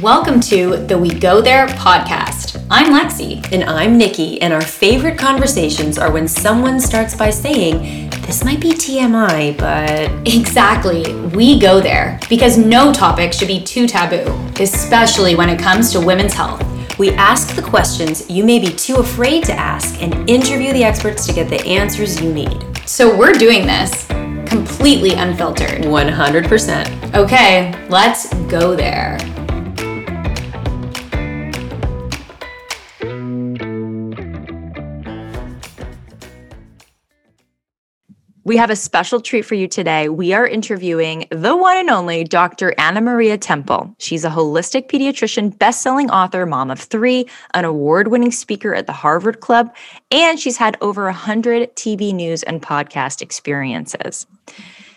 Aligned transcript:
Welcome 0.00 0.40
to 0.40 0.78
the 0.78 0.96
We 0.96 1.10
Go 1.10 1.42
There 1.42 1.66
podcast. 1.66 2.64
I'm 2.70 2.94
Lexi. 2.94 3.46
And 3.52 3.62
I'm 3.64 3.98
Nikki, 3.98 4.40
and 4.40 4.50
our 4.50 4.62
favorite 4.62 5.18
conversations 5.18 5.98
are 5.98 6.10
when 6.10 6.26
someone 6.26 6.80
starts 6.80 7.14
by 7.14 7.28
saying, 7.28 8.08
This 8.22 8.42
might 8.42 8.58
be 8.58 8.70
TMI, 8.70 9.56
but. 9.58 10.10
Exactly. 10.26 11.14
We 11.36 11.60
go 11.60 11.78
there 11.82 12.18
because 12.30 12.56
no 12.56 12.90
topic 12.90 13.34
should 13.34 13.48
be 13.48 13.62
too 13.62 13.86
taboo, 13.86 14.32
especially 14.58 15.34
when 15.34 15.50
it 15.50 15.60
comes 15.60 15.92
to 15.92 16.00
women's 16.00 16.32
health. 16.32 16.64
We 16.98 17.10
ask 17.10 17.54
the 17.54 17.62
questions 17.62 18.28
you 18.30 18.44
may 18.44 18.58
be 18.58 18.68
too 18.68 18.96
afraid 18.96 19.44
to 19.44 19.52
ask 19.52 20.02
and 20.02 20.28
interview 20.28 20.72
the 20.72 20.84
experts 20.84 21.26
to 21.26 21.34
get 21.34 21.50
the 21.50 21.62
answers 21.66 22.18
you 22.18 22.32
need. 22.32 22.64
So 22.86 23.14
we're 23.14 23.34
doing 23.34 23.66
this 23.66 24.06
completely 24.46 25.12
unfiltered. 25.12 25.82
100%. 25.82 27.14
Okay, 27.14 27.88
let's 27.88 28.32
go 28.44 28.74
there. 28.74 29.18
We 38.44 38.56
have 38.56 38.70
a 38.70 38.76
special 38.76 39.20
treat 39.20 39.42
for 39.42 39.54
you 39.54 39.68
today. 39.68 40.08
We 40.08 40.32
are 40.32 40.44
interviewing 40.44 41.26
the 41.30 41.56
one 41.56 41.76
and 41.76 41.88
only 41.88 42.24
Dr. 42.24 42.74
Ana-Maria 42.76 43.38
Temple. 43.38 43.94
She's 43.98 44.24
a 44.24 44.30
holistic 44.30 44.88
pediatrician, 44.88 45.56
best-selling 45.56 46.10
author, 46.10 46.44
mom 46.44 46.68
of 46.68 46.80
3, 46.80 47.24
an 47.54 47.64
award-winning 47.64 48.32
speaker 48.32 48.74
at 48.74 48.88
the 48.88 48.92
Harvard 48.92 49.38
Club, 49.38 49.72
and 50.10 50.40
she's 50.40 50.56
had 50.56 50.76
over 50.80 51.04
100 51.04 51.76
TV 51.76 52.12
news 52.12 52.42
and 52.42 52.60
podcast 52.60 53.22
experiences. 53.22 54.26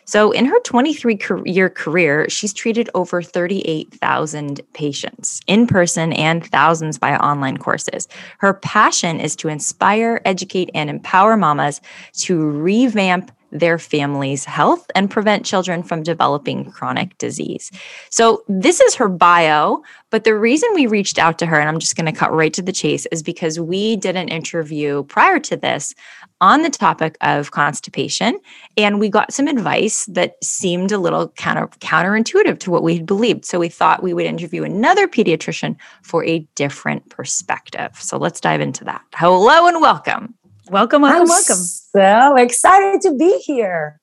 So, 0.06 0.32
in 0.32 0.46
her 0.46 0.60
23 0.62 1.20
year 1.46 1.70
career, 1.70 2.30
she's 2.30 2.54
treated 2.54 2.90
over 2.94 3.22
38,000 3.22 4.62
patients 4.74 5.42
in 5.48 5.66
person 5.68 6.14
and 6.14 6.46
thousands 6.46 6.98
via 6.98 7.18
online 7.18 7.58
courses. 7.58 8.08
Her 8.38 8.54
passion 8.54 9.20
is 9.20 9.36
to 9.38 9.48
inspire, 9.48 10.22
educate, 10.24 10.70
and 10.74 10.90
empower 10.90 11.36
mamas 11.36 11.82
to 12.18 12.40
revamp 12.40 13.32
their 13.60 13.80
family's 13.80 14.46
health 14.46 14.86
and 14.96 15.10
prevent 15.10 15.46
children 15.46 15.82
from 15.82 16.04
developing 16.04 16.72
chronic 16.72 17.18
disease. 17.18 17.72
So, 18.10 18.44
this 18.48 18.82
is 18.82 18.96
her 18.96 19.08
bio, 19.08 19.82
but 20.10 20.26
the 20.26 20.36
reason 20.36 20.70
we 20.74 20.88
reached 20.88 21.18
out 21.18 21.40
to 21.40 21.46
her, 21.46 21.60
and 21.60 21.70
I'm 21.70 21.80
just 21.80 21.96
going 21.96 22.06
to 22.06 22.20
cut 22.20 22.34
right 22.34 22.54
to 22.54 22.62
the 22.62 22.72
chase, 22.72 23.06
is 23.08 23.24
because 23.24 23.60
we 23.60 23.96
did 23.96 24.16
an 24.16 24.28
interview 24.28 25.04
prior 25.04 25.40
to 25.40 25.56
this 25.56 25.94
on 26.42 26.64
the 26.64 26.70
topic 26.70 27.18
of 27.22 27.52
constipation, 27.52 28.38
and 28.78 29.00
we 29.00 29.10
got 29.10 29.34
some 29.34 29.48
advice 29.48 30.06
that 30.08 30.36
seemed 30.44 30.92
a 30.92 30.98
little 30.98 31.30
counter 31.30 31.68
counterintuitive 31.80 32.60
to 32.60 32.72
what 32.72 32.84
we 32.84 32.98
had 32.98 33.06
believed. 33.06 33.46
So, 33.46 33.60
we 33.60 33.70
thought 33.70 34.04
we 34.04 34.14
would 34.14 34.26
interview 34.26 34.64
another 34.64 35.08
pediatrician 35.08 35.78
for 36.02 36.26
a 36.26 36.40
different 36.56 37.10
perspective. 37.10 37.92
So, 38.00 38.18
let's 38.18 38.42
dive 38.42 38.62
into 38.62 38.84
that. 38.84 39.02
Hello 39.14 39.68
and 39.68 39.82
welcome. 39.82 40.36
Welcome, 40.70 41.04
welcome, 41.04 41.22
I'm 41.22 41.28
welcome. 41.28 41.56
So 41.56 42.36
excited 42.38 43.02
to 43.02 43.16
be 43.16 43.38
here. 43.40 44.00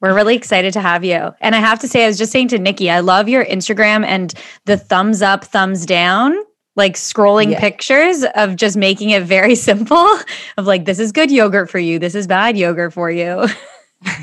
We're 0.00 0.14
really 0.14 0.34
excited 0.34 0.72
to 0.74 0.80
have 0.80 1.04
you. 1.04 1.34
And 1.40 1.54
I 1.54 1.58
have 1.58 1.78
to 1.80 1.88
say, 1.88 2.04
I 2.04 2.08
was 2.08 2.16
just 2.16 2.32
saying 2.32 2.48
to 2.48 2.58
Nikki, 2.58 2.90
I 2.90 3.00
love 3.00 3.28
your 3.28 3.44
Instagram 3.44 4.04
and 4.04 4.32
the 4.64 4.76
thumbs 4.76 5.20
up, 5.20 5.44
thumbs 5.44 5.84
down, 5.84 6.36
like 6.74 6.94
scrolling 6.94 7.52
yeah. 7.52 7.60
pictures 7.60 8.24
of 8.34 8.56
just 8.56 8.76
making 8.76 9.10
it 9.10 9.24
very 9.24 9.54
simple 9.54 10.18
of 10.56 10.66
like, 10.66 10.86
this 10.86 10.98
is 10.98 11.12
good 11.12 11.30
yogurt 11.30 11.70
for 11.70 11.78
you, 11.78 11.98
this 11.98 12.14
is 12.14 12.26
bad 12.26 12.56
yogurt 12.56 12.92
for 12.92 13.10
you. 13.10 13.46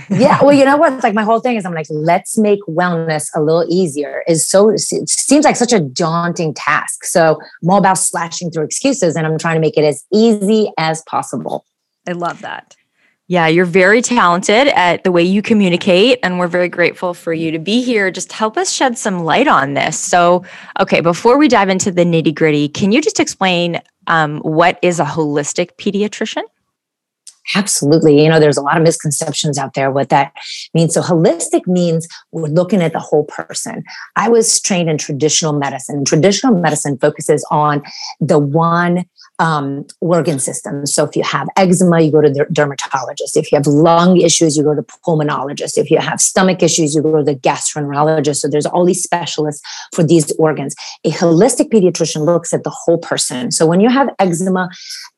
yeah 0.07 0.39
well 0.43 0.53
you 0.53 0.63
know 0.63 0.77
what 0.77 1.01
like 1.01 1.15
my 1.15 1.23
whole 1.23 1.39
thing 1.39 1.55
is 1.57 1.65
i'm 1.65 1.73
like 1.73 1.87
let's 1.89 2.37
make 2.37 2.59
wellness 2.69 3.27
a 3.35 3.41
little 3.41 3.65
easier 3.67 4.23
is 4.27 4.47
so 4.47 4.69
it 4.69 4.79
seems 4.79 5.43
like 5.43 5.55
such 5.55 5.73
a 5.73 5.79
daunting 5.79 6.53
task 6.53 7.03
so 7.03 7.39
i'm 7.63 7.69
all 7.71 7.79
about 7.79 7.97
slashing 7.97 8.51
through 8.51 8.63
excuses 8.63 9.15
and 9.15 9.25
i'm 9.25 9.35
trying 9.35 9.55
to 9.55 9.59
make 9.59 9.75
it 9.75 9.83
as 9.83 10.05
easy 10.13 10.71
as 10.77 11.01
possible 11.07 11.65
I 12.07 12.11
love 12.11 12.41
that. 12.41 12.75
Yeah, 13.27 13.47
you're 13.47 13.65
very 13.65 14.01
talented 14.01 14.67
at 14.67 15.05
the 15.05 15.11
way 15.11 15.23
you 15.23 15.41
communicate, 15.41 16.19
and 16.23 16.39
we're 16.39 16.49
very 16.49 16.67
grateful 16.67 17.13
for 17.13 17.33
you 17.33 17.51
to 17.51 17.59
be 17.59 17.81
here. 17.81 18.11
Just 18.11 18.33
help 18.33 18.57
us 18.57 18.71
shed 18.71 18.97
some 18.97 19.23
light 19.23 19.47
on 19.47 19.75
this. 19.75 19.97
So, 19.97 20.43
okay, 20.81 20.99
before 20.99 21.37
we 21.37 21.47
dive 21.47 21.69
into 21.69 21.89
the 21.89 22.03
nitty 22.03 22.35
gritty, 22.35 22.67
can 22.67 22.91
you 22.91 23.01
just 23.01 23.21
explain 23.21 23.81
um, 24.07 24.39
what 24.39 24.77
is 24.81 24.99
a 24.99 25.05
holistic 25.05 25.77
pediatrician? 25.77 26.43
Absolutely. 27.55 28.23
You 28.23 28.29
know, 28.29 28.39
there's 28.39 28.57
a 28.57 28.61
lot 28.61 28.77
of 28.77 28.83
misconceptions 28.83 29.57
out 29.57 29.73
there 29.73 29.91
what 29.91 30.09
that 30.09 30.33
means. 30.73 30.93
So, 30.93 31.01
holistic 31.01 31.65
means 31.65 32.07
we're 32.31 32.47
looking 32.47 32.81
at 32.81 32.93
the 32.93 32.99
whole 32.99 33.25
person. 33.25 33.83
I 34.15 34.29
was 34.29 34.61
trained 34.61 34.89
in 34.89 34.97
traditional 34.97 35.53
medicine. 35.53 36.05
Traditional 36.05 36.55
medicine 36.55 36.97
focuses 36.97 37.45
on 37.51 37.83
the 38.19 38.39
one 38.39 39.05
um, 39.39 39.85
organ 39.99 40.39
systems. 40.39 40.93
So 40.93 41.05
if 41.05 41.15
you 41.15 41.23
have 41.23 41.47
eczema, 41.57 42.01
you 42.01 42.11
go 42.11 42.21
to 42.21 42.29
the 42.29 42.45
dermatologist. 42.51 43.35
If 43.35 43.51
you 43.51 43.57
have 43.57 43.67
lung 43.67 44.17
issues, 44.17 44.55
you 44.55 44.63
go 44.63 44.75
to 44.75 44.83
pulmonologist. 44.83 45.77
If 45.77 45.89
you 45.89 45.97
have 45.99 46.21
stomach 46.21 46.61
issues, 46.61 46.95
you 46.95 47.01
go 47.01 47.17
to 47.17 47.23
the 47.23 47.35
gastroenterologist. 47.35 48.37
So 48.37 48.47
there's 48.47 48.65
all 48.65 48.85
these 48.85 49.01
specialists 49.01 49.61
for 49.93 50.03
these 50.03 50.31
organs. 50.33 50.75
A 51.03 51.11
holistic 51.11 51.69
pediatrician 51.69 52.25
looks 52.25 52.53
at 52.53 52.63
the 52.63 52.69
whole 52.69 52.97
person. 52.97 53.51
So 53.51 53.65
when 53.65 53.79
you 53.79 53.89
have 53.89 54.09
eczema, 54.19 54.69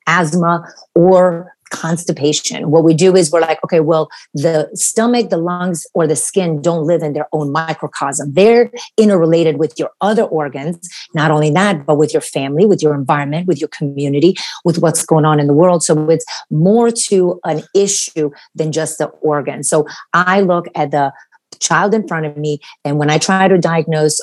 asthma, 0.06 0.64
or 0.94 1.55
constipation. 1.70 2.70
What 2.70 2.84
we 2.84 2.94
do 2.94 3.16
is 3.16 3.30
we're 3.30 3.40
like, 3.40 3.62
okay, 3.64 3.80
well, 3.80 4.08
the 4.34 4.68
stomach, 4.74 5.30
the 5.30 5.36
lungs, 5.36 5.86
or 5.94 6.06
the 6.06 6.16
skin 6.16 6.62
don't 6.62 6.86
live 6.86 7.02
in 7.02 7.12
their 7.12 7.28
own 7.32 7.52
microcosm. 7.52 8.32
They're 8.32 8.70
interrelated 8.96 9.58
with 9.58 9.78
your 9.78 9.90
other 10.00 10.24
organs. 10.24 10.88
Not 11.14 11.30
only 11.30 11.50
that, 11.50 11.86
but 11.86 11.96
with 11.96 12.12
your 12.12 12.20
family, 12.20 12.66
with 12.66 12.82
your 12.82 12.94
environment, 12.94 13.46
with 13.46 13.60
your 13.60 13.68
community, 13.68 14.34
with 14.64 14.78
what's 14.78 15.04
going 15.04 15.24
on 15.24 15.40
in 15.40 15.46
the 15.46 15.54
world. 15.54 15.82
So 15.82 16.08
it's 16.10 16.26
more 16.50 16.90
to 16.90 17.40
an 17.44 17.62
issue 17.74 18.30
than 18.54 18.72
just 18.72 18.98
the 18.98 19.06
organ. 19.06 19.62
So 19.62 19.86
I 20.12 20.40
look 20.40 20.66
at 20.74 20.90
the 20.90 21.12
child 21.60 21.94
in 21.94 22.06
front 22.06 22.26
of 22.26 22.36
me. 22.36 22.60
And 22.84 22.98
when 22.98 23.10
I 23.10 23.18
try 23.18 23.48
to 23.48 23.58
diagnose 23.58 24.20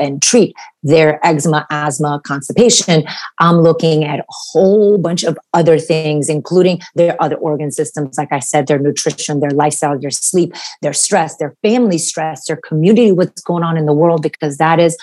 and 0.00 0.22
treat 0.22 0.54
their 0.82 1.24
eczema, 1.26 1.66
asthma, 1.70 2.20
constipation, 2.24 3.04
I'm 3.40 3.58
looking 3.58 4.04
at 4.04 4.20
a 4.20 4.24
whole 4.28 4.98
bunch 4.98 5.24
of 5.24 5.38
other 5.52 5.78
things, 5.78 6.28
including 6.28 6.80
their 6.94 7.20
other 7.22 7.36
organ 7.36 7.70
systems. 7.70 8.18
Like 8.18 8.32
I 8.32 8.40
said, 8.40 8.66
their 8.66 8.78
nutrition, 8.78 9.40
their 9.40 9.50
lifestyle, 9.50 9.98
their 9.98 10.10
sleep, 10.10 10.54
their 10.82 10.92
stress, 10.92 11.36
their 11.36 11.54
family 11.62 11.98
stress, 11.98 12.46
their 12.46 12.56
community, 12.56 13.12
what's 13.12 13.42
going 13.42 13.64
on 13.64 13.76
in 13.76 13.86
the 13.86 13.92
world, 13.92 14.22
because 14.22 14.58
that 14.58 14.78
is 14.78 14.96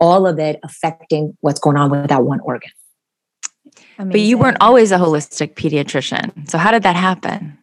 all 0.00 0.26
of 0.26 0.38
it 0.38 0.58
affecting 0.64 1.36
what's 1.40 1.60
going 1.60 1.76
on 1.76 1.90
with 1.90 2.08
that 2.08 2.24
one 2.24 2.40
organ. 2.40 2.70
Amazing. 3.98 4.10
But 4.10 4.20
you 4.20 4.38
weren't 4.38 4.56
always 4.60 4.90
a 4.90 4.96
holistic 4.96 5.54
pediatrician. 5.54 6.48
So, 6.50 6.58
how 6.58 6.70
did 6.72 6.82
that 6.82 6.96
happen? 6.96 7.58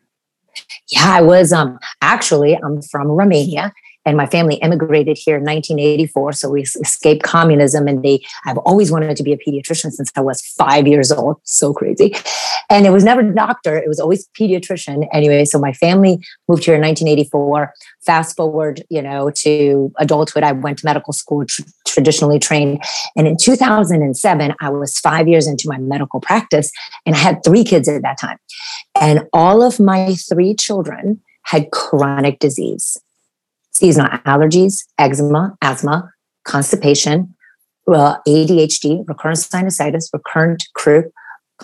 Yeah, 0.90 1.06
I 1.06 1.22
was 1.22 1.54
um 1.54 1.80
actually 2.02 2.56
I'm 2.56 2.82
from 2.82 3.08
Romania 3.08 3.74
and 4.06 4.18
my 4.18 4.26
family 4.26 4.56
immigrated 4.56 5.18
here 5.18 5.38
in 5.38 5.44
1984 5.44 6.34
so 6.34 6.50
we 6.50 6.62
escaped 6.62 7.24
communism 7.24 7.88
and 7.88 8.02
they 8.04 8.22
i've 8.46 8.58
always 8.60 8.92
wanted 8.92 9.16
to 9.16 9.24
be 9.24 9.34
a 9.34 9.38
pediatrician 9.38 9.92
since 9.92 10.12
i 10.16 10.22
was 10.22 10.42
five 10.42 10.88
years 10.88 11.12
old 11.12 11.38
so 11.44 11.74
crazy. 11.74 12.16
And 12.72 12.86
it 12.86 12.92
was 12.92 13.04
never 13.04 13.24
doctor 13.24 13.76
it 13.78 13.88
was 13.88 14.00
always 14.00 14.28
pediatrician. 14.40 15.08
Anyway 15.12 15.46
so 15.46 15.60
my 15.60 15.74
family 15.74 16.20
moved 16.48 16.66
here 16.66 16.76
in 16.76 16.82
1984 16.82 17.74
fast 18.06 18.36
forward 18.36 18.84
you 18.90 19.02
know 19.02 19.32
to 19.44 19.92
adulthood 19.98 20.44
i 20.44 20.52
went 20.52 20.80
to 20.80 20.86
medical 20.86 21.14
school 21.14 21.46
traditionally 21.90 22.40
trained 22.40 22.82
and 23.16 23.28
in 23.28 23.36
2007 23.38 24.54
i 24.62 24.70
was 24.70 24.98
five 25.00 25.28
years 25.28 25.48
into 25.48 25.68
my 25.68 25.78
medical 25.78 26.20
practice 26.20 26.72
and 27.06 27.16
i 27.16 27.18
had 27.18 27.40
three 27.44 27.64
kids 27.64 27.88
at 27.88 28.02
that 28.02 28.20
time 28.20 28.38
and 29.00 29.22
all 29.34 29.62
of 29.62 29.80
my 29.80 30.16
three 30.16 30.54
children 30.56 31.22
had 31.44 31.72
chronic 31.72 32.40
disease 32.40 32.98
seasonal 33.80 34.10
allergies, 34.26 34.84
eczema, 34.98 35.58
asthma, 35.62 36.12
constipation, 36.44 37.34
ADHD, 37.88 39.08
recurrent 39.08 39.40
sinusitis, 39.40 40.10
recurrent 40.14 40.68
croup, 40.76 41.12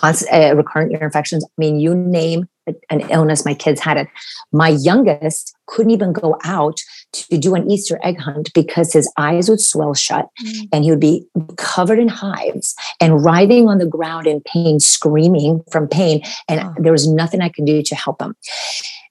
uh, 0.02 0.56
recurrent 0.56 0.92
ear 0.94 1.04
infections. 1.04 1.44
I 1.46 1.50
mean, 1.58 1.80
you 1.80 1.94
name 1.94 2.48
an 2.90 3.02
illness, 3.10 3.46
my 3.46 3.54
kids 3.54 3.80
had 3.80 3.98
it. 3.98 4.08
My 4.52 4.70
youngest 4.70 5.56
couldn't 5.68 5.92
even 5.92 6.14
go 6.14 6.38
out 6.44 6.80
to 7.14 7.38
do 7.38 7.56
an 7.56 7.70
Easter 7.70 8.00
egg 8.04 8.20
hunt 8.20 8.52
because 8.54 8.94
his 8.94 9.12
eyes 9.18 9.50
would 9.50 9.62
swell 9.62 9.94
shut 9.94 10.28
mm. 10.44 10.70
and 10.72 10.84
he 10.84 10.90
would 10.90 11.00
be 11.00 11.26
covered 11.58 12.00
in 12.00 12.08
hives 12.08 12.76
and 13.00 13.24
writhing 13.24 13.68
on 13.68 13.78
the 13.78 13.86
ground 13.86 14.28
in 14.28 14.42
pain, 14.42 14.80
screaming 14.80 15.64
from 15.72 15.88
pain. 15.88 16.22
And 16.48 16.62
oh. 16.62 16.74
there 16.78 16.92
was 16.92 17.08
nothing 17.08 17.42
I 17.42 17.50
could 17.50 17.66
do 17.66 17.82
to 17.84 17.96
help 17.96 18.22
him. 18.22 18.36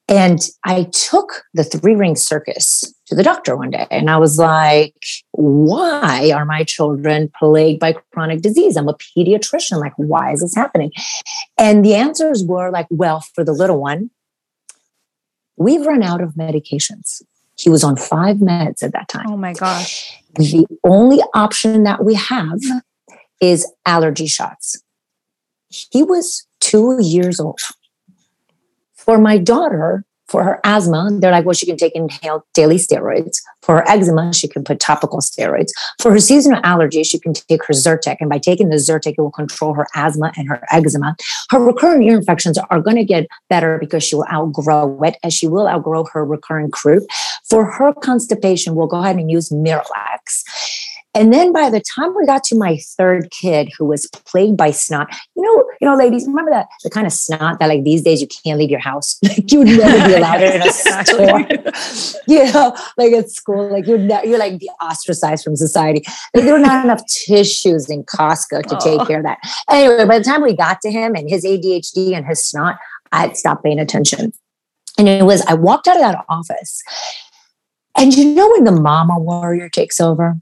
And 0.08 0.40
I 0.64 0.84
took 0.92 1.44
the 1.54 1.64
three 1.64 1.94
ring 1.94 2.14
circus 2.14 2.92
to 3.06 3.14
the 3.14 3.22
doctor 3.22 3.56
one 3.56 3.70
day 3.70 3.86
and 3.90 4.10
I 4.10 4.18
was 4.18 4.38
like, 4.38 4.94
why 5.44 6.32
are 6.34 6.46
my 6.46 6.64
children 6.64 7.30
plagued 7.38 7.80
by 7.80 7.94
chronic 8.12 8.40
disease? 8.40 8.76
I'm 8.76 8.88
a 8.88 8.94
pediatrician. 8.94 9.78
Like, 9.78 9.92
why 9.96 10.32
is 10.32 10.40
this 10.40 10.54
happening? 10.54 10.90
And 11.58 11.84
the 11.84 11.94
answers 11.94 12.42
were 12.42 12.70
like, 12.70 12.86
well, 12.90 13.20
for 13.20 13.44
the 13.44 13.52
little 13.52 13.78
one, 13.78 14.10
we've 15.56 15.84
run 15.84 16.02
out 16.02 16.22
of 16.22 16.30
medications. 16.30 17.22
He 17.56 17.68
was 17.68 17.84
on 17.84 17.96
five 17.96 18.38
meds 18.38 18.82
at 18.82 18.92
that 18.92 19.08
time. 19.08 19.26
Oh 19.28 19.36
my 19.36 19.52
gosh. 19.52 20.18
The 20.36 20.66
only 20.82 21.20
option 21.34 21.84
that 21.84 22.04
we 22.04 22.14
have 22.14 22.60
is 23.40 23.70
allergy 23.84 24.26
shots. 24.26 24.82
He 25.68 26.02
was 26.02 26.46
two 26.60 26.98
years 27.00 27.38
old. 27.38 27.60
For 28.94 29.18
my 29.18 29.36
daughter, 29.36 30.04
for 30.34 30.42
her 30.42 30.58
asthma, 30.64 31.10
they're 31.20 31.30
like, 31.30 31.44
well, 31.44 31.54
she 31.54 31.64
can 31.64 31.76
take 31.76 31.94
inhaled 31.94 32.42
daily 32.54 32.74
steroids. 32.74 33.36
For 33.62 33.76
her 33.76 33.88
eczema, 33.88 34.34
she 34.34 34.48
can 34.48 34.64
put 34.64 34.80
topical 34.80 35.20
steroids. 35.20 35.68
For 36.02 36.10
her 36.10 36.18
seasonal 36.18 36.60
allergies, 36.62 37.06
she 37.06 37.20
can 37.20 37.34
take 37.34 37.64
her 37.66 37.72
Zyrtec. 37.72 38.16
And 38.18 38.28
by 38.28 38.38
taking 38.38 38.68
the 38.68 38.74
Zyrtec, 38.74 39.14
it 39.16 39.20
will 39.20 39.30
control 39.30 39.74
her 39.74 39.86
asthma 39.94 40.32
and 40.36 40.48
her 40.48 40.60
eczema. 40.72 41.14
Her 41.50 41.60
recurrent 41.60 42.02
ear 42.02 42.16
infections 42.16 42.58
are 42.58 42.80
going 42.80 42.96
to 42.96 43.04
get 43.04 43.28
better 43.48 43.78
because 43.78 44.02
she 44.02 44.16
will 44.16 44.26
outgrow 44.26 45.00
it, 45.04 45.18
as 45.22 45.32
she 45.32 45.46
will 45.46 45.68
outgrow 45.68 46.04
her 46.12 46.24
recurrent 46.24 46.72
croup. 46.72 47.04
For 47.48 47.64
her 47.64 47.92
constipation, 47.92 48.74
we'll 48.74 48.88
go 48.88 48.98
ahead 48.98 49.14
and 49.14 49.30
use 49.30 49.50
Miralax. 49.50 50.42
And 51.14 51.32
then 51.32 51.52
by 51.52 51.70
the 51.70 51.80
time 51.80 52.14
we 52.16 52.26
got 52.26 52.42
to 52.44 52.56
my 52.56 52.76
third 52.96 53.30
kid 53.30 53.70
who 53.78 53.84
was 53.84 54.08
plagued 54.26 54.56
by 54.56 54.72
snot, 54.72 55.08
you 55.36 55.42
know, 55.42 55.64
you 55.80 55.88
know, 55.88 55.96
ladies, 55.96 56.26
remember 56.26 56.50
that 56.50 56.66
the 56.82 56.90
kind 56.90 57.06
of 57.06 57.12
snot 57.12 57.60
that 57.60 57.68
like 57.68 57.84
these 57.84 58.02
days 58.02 58.20
you 58.20 58.26
can't 58.26 58.58
leave 58.58 58.70
your 58.70 58.80
house. 58.80 59.18
Like 59.34 59.50
you 59.50 59.58
would 59.60 59.68
never 59.68 60.08
be 60.08 60.14
allowed 60.14 60.42
in 60.42 60.62
a 60.62 60.70
store. 60.72 61.40
you 62.28 62.52
know, 62.52 62.76
like 62.96 63.12
at 63.12 63.30
school, 63.30 63.70
like 63.70 63.86
you're 63.86 63.98
ne- 63.98 64.22
you're 64.24 64.38
like 64.38 64.60
ostracized 64.80 65.42
from 65.42 65.56
society. 65.56 66.04
Like, 66.34 66.44
there 66.44 66.52
were 66.52 66.60
not 66.60 66.84
enough 66.84 67.02
tissues 67.06 67.90
in 67.90 68.04
Costco 68.04 68.62
to 68.62 68.78
take 68.80 69.06
care 69.08 69.18
of 69.18 69.24
that. 69.24 69.38
Anyway, 69.70 70.04
by 70.04 70.18
the 70.18 70.24
time 70.24 70.42
we 70.42 70.54
got 70.54 70.80
to 70.82 70.90
him 70.90 71.14
and 71.14 71.28
his 71.28 71.44
ADHD 71.44 72.14
and 72.14 72.26
his 72.26 72.44
snot, 72.44 72.76
I 73.12 73.22
had 73.22 73.36
stopped 73.36 73.64
paying 73.64 73.80
attention. 73.80 74.32
And 74.98 75.08
it 75.08 75.24
was, 75.24 75.42
I 75.46 75.54
walked 75.54 75.88
out 75.88 75.96
of 75.96 76.02
that 76.02 76.24
office. 76.28 76.82
And 77.96 78.14
you 78.14 78.34
know 78.34 78.50
when 78.50 78.64
the 78.64 78.72
mama 78.72 79.18
warrior 79.18 79.68
takes 79.68 80.00
over? 80.00 80.36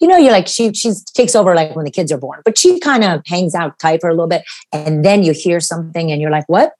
You 0.00 0.08
know, 0.08 0.16
you're 0.16 0.32
like 0.32 0.48
she 0.48 0.72
she 0.72 0.92
takes 1.14 1.34
over 1.34 1.54
like 1.54 1.74
when 1.76 1.84
the 1.84 1.90
kids 1.90 2.12
are 2.12 2.18
born, 2.18 2.40
but 2.44 2.58
she 2.58 2.80
kind 2.80 3.04
of 3.04 3.22
hangs 3.26 3.54
out 3.54 3.78
tight 3.78 4.00
for 4.00 4.08
a 4.08 4.12
little 4.12 4.28
bit, 4.28 4.44
and 4.72 5.04
then 5.04 5.22
you 5.22 5.32
hear 5.32 5.60
something, 5.60 6.10
and 6.10 6.20
you're 6.20 6.30
like, 6.30 6.48
what? 6.48 6.72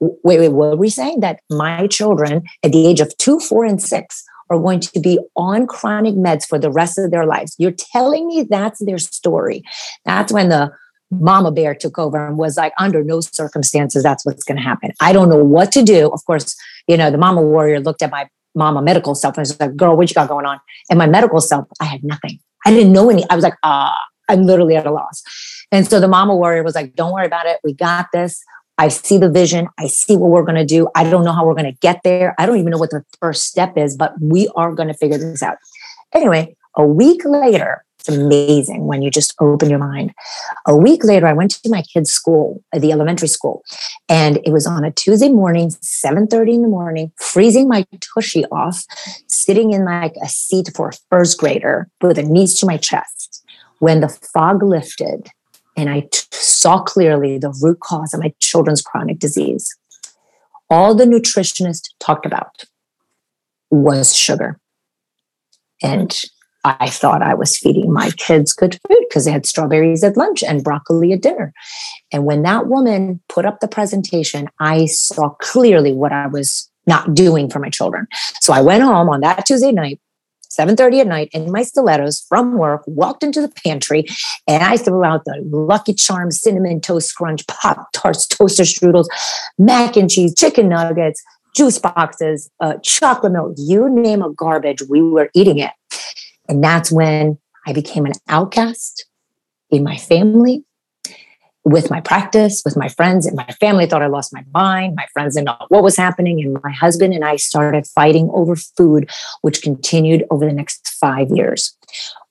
Wait, 0.00 0.40
wait, 0.40 0.48
what 0.48 0.72
are 0.72 0.76
we 0.76 0.88
saying? 0.88 1.20
That 1.20 1.40
my 1.48 1.86
children 1.86 2.42
at 2.64 2.72
the 2.72 2.86
age 2.86 3.00
of 3.00 3.16
two, 3.18 3.38
four, 3.38 3.64
and 3.64 3.80
six 3.80 4.24
are 4.50 4.58
going 4.58 4.80
to 4.80 5.00
be 5.00 5.18
on 5.36 5.66
chronic 5.66 6.14
meds 6.14 6.44
for 6.46 6.58
the 6.58 6.70
rest 6.70 6.98
of 6.98 7.10
their 7.10 7.24
lives. 7.24 7.54
You're 7.58 7.74
telling 7.92 8.26
me 8.26 8.46
that's 8.48 8.84
their 8.84 8.98
story. 8.98 9.62
That's 10.04 10.32
when 10.32 10.48
the 10.48 10.72
mama 11.10 11.52
bear 11.52 11.74
took 11.74 11.98
over 11.98 12.26
and 12.26 12.36
was 12.36 12.56
like, 12.56 12.72
under 12.78 13.04
no 13.04 13.20
circumstances, 13.20 14.02
that's 14.02 14.24
what's 14.26 14.44
going 14.44 14.56
to 14.56 14.62
happen. 14.62 14.92
I 15.00 15.12
don't 15.12 15.28
know 15.28 15.44
what 15.44 15.70
to 15.72 15.82
do. 15.82 16.10
Of 16.10 16.24
course, 16.24 16.56
you 16.88 16.96
know, 16.96 17.10
the 17.10 17.18
mama 17.18 17.42
warrior 17.42 17.80
looked 17.80 18.02
at 18.02 18.10
my 18.10 18.28
mama 18.54 18.82
medical 18.82 19.14
self 19.14 19.36
and 19.36 19.42
was 19.42 19.58
like, 19.58 19.76
girl, 19.76 19.96
what 19.96 20.08
you 20.08 20.14
got 20.14 20.28
going 20.28 20.46
on? 20.46 20.60
And 20.90 20.98
my 20.98 21.06
medical 21.06 21.40
self, 21.40 21.66
I 21.80 21.84
had 21.84 22.04
nothing. 22.04 22.38
I 22.64 22.70
didn't 22.70 22.92
know 22.92 23.10
any. 23.10 23.24
I 23.28 23.34
was 23.34 23.44
like, 23.44 23.56
ah, 23.62 23.96
I'm 24.28 24.42
literally 24.42 24.76
at 24.76 24.86
a 24.86 24.92
loss. 24.92 25.22
And 25.70 25.88
so 25.88 26.00
the 26.00 26.08
mama 26.08 26.36
warrior 26.36 26.62
was 26.62 26.74
like, 26.74 26.94
don't 26.94 27.12
worry 27.12 27.26
about 27.26 27.46
it. 27.46 27.58
We 27.64 27.72
got 27.72 28.06
this. 28.12 28.42
I 28.78 28.88
see 28.88 29.18
the 29.18 29.30
vision. 29.30 29.68
I 29.78 29.86
see 29.86 30.16
what 30.16 30.30
we're 30.30 30.44
going 30.44 30.56
to 30.56 30.64
do. 30.64 30.88
I 30.94 31.08
don't 31.08 31.24
know 31.24 31.32
how 31.32 31.46
we're 31.46 31.54
going 31.54 31.72
to 31.72 31.78
get 31.80 32.00
there. 32.04 32.34
I 32.38 32.46
don't 32.46 32.58
even 32.58 32.70
know 32.70 32.78
what 32.78 32.90
the 32.90 33.04
first 33.20 33.44
step 33.44 33.76
is, 33.76 33.96
but 33.96 34.14
we 34.20 34.48
are 34.56 34.74
going 34.74 34.88
to 34.88 34.94
figure 34.94 35.18
this 35.18 35.42
out. 35.42 35.58
Anyway, 36.12 36.56
a 36.76 36.84
week 36.84 37.22
later, 37.24 37.84
it's 38.06 38.16
amazing 38.16 38.86
when 38.86 39.02
you 39.02 39.10
just 39.10 39.34
open 39.40 39.70
your 39.70 39.78
mind. 39.78 40.12
A 40.66 40.76
week 40.76 41.04
later, 41.04 41.26
I 41.26 41.32
went 41.32 41.52
to 41.52 41.70
my 41.70 41.82
kids' 41.82 42.10
school, 42.10 42.62
uh, 42.72 42.78
the 42.78 42.90
elementary 42.90 43.28
school, 43.28 43.62
and 44.08 44.38
it 44.44 44.50
was 44.50 44.66
on 44.66 44.84
a 44.84 44.90
Tuesday 44.90 45.28
morning, 45.28 45.70
7:30 45.80 46.54
in 46.54 46.62
the 46.62 46.68
morning, 46.68 47.12
freezing 47.16 47.68
my 47.68 47.86
tushy 48.00 48.44
off, 48.46 48.84
sitting 49.28 49.72
in 49.72 49.84
like 49.84 50.14
a 50.22 50.28
seat 50.28 50.70
for 50.74 50.88
a 50.88 50.92
first 51.10 51.38
grader 51.38 51.88
with 52.00 52.18
a 52.18 52.22
knees 52.22 52.58
to 52.58 52.66
my 52.66 52.76
chest. 52.76 53.44
When 53.78 54.00
the 54.00 54.08
fog 54.08 54.62
lifted 54.62 55.28
and 55.76 55.88
I 55.88 56.00
t- 56.00 56.26
saw 56.32 56.82
clearly 56.82 57.38
the 57.38 57.56
root 57.62 57.80
cause 57.80 58.12
of 58.12 58.20
my 58.20 58.34
children's 58.40 58.82
chronic 58.82 59.18
disease, 59.18 59.74
all 60.68 60.94
the 60.94 61.04
nutritionist 61.04 61.90
talked 62.00 62.26
about 62.26 62.64
was 63.70 64.14
sugar. 64.14 64.58
And 65.82 66.16
I 66.64 66.88
thought 66.88 67.22
I 67.22 67.34
was 67.34 67.58
feeding 67.58 67.92
my 67.92 68.10
kids 68.12 68.52
good 68.52 68.78
food 68.86 69.04
because 69.08 69.24
they 69.24 69.32
had 69.32 69.46
strawberries 69.46 70.04
at 70.04 70.16
lunch 70.16 70.44
and 70.44 70.62
broccoli 70.62 71.12
at 71.12 71.22
dinner. 71.22 71.52
And 72.12 72.24
when 72.24 72.42
that 72.42 72.68
woman 72.68 73.20
put 73.28 73.44
up 73.44 73.60
the 73.60 73.68
presentation, 73.68 74.48
I 74.60 74.86
saw 74.86 75.30
clearly 75.40 75.92
what 75.92 76.12
I 76.12 76.28
was 76.28 76.70
not 76.86 77.14
doing 77.14 77.50
for 77.50 77.58
my 77.58 77.68
children. 77.68 78.06
So 78.40 78.52
I 78.52 78.60
went 78.60 78.82
home 78.82 79.08
on 79.08 79.20
that 79.20 79.44
Tuesday 79.44 79.72
night, 79.72 80.00
7:30 80.48 81.00
at 81.00 81.06
night 81.06 81.30
in 81.32 81.50
my 81.50 81.62
stilettos 81.62 82.20
from 82.28 82.58
work, 82.58 82.82
walked 82.86 83.24
into 83.24 83.40
the 83.40 83.48
pantry, 83.48 84.04
and 84.46 84.62
I 84.62 84.76
threw 84.76 85.04
out 85.04 85.24
the 85.24 85.40
Lucky 85.44 85.94
Charms 85.94 86.40
cinnamon 86.40 86.80
toast 86.80 87.14
crunch, 87.16 87.46
pop 87.46 87.88
tarts, 87.92 88.26
toaster 88.26 88.64
strudels, 88.64 89.06
mac 89.58 89.96
and 89.96 90.10
cheese, 90.10 90.34
chicken 90.34 90.68
nuggets, 90.68 91.22
juice 91.56 91.78
boxes, 91.78 92.50
uh, 92.60 92.74
chocolate 92.82 93.32
milk, 93.32 93.54
you 93.58 93.88
name 93.90 94.22
a 94.22 94.30
garbage, 94.30 94.82
we 94.88 95.02
were 95.02 95.30
eating 95.34 95.58
it. 95.58 95.72
And 96.52 96.62
that's 96.62 96.92
when 96.92 97.38
I 97.66 97.72
became 97.72 98.04
an 98.04 98.12
outcast 98.28 99.06
in 99.70 99.82
my 99.82 99.96
family, 99.96 100.66
with 101.64 101.90
my 101.90 102.02
practice, 102.02 102.60
with 102.62 102.76
my 102.76 102.88
friends, 102.88 103.24
and 103.24 103.34
my 103.34 103.46
family 103.58 103.86
thought 103.86 104.02
I 104.02 104.08
lost 104.08 104.34
my 104.34 104.44
mind. 104.52 104.94
My 104.94 105.06
friends 105.14 105.34
didn't 105.34 105.46
know 105.46 105.56
what 105.68 105.82
was 105.82 105.96
happening. 105.96 106.42
And 106.42 106.58
my 106.62 106.70
husband 106.70 107.14
and 107.14 107.24
I 107.24 107.36
started 107.36 107.86
fighting 107.86 108.28
over 108.34 108.54
food, 108.54 109.08
which 109.40 109.62
continued 109.62 110.26
over 110.30 110.44
the 110.44 110.52
next 110.52 110.86
five 111.00 111.30
years. 111.30 111.74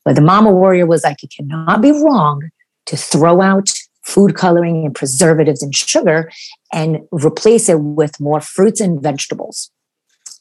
But 0.06 0.14
the 0.14 0.22
mama 0.22 0.52
warrior 0.52 0.86
was 0.86 1.04
like, 1.04 1.24
it 1.24 1.34
cannot 1.36 1.82
be 1.82 1.92
wrong 1.92 2.52
to 2.86 2.96
throw 2.96 3.42
out 3.42 3.72
food 4.04 4.36
coloring 4.36 4.86
and 4.86 4.94
preservatives 4.94 5.64
and 5.64 5.76
sugar 5.76 6.30
and 6.72 7.00
replace 7.10 7.70
it 7.70 7.80
with 7.80 8.20
more 8.20 8.40
fruits 8.40 8.80
and 8.80 9.02
vegetables. 9.02 9.72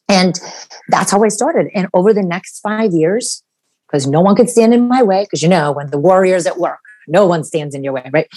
And 0.06 0.38
that's 0.88 1.12
how 1.12 1.25
I 1.25 1.29
started. 1.29 1.69
And 1.75 1.88
over 1.94 2.12
the 2.12 2.23
next 2.23 2.61
five 2.61 2.93
years, 2.93 3.43
because 3.90 4.06
no 4.06 4.20
one 4.20 4.37
could 4.37 4.48
stand 4.48 4.75
in 4.75 4.88
my 4.88 5.02
way. 5.02 5.25
Because 5.25 5.42
you 5.42 5.48
know, 5.48 5.72
when 5.72 5.88
the 5.90 5.98
warrior's 5.98 6.46
at 6.46 6.58
work, 6.58 6.81
no 7.08 7.26
one 7.26 7.44
stands 7.44 7.75
in 7.75 7.82
your 7.82 7.92
way, 7.92 8.08
right? 8.12 8.28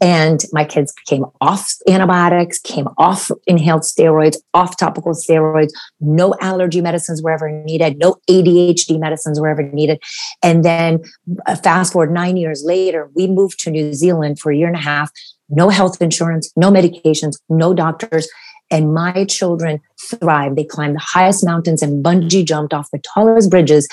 And 0.00 0.44
my 0.52 0.64
kids 0.64 0.92
came 1.06 1.24
off 1.40 1.74
antibiotics, 1.88 2.58
came 2.58 2.86
off 2.96 3.30
inhaled 3.46 3.82
steroids, 3.82 4.36
off 4.54 4.76
topical 4.76 5.12
steroids, 5.12 5.70
no 6.00 6.34
allergy 6.40 6.80
medicines 6.80 7.22
were 7.22 7.30
ever 7.30 7.50
needed, 7.50 7.98
no 7.98 8.16
ADHD 8.28 9.00
medicines 9.00 9.40
were 9.40 9.48
ever 9.48 9.62
needed. 9.62 10.00
And 10.42 10.64
then 10.64 11.02
uh, 11.46 11.56
fast 11.56 11.92
forward 11.92 12.12
nine 12.12 12.36
years 12.36 12.62
later, 12.64 13.10
we 13.14 13.26
moved 13.26 13.58
to 13.60 13.70
New 13.70 13.92
Zealand 13.94 14.38
for 14.38 14.52
a 14.52 14.56
year 14.56 14.68
and 14.68 14.76
a 14.76 14.80
half, 14.80 15.10
no 15.48 15.68
health 15.68 16.00
insurance, 16.00 16.52
no 16.56 16.70
medications, 16.70 17.36
no 17.48 17.74
doctors. 17.74 18.28
And 18.72 18.94
my 18.94 19.24
children 19.24 19.80
thrived. 20.00 20.56
They 20.56 20.64
climbed 20.64 20.94
the 20.94 21.00
highest 21.00 21.44
mountains 21.44 21.82
and 21.82 22.04
bungee 22.04 22.44
jumped 22.44 22.72
off 22.72 22.88
the 22.92 23.00
tallest 23.00 23.50
bridges. 23.50 23.88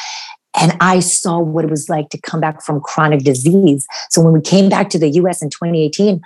And 0.55 0.75
I 0.79 0.99
saw 0.99 1.39
what 1.39 1.65
it 1.65 1.69
was 1.69 1.89
like 1.89 2.09
to 2.09 2.21
come 2.21 2.39
back 2.39 2.63
from 2.63 2.81
chronic 2.81 3.21
disease. 3.21 3.85
So 4.09 4.21
when 4.21 4.33
we 4.33 4.41
came 4.41 4.69
back 4.69 4.89
to 4.89 4.99
the 4.99 5.09
US 5.09 5.41
in 5.41 5.49
2018, 5.49 6.21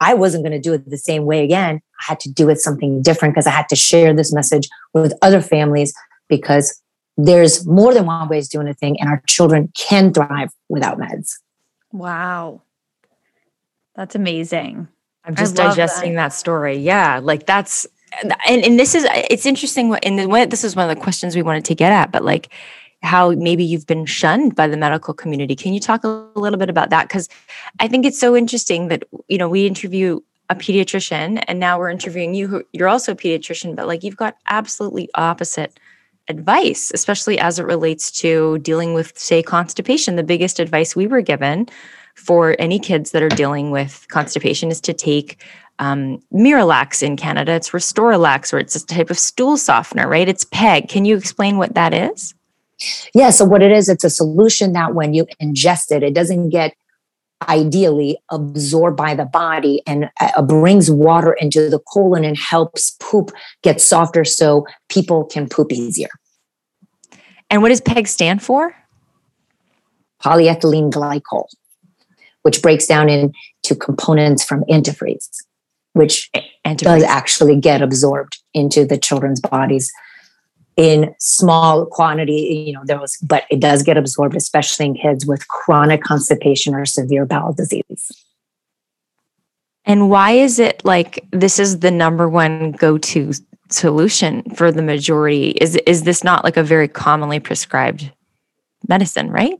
I 0.00 0.14
wasn't 0.14 0.42
going 0.42 0.52
to 0.52 0.60
do 0.60 0.72
it 0.72 0.88
the 0.90 0.98
same 0.98 1.24
way 1.24 1.44
again. 1.44 1.80
I 2.00 2.04
had 2.08 2.20
to 2.20 2.32
do 2.32 2.48
it 2.48 2.58
something 2.58 3.02
different 3.02 3.34
because 3.34 3.46
I 3.46 3.50
had 3.52 3.68
to 3.68 3.76
share 3.76 4.12
this 4.12 4.32
message 4.32 4.68
with 4.94 5.14
other 5.22 5.40
families 5.40 5.94
because 6.28 6.82
there's 7.16 7.64
more 7.66 7.94
than 7.94 8.06
one 8.06 8.28
way 8.28 8.38
of 8.38 8.48
doing 8.48 8.66
a 8.68 8.74
thing, 8.74 8.98
and 8.98 9.08
our 9.08 9.22
children 9.28 9.70
can 9.76 10.12
thrive 10.12 10.50
without 10.68 10.98
meds. 10.98 11.34
Wow. 11.92 12.62
That's 13.94 14.14
amazing. 14.14 14.88
I'm 15.24 15.36
just 15.36 15.54
digesting 15.54 16.14
that. 16.14 16.30
that. 16.30 16.34
story. 16.34 16.78
Yeah. 16.78 17.20
Like 17.22 17.46
that's, 17.46 17.86
and, 18.22 18.34
and 18.48 18.80
this 18.80 18.94
is, 18.94 19.06
it's 19.30 19.46
interesting. 19.46 19.94
And 20.02 20.18
this 20.50 20.64
is 20.64 20.74
one 20.74 20.90
of 20.90 20.96
the 20.96 21.00
questions 21.00 21.36
we 21.36 21.42
wanted 21.42 21.64
to 21.66 21.74
get 21.74 21.92
at, 21.92 22.10
but 22.10 22.24
like, 22.24 22.48
how 23.02 23.30
maybe 23.32 23.64
you've 23.64 23.86
been 23.86 24.06
shunned 24.06 24.54
by 24.54 24.66
the 24.66 24.76
medical 24.76 25.12
community. 25.12 25.56
Can 25.56 25.74
you 25.74 25.80
talk 25.80 26.04
a 26.04 26.08
little 26.34 26.58
bit 26.58 26.70
about 26.70 26.90
that? 26.90 27.08
Because 27.08 27.28
I 27.80 27.88
think 27.88 28.06
it's 28.06 28.18
so 28.18 28.36
interesting 28.36 28.88
that, 28.88 29.04
you 29.28 29.38
know, 29.38 29.48
we 29.48 29.66
interview 29.66 30.20
a 30.50 30.54
pediatrician 30.54 31.42
and 31.48 31.58
now 31.58 31.78
we're 31.78 31.90
interviewing 31.90 32.34
you 32.34 32.46
who 32.46 32.62
you're 32.72 32.88
also 32.88 33.12
a 33.12 33.16
pediatrician, 33.16 33.74
but 33.74 33.86
like 33.86 34.04
you've 34.04 34.16
got 34.16 34.36
absolutely 34.46 35.08
opposite 35.14 35.78
advice, 36.28 36.92
especially 36.94 37.38
as 37.38 37.58
it 37.58 37.64
relates 37.64 38.10
to 38.10 38.58
dealing 38.58 38.94
with, 38.94 39.18
say, 39.18 39.42
constipation. 39.42 40.16
The 40.16 40.22
biggest 40.22 40.60
advice 40.60 40.94
we 40.94 41.06
were 41.06 41.22
given 41.22 41.68
for 42.14 42.54
any 42.58 42.78
kids 42.78 43.10
that 43.10 43.22
are 43.22 43.28
dealing 43.28 43.70
with 43.70 44.06
constipation 44.10 44.70
is 44.70 44.80
to 44.82 44.92
take 44.92 45.42
um, 45.78 46.22
Miralax 46.32 47.02
in 47.02 47.16
Canada. 47.16 47.52
It's 47.52 47.70
Restoralax, 47.70 48.52
or 48.52 48.58
it's 48.58 48.76
a 48.76 48.86
type 48.86 49.10
of 49.10 49.18
stool 49.18 49.56
softener, 49.56 50.08
right? 50.08 50.28
It's 50.28 50.44
PEG. 50.44 50.88
Can 50.88 51.04
you 51.04 51.16
explain 51.16 51.58
what 51.58 51.74
that 51.74 51.92
is? 51.92 52.34
Yeah. 53.14 53.30
So 53.30 53.44
what 53.44 53.62
it 53.62 53.72
is, 53.72 53.88
it's 53.88 54.04
a 54.04 54.10
solution 54.10 54.72
that 54.72 54.94
when 54.94 55.14
you 55.14 55.26
ingest 55.40 55.90
it, 55.90 56.02
it 56.02 56.14
doesn't 56.14 56.50
get 56.50 56.74
ideally 57.48 58.18
absorbed 58.30 58.96
by 58.96 59.14
the 59.14 59.24
body 59.24 59.82
and 59.86 60.10
uh, 60.20 60.42
brings 60.42 60.90
water 60.90 61.32
into 61.32 61.68
the 61.68 61.78
colon 61.92 62.24
and 62.24 62.36
helps 62.36 62.96
poop 63.00 63.30
get 63.62 63.80
softer 63.80 64.24
so 64.24 64.66
people 64.88 65.24
can 65.24 65.48
poop 65.48 65.72
easier. 65.72 66.08
And 67.50 67.62
what 67.62 67.68
does 67.68 67.80
PEG 67.80 68.06
stand 68.06 68.42
for? 68.42 68.74
Polyethylene 70.22 70.90
glycol, 70.90 71.46
which 72.42 72.62
breaks 72.62 72.86
down 72.86 73.08
into 73.08 73.74
components 73.78 74.44
from 74.44 74.62
antifreeze, 74.64 75.28
which 75.92 76.30
antifreeze. 76.64 76.78
does 76.78 77.02
actually 77.02 77.56
get 77.56 77.82
absorbed 77.82 78.38
into 78.54 78.86
the 78.86 78.96
children's 78.96 79.40
bodies 79.40 79.92
in 80.76 81.14
small 81.18 81.86
quantity, 81.86 82.64
you 82.66 82.72
know, 82.72 82.82
those, 82.86 83.16
but 83.18 83.44
it 83.50 83.60
does 83.60 83.82
get 83.82 83.96
absorbed, 83.96 84.36
especially 84.36 84.86
in 84.86 84.94
kids 84.94 85.26
with 85.26 85.46
chronic 85.48 86.02
constipation 86.02 86.74
or 86.74 86.86
severe 86.86 87.26
bowel 87.26 87.52
disease. 87.52 88.10
And 89.84 90.08
why 90.08 90.32
is 90.32 90.58
it 90.58 90.84
like 90.84 91.24
this 91.32 91.58
is 91.58 91.80
the 91.80 91.90
number 91.90 92.28
one 92.28 92.72
go 92.72 92.98
to 92.98 93.32
solution 93.70 94.42
for 94.54 94.70
the 94.70 94.82
majority? 94.82 95.50
Is, 95.60 95.76
is 95.86 96.04
this 96.04 96.22
not 96.22 96.44
like 96.44 96.56
a 96.56 96.62
very 96.62 96.88
commonly 96.88 97.40
prescribed 97.40 98.10
medicine, 98.88 99.30
right? 99.30 99.54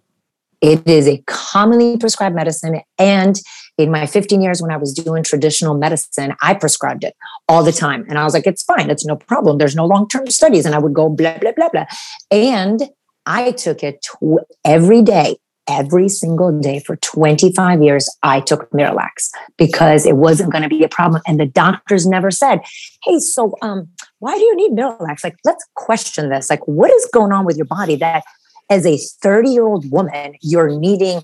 It 0.61 0.87
is 0.89 1.09
a 1.09 1.19
commonly 1.27 1.99
prescribed 1.99 2.37
medicine. 2.37 2.81
And 2.99 3.37
in 3.79 3.91
my 3.91 4.07
15 4.07 4.41
years 4.41 4.61
when 4.61 4.71
I 4.71 4.77
was 4.77 4.93
doing 4.93 5.23
traditional 5.23 5.75
medicine, 5.75 6.35
I 6.43 6.55
prescribed 6.55 7.05
it 7.05 7.15
all 7.49 7.65
the 7.65 7.73
time. 7.73 8.05
And 8.09 8.19
I 8.19 8.25
was 8.25 8.35
like, 8.35 8.47
it's 8.47 8.63
fine. 8.63 8.91
It's 8.91 9.07
no 9.07 9.17
problem. 9.17 9.59
There's 9.59 9.77
no 9.77 9.87
long 9.87 10.09
term 10.09 10.27
studies. 10.29 10.67
And 10.67 10.75
I 10.75 10.79
would 10.79 10.95
go 10.95 11.09
blah, 11.09 11.39
blah, 11.39 11.53
blah, 11.53 11.69
blah. 11.71 11.87
And 12.31 12.83
I 13.27 13.53
took 13.53 13.83
it 13.83 14.05
tw- 14.05 14.45
every 14.65 15.03
day 15.03 15.37
every 15.69 16.09
single 16.09 16.59
day 16.59 16.81
for 16.81 16.97
25 16.97 17.83
years, 17.83 18.09
I 18.23 18.41
took 18.41 18.71
Miralax 18.71 19.31
because 19.57 20.07
it 20.07 20.17
wasn't 20.17 20.51
going 20.51 20.63
to 20.63 20.69
be 20.69 20.83
a 20.83 20.89
problem. 20.89 21.23
And 21.27 21.39
the 21.39 21.47
doctors 21.47 22.07
never 22.07 22.31
said, 22.31 22.61
Hey, 23.05 23.19
so 23.19 23.55
um, 23.63 23.89
why 24.19 24.37
do 24.37 24.43
you 24.43 24.57
need 24.57 24.73
Miralax? 24.73 25.25
Like, 25.25 25.37
let's 25.45 25.65
question 25.75 26.31
this. 26.31 26.51
Like, 26.51 26.67
what 26.67 26.93
is 26.93 27.09
going 27.13 27.33
on 27.33 27.45
with 27.45 27.57
your 27.57 27.67
body 27.67 27.97
that 27.97 28.25
as 28.71 28.87
a 28.87 28.97
30 29.23 29.51
year 29.51 29.67
old 29.67 29.91
woman, 29.91 30.35
you're 30.41 30.71
needing 30.71 31.23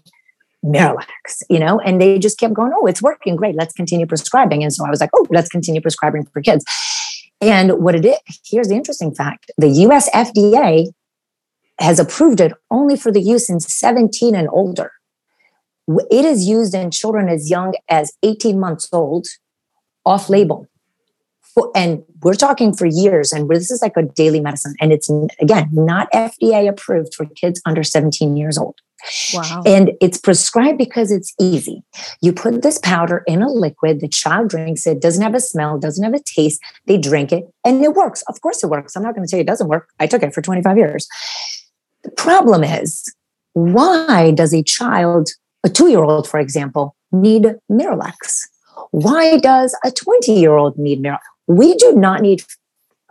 Miralax, 0.64 1.42
you 1.48 1.58
know? 1.58 1.78
And 1.80 2.00
they 2.00 2.18
just 2.18 2.38
kept 2.38 2.54
going, 2.54 2.72
Oh, 2.74 2.86
it's 2.86 3.02
working 3.02 3.36
great. 3.36 3.54
Let's 3.54 3.72
continue 3.72 4.06
prescribing. 4.06 4.62
And 4.62 4.72
so 4.72 4.84
I 4.86 4.90
was 4.90 5.00
like, 5.00 5.10
Oh, 5.14 5.26
let's 5.30 5.48
continue 5.48 5.80
prescribing 5.80 6.24
for 6.26 6.40
kids. 6.40 6.64
And 7.40 7.82
what 7.82 7.94
it 7.94 8.04
is, 8.04 8.16
here's 8.44 8.68
the 8.68 8.74
interesting 8.74 9.14
fact 9.14 9.50
the 9.58 9.68
US 9.68 10.10
FDA 10.10 10.92
has 11.78 11.98
approved 11.98 12.40
it 12.40 12.52
only 12.70 12.96
for 12.96 13.12
the 13.12 13.20
use 13.20 13.48
in 13.48 13.60
17 13.60 14.34
and 14.34 14.48
older. 14.50 14.92
It 16.10 16.24
is 16.24 16.46
used 16.46 16.74
in 16.74 16.90
children 16.90 17.28
as 17.28 17.48
young 17.48 17.74
as 17.88 18.12
18 18.22 18.58
months 18.58 18.88
old, 18.92 19.26
off 20.04 20.28
label. 20.28 20.66
And 21.74 22.04
we're 22.22 22.34
talking 22.34 22.72
for 22.72 22.86
years, 22.86 23.32
and 23.32 23.48
this 23.48 23.70
is 23.70 23.82
like 23.82 23.96
a 23.96 24.02
daily 24.02 24.38
medicine. 24.38 24.74
And 24.80 24.92
it's, 24.92 25.10
again, 25.40 25.68
not 25.72 26.10
FDA 26.12 26.68
approved 26.68 27.14
for 27.14 27.26
kids 27.26 27.60
under 27.64 27.82
17 27.82 28.36
years 28.36 28.58
old. 28.58 28.76
Wow. 29.32 29.62
And 29.64 29.92
it's 30.00 30.18
prescribed 30.18 30.78
because 30.78 31.10
it's 31.10 31.34
easy. 31.40 31.82
You 32.20 32.32
put 32.32 32.62
this 32.62 32.78
powder 32.78 33.22
in 33.26 33.42
a 33.42 33.48
liquid, 33.48 34.00
the 34.00 34.08
child 34.08 34.48
drinks 34.50 34.86
it, 34.86 35.00
doesn't 35.00 35.22
have 35.22 35.34
a 35.34 35.40
smell, 35.40 35.78
doesn't 35.78 36.02
have 36.02 36.14
a 36.14 36.22
taste. 36.22 36.60
They 36.86 36.98
drink 36.98 37.32
it, 37.32 37.44
and 37.64 37.82
it 37.84 37.94
works. 37.94 38.22
Of 38.28 38.40
course, 38.40 38.62
it 38.62 38.70
works. 38.70 38.96
I'm 38.96 39.02
not 39.02 39.14
going 39.14 39.26
to 39.26 39.30
tell 39.30 39.38
you 39.38 39.42
it 39.42 39.46
doesn't 39.46 39.68
work. 39.68 39.88
I 40.00 40.06
took 40.06 40.22
it 40.22 40.34
for 40.34 40.42
25 40.42 40.76
years. 40.76 41.06
The 42.02 42.10
problem 42.10 42.64
is, 42.64 43.12
why 43.52 44.32
does 44.32 44.52
a 44.52 44.62
child, 44.62 45.30
a 45.64 45.68
two 45.68 45.88
year 45.88 46.02
old, 46.02 46.28
for 46.28 46.40
example, 46.40 46.96
need 47.12 47.54
Miralax? 47.70 48.42
Why 48.90 49.38
does 49.38 49.76
a 49.84 49.90
20 49.90 50.32
year 50.32 50.56
old 50.56 50.78
need 50.78 51.02
Miralax? 51.02 51.20
We 51.46 51.74
do 51.76 51.94
not 51.94 52.20
need 52.20 52.42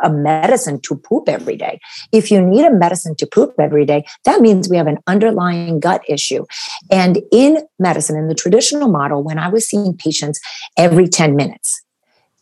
a 0.02 0.10
medicine 0.10 0.80
to 0.82 0.96
poop 0.96 1.30
every 1.30 1.56
day. 1.56 1.80
If 2.12 2.32
you 2.32 2.42
need 2.42 2.66
a 2.66 2.72
medicine 2.72 3.16
to 3.18 3.26
poop 3.26 3.54
every 3.60 3.86
day, 3.86 4.06
that 4.26 4.42
means 4.42 4.70
we 4.70 4.78
have 4.78 4.88
an 4.88 5.00
underlying 5.08 5.80
gut 5.80 6.02
issue. 6.08 6.46
And 6.92 7.22
in 7.32 7.60
medicine, 7.80 8.18
in 8.18 8.28
the 8.28 8.36
traditional 8.36 8.90
model, 8.90 9.24
when 9.24 9.40
I 9.40 9.50
was 9.50 9.68
seeing 9.68 9.96
patients 9.96 10.40
every 10.78 11.08
10 11.08 11.36
minutes, 11.36 11.84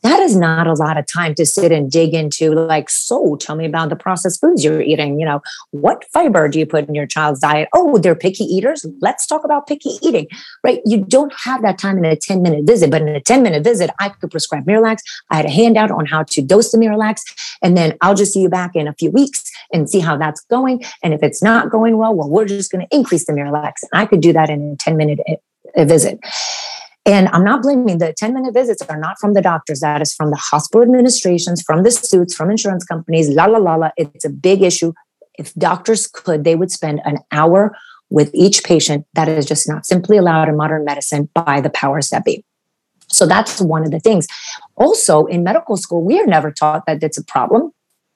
that 0.05 0.19
is 0.19 0.35
not 0.35 0.67
a 0.67 0.73
lot 0.73 0.97
of 0.97 1.05
time 1.05 1.33
to 1.35 1.45
sit 1.45 1.71
and 1.71 1.91
dig 1.91 2.13
into 2.13 2.51
like 2.51 2.89
so 2.89 3.35
tell 3.37 3.55
me 3.55 3.65
about 3.65 3.89
the 3.89 3.95
processed 3.95 4.39
foods 4.39 4.63
you're 4.63 4.81
eating 4.81 5.19
you 5.19 5.25
know 5.25 5.41
what 5.71 6.05
fiber 6.11 6.47
do 6.47 6.59
you 6.59 6.65
put 6.65 6.87
in 6.87 6.95
your 6.95 7.05
child's 7.05 7.39
diet? 7.39 7.67
Oh 7.73 7.97
they're 7.97 8.15
picky 8.15 8.43
eaters. 8.43 8.85
Let's 9.01 9.25
talk 9.25 9.43
about 9.43 9.67
picky 9.67 9.97
eating 10.01 10.27
right? 10.63 10.81
You 10.85 11.03
don't 11.03 11.33
have 11.43 11.61
that 11.63 11.77
time 11.77 11.97
in 11.97 12.05
a 12.05 12.15
10 12.15 12.41
minute 12.41 12.65
visit 12.65 12.91
but 12.91 13.01
in 13.01 13.09
a 13.09 13.21
10 13.21 13.43
minute 13.43 13.63
visit 13.63 13.89
i 13.99 14.09
could 14.09 14.31
prescribe 14.31 14.65
miralax. 14.65 14.97
I 15.31 15.37
had 15.37 15.45
a 15.45 15.49
handout 15.49 15.91
on 15.91 16.05
how 16.05 16.23
to 16.23 16.41
dose 16.41 16.71
the 16.71 16.77
miralax 16.77 17.21
and 17.61 17.75
then 17.75 17.97
i'll 18.01 18.15
just 18.15 18.33
see 18.33 18.41
you 18.41 18.49
back 18.49 18.75
in 18.75 18.87
a 18.87 18.93
few 18.93 19.11
weeks 19.11 19.43
and 19.73 19.89
see 19.89 19.99
how 19.99 20.17
that's 20.17 20.41
going. 20.41 20.83
And 21.03 21.13
if 21.13 21.23
it's 21.23 21.41
not 21.41 21.69
going 21.69 21.97
well 21.97 22.13
well 22.13 22.29
we're 22.29 22.45
just 22.45 22.71
going 22.71 22.85
to 22.85 22.95
increase 22.95 23.25
the 23.25 23.33
miralax. 23.33 23.73
And 23.91 24.01
i 24.01 24.05
could 24.05 24.21
do 24.21 24.33
that 24.33 24.49
in 24.49 24.73
a 24.73 24.75
10 24.75 24.97
minute 24.97 25.19
eh, 25.27 25.85
visit 25.85 26.19
and 27.05 27.27
I'm 27.29 27.43
not 27.43 27.61
blaming 27.61 27.99
the 27.99 28.13
10 28.13 28.33
minute 28.33 28.53
visits 28.53 28.81
are 28.83 28.97
not 28.97 29.17
from 29.19 29.33
the 29.33 29.41
doctors. 29.41 29.79
That 29.79 30.01
is 30.01 30.13
from 30.13 30.31
the 30.31 30.37
hospital 30.37 30.81
administrations, 30.81 31.61
from 31.61 31.83
the 31.83 31.91
suits, 31.91 32.33
from 32.33 32.49
insurance 32.49 32.83
companies, 32.83 33.29
la 33.29 33.45
la 33.45 33.59
la 33.59 33.75
la. 33.75 33.89
It's 33.95 34.25
a 34.25 34.29
big 34.29 34.63
issue. 34.63 34.93
If 35.37 35.53
doctors 35.53 36.07
could, 36.07 36.43
they 36.43 36.55
would 36.55 36.71
spend 36.71 37.01
an 37.05 37.19
hour 37.31 37.75
with 38.09 38.31
each 38.33 38.63
patient. 38.63 39.05
That 39.13 39.27
is 39.27 39.45
just 39.45 39.67
not 39.67 39.85
simply 39.85 40.17
allowed 40.17 40.49
in 40.49 40.57
modern 40.57 40.83
medicine 40.83 41.29
by 41.33 41.61
the 41.61 41.69
powers 41.69 42.09
that 42.09 42.25
be. 42.25 42.43
So 43.07 43.27
that's 43.27 43.61
one 43.61 43.83
of 43.83 43.91
the 43.91 43.99
things. 43.99 44.27
Also, 44.75 45.25
in 45.25 45.43
medical 45.43 45.77
school, 45.77 46.03
we 46.03 46.19
are 46.19 46.25
never 46.25 46.51
taught 46.51 46.85
that 46.87 47.03
it's 47.03 47.17
a 47.17 47.23
problem. 47.23 47.71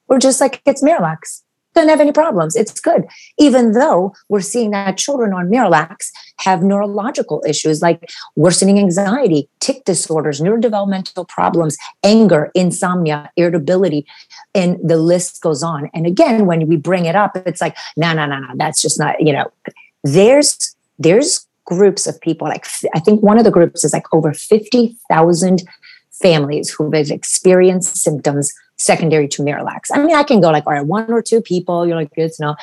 We're 0.08 0.18
just 0.18 0.40
like, 0.40 0.62
it's 0.66 0.82
Miralax 0.82 1.42
doesn't 1.74 1.88
have 1.88 2.00
any 2.00 2.12
problems. 2.12 2.56
It's 2.56 2.80
good. 2.80 3.04
Even 3.38 3.72
though 3.72 4.14
we're 4.28 4.40
seeing 4.40 4.70
that 4.70 4.96
children 4.96 5.32
on 5.32 5.48
Miralax 5.48 6.10
have 6.40 6.62
neurological 6.62 7.42
issues 7.46 7.80
like 7.80 8.10
worsening 8.36 8.78
anxiety, 8.78 9.48
tic 9.60 9.84
disorders, 9.84 10.40
neurodevelopmental 10.40 11.28
problems, 11.28 11.76
anger, 12.02 12.50
insomnia, 12.54 13.30
irritability, 13.36 14.06
and 14.54 14.78
the 14.82 14.96
list 14.96 15.42
goes 15.42 15.62
on. 15.62 15.90
And 15.94 16.06
again, 16.06 16.46
when 16.46 16.66
we 16.66 16.76
bring 16.76 17.04
it 17.04 17.14
up, 17.14 17.36
it's 17.46 17.60
like, 17.60 17.76
no, 17.96 18.12
no, 18.12 18.26
no, 18.26 18.38
no, 18.38 18.48
that's 18.56 18.82
just 18.82 18.98
not, 18.98 19.20
you 19.20 19.32
know, 19.32 19.50
there's, 20.02 20.74
there's 20.98 21.46
groups 21.66 22.06
of 22.06 22.20
people 22.20 22.48
like, 22.48 22.66
I 22.94 23.00
think 23.00 23.22
one 23.22 23.38
of 23.38 23.44
the 23.44 23.50
groups 23.50 23.84
is 23.84 23.92
like 23.92 24.12
over 24.12 24.32
50,000 24.32 25.62
families 26.10 26.70
who 26.70 26.90
have 26.90 27.10
experienced 27.10 27.96
symptoms 27.96 28.52
secondary 28.80 29.28
to 29.28 29.42
Miralax. 29.42 29.90
I 29.92 30.02
mean, 30.02 30.16
I 30.16 30.22
can 30.22 30.40
go 30.40 30.50
like, 30.50 30.66
all 30.66 30.72
right, 30.72 30.84
one 30.84 31.12
or 31.12 31.22
two 31.22 31.42
people, 31.42 31.86
you're 31.86 31.96
like, 31.96 32.14
good 32.14 32.32
to 32.32 32.42
know. 32.42 32.56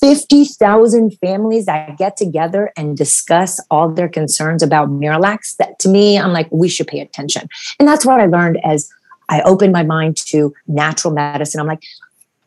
50,000 0.00 1.16
families 1.18 1.64
that 1.64 1.96
get 1.96 2.18
together 2.18 2.70
and 2.76 2.96
discuss 2.96 3.58
all 3.70 3.88
their 3.88 4.10
concerns 4.10 4.62
about 4.62 4.90
Miralax. 4.90 5.56
That 5.56 5.78
to 5.78 5.88
me, 5.88 6.18
I'm 6.18 6.32
like, 6.32 6.48
we 6.52 6.68
should 6.68 6.86
pay 6.86 7.00
attention. 7.00 7.48
And 7.78 7.88
that's 7.88 8.04
what 8.04 8.20
I 8.20 8.26
learned 8.26 8.58
as 8.62 8.90
I 9.30 9.40
opened 9.42 9.72
my 9.72 9.82
mind 9.82 10.18
to 10.26 10.54
natural 10.66 11.14
medicine. 11.14 11.60
I'm 11.60 11.66
like, 11.66 11.82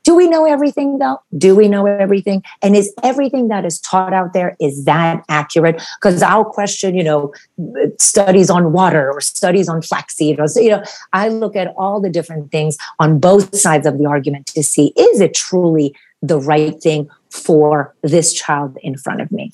do 0.03 0.15
we 0.15 0.27
know 0.27 0.45
everything 0.45 1.00
though? 1.00 1.19
Do 1.38 1.55
we 1.55 1.67
know 1.67 1.86
everything? 1.86 2.43
And 2.62 2.75
is 2.75 2.93
everything 3.03 3.48
that 3.48 3.65
is 3.65 3.79
taught 3.79 4.13
out 4.13 4.33
there 4.33 4.55
is 4.60 4.86
that 4.86 5.24
accurate? 5.29 5.81
Because 6.01 6.22
I'll 6.22 6.45
question, 6.45 6.95
you 6.95 7.03
know, 7.03 7.33
studies 8.00 8.50
on 8.50 8.74
water 8.74 9.12
or 9.12 9.22
studies 9.22 9.69
on 9.69 9.81
flaxseed 9.81 10.39
or 10.39 10.45
you 10.55 10.69
know, 10.69 10.83
I 11.13 11.29
look 11.29 11.55
at 11.55 11.74
all 11.77 12.01
the 12.01 12.10
different 12.10 12.51
things 12.51 12.77
on 13.00 13.19
both 13.19 13.55
sides 13.55 13.88
of 13.88 13.98
the 13.98 14.05
argument 14.05 14.48
to 14.48 14.63
see 14.63 14.93
is 14.98 15.22
it 15.22 15.33
truly 15.33 15.95
the 16.22 16.39
right 16.39 16.81
thing 16.81 17.10
for 17.29 17.95
this 18.01 18.33
child 18.33 18.77
in 18.81 18.98
front 18.98 19.22
of 19.22 19.31
me. 19.31 19.51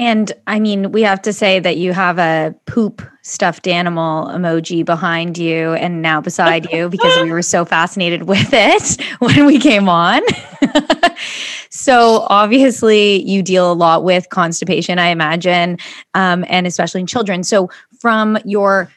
And 0.00 0.32
I 0.46 0.60
mean, 0.60 0.92
we 0.92 1.02
have 1.02 1.20
to 1.22 1.32
say 1.32 1.60
that 1.60 1.76
you 1.76 1.92
have 1.92 2.18
a 2.18 2.54
poop 2.64 3.02
stuffed 3.20 3.68
animal 3.68 4.28
emoji 4.28 4.82
behind 4.82 5.36
you 5.36 5.74
and 5.74 6.00
now 6.00 6.22
beside 6.22 6.72
you 6.72 6.88
because 6.88 7.22
we 7.22 7.30
were 7.30 7.42
so 7.42 7.66
fascinated 7.66 8.22
with 8.22 8.48
it 8.50 8.98
when 9.18 9.44
we 9.44 9.58
came 9.58 9.90
on. 9.90 10.22
so, 11.70 12.26
obviously, 12.30 13.22
you 13.28 13.42
deal 13.42 13.70
a 13.70 13.74
lot 13.74 14.02
with 14.02 14.30
constipation, 14.30 14.98
I 14.98 15.08
imagine, 15.08 15.76
um, 16.14 16.46
and 16.48 16.66
especially 16.66 17.02
in 17.02 17.06
children. 17.06 17.44
So, 17.44 17.68
from 18.00 18.38
your 18.46 18.90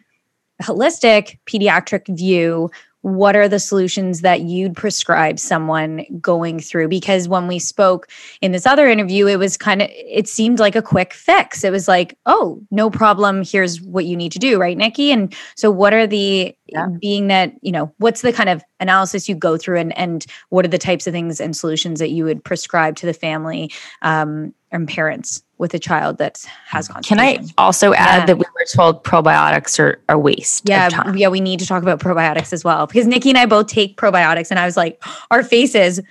holistic 0.62 1.38
pediatric 1.46 2.16
view, 2.16 2.72
what 3.04 3.36
are 3.36 3.50
the 3.50 3.60
solutions 3.60 4.22
that 4.22 4.42
you'd 4.42 4.76
prescribe 4.76 5.38
someone 5.38 6.06
going 6.20 6.60
through? 6.60 6.88
Because 6.88 7.28
when 7.28 7.48
we 7.48 7.60
spoke 7.60 8.10
in 8.42 8.54
this 8.54 8.66
other 8.66 8.88
interview 8.88 9.28
it 9.28 9.38
was 9.38 9.58
kind 9.58 9.82
of 9.82 9.90
it 9.92 10.28
seemed 10.28 10.58
like 10.58 10.76
a 10.76 10.82
quick 10.82 11.14
fix. 11.14 11.64
It 11.64 11.72
was 11.72 11.88
like 11.88 12.18
oh 12.26 12.62
no 12.72 12.90
problem. 12.90 13.44
Here's 13.44 13.82
what 13.82 14.06
you 14.06 14.16
need 14.16 14.32
to 14.32 14.40
do. 14.40 14.60
Right 14.60 14.78
nikki? 14.78 15.12
And 15.12 15.34
so 15.56 15.70
what 15.70 15.94
are 15.94 16.08
the 16.08 16.56
yeah. 16.68 16.88
being 17.00 17.28
that 17.28 17.54
you 17.62 17.72
know 17.72 17.94
what's 17.98 18.22
the 18.22 18.34
kind 18.34 18.50
of 18.50 18.64
analysis 18.80 19.30
you 19.30 19.36
go 19.36 19.58
through 19.58 19.80
and 19.80 19.98
and 19.98 20.26
what 20.50 20.66
are 20.66 20.70
the 20.70 20.78
types 20.78 21.06
of 21.06 21.14
things 21.14 21.40
and 21.40 21.56
solutions 21.56 22.00
that 22.00 22.10
you 22.10 22.24
would 22.24 22.44
prescribe 22.44 22.96
to 22.96 23.06
the 23.06 23.14
family 23.14 23.72
um, 24.02 24.54
and 24.74 24.88
parents 24.88 25.44
with 25.60 25.74
a 25.74 25.80
child 25.80 26.18
that 26.18 26.44
has. 26.66 26.90
Can 27.04 27.20
I 27.20 27.40
also 27.58 27.94
add 27.94 28.22
yeah. 28.22 28.26
that 28.26 28.38
we 28.38 28.46
were 28.54 28.66
told 28.74 29.04
probiotics 29.04 29.80
are 29.80 30.02
a 30.10 30.18
waste? 30.18 30.68
Yeah, 30.68 31.14
yeah, 31.14 31.30
we 31.30 31.40
need 31.40 31.60
to 31.60 31.66
talk 31.66 31.84
about 31.84 32.00
probiotics 32.00 32.52
as 32.52 32.64
well 32.64 32.88
because 32.88 33.08
Nikki 33.08 33.30
and 33.30 33.38
I 33.38 33.46
both 33.46 33.68
take 33.68 33.96
probiotics, 33.96 34.50
and 34.50 34.60
I 34.60 34.66
was 34.66 34.76
like, 34.76 35.02
our 35.32 35.44
faces 35.44 36.02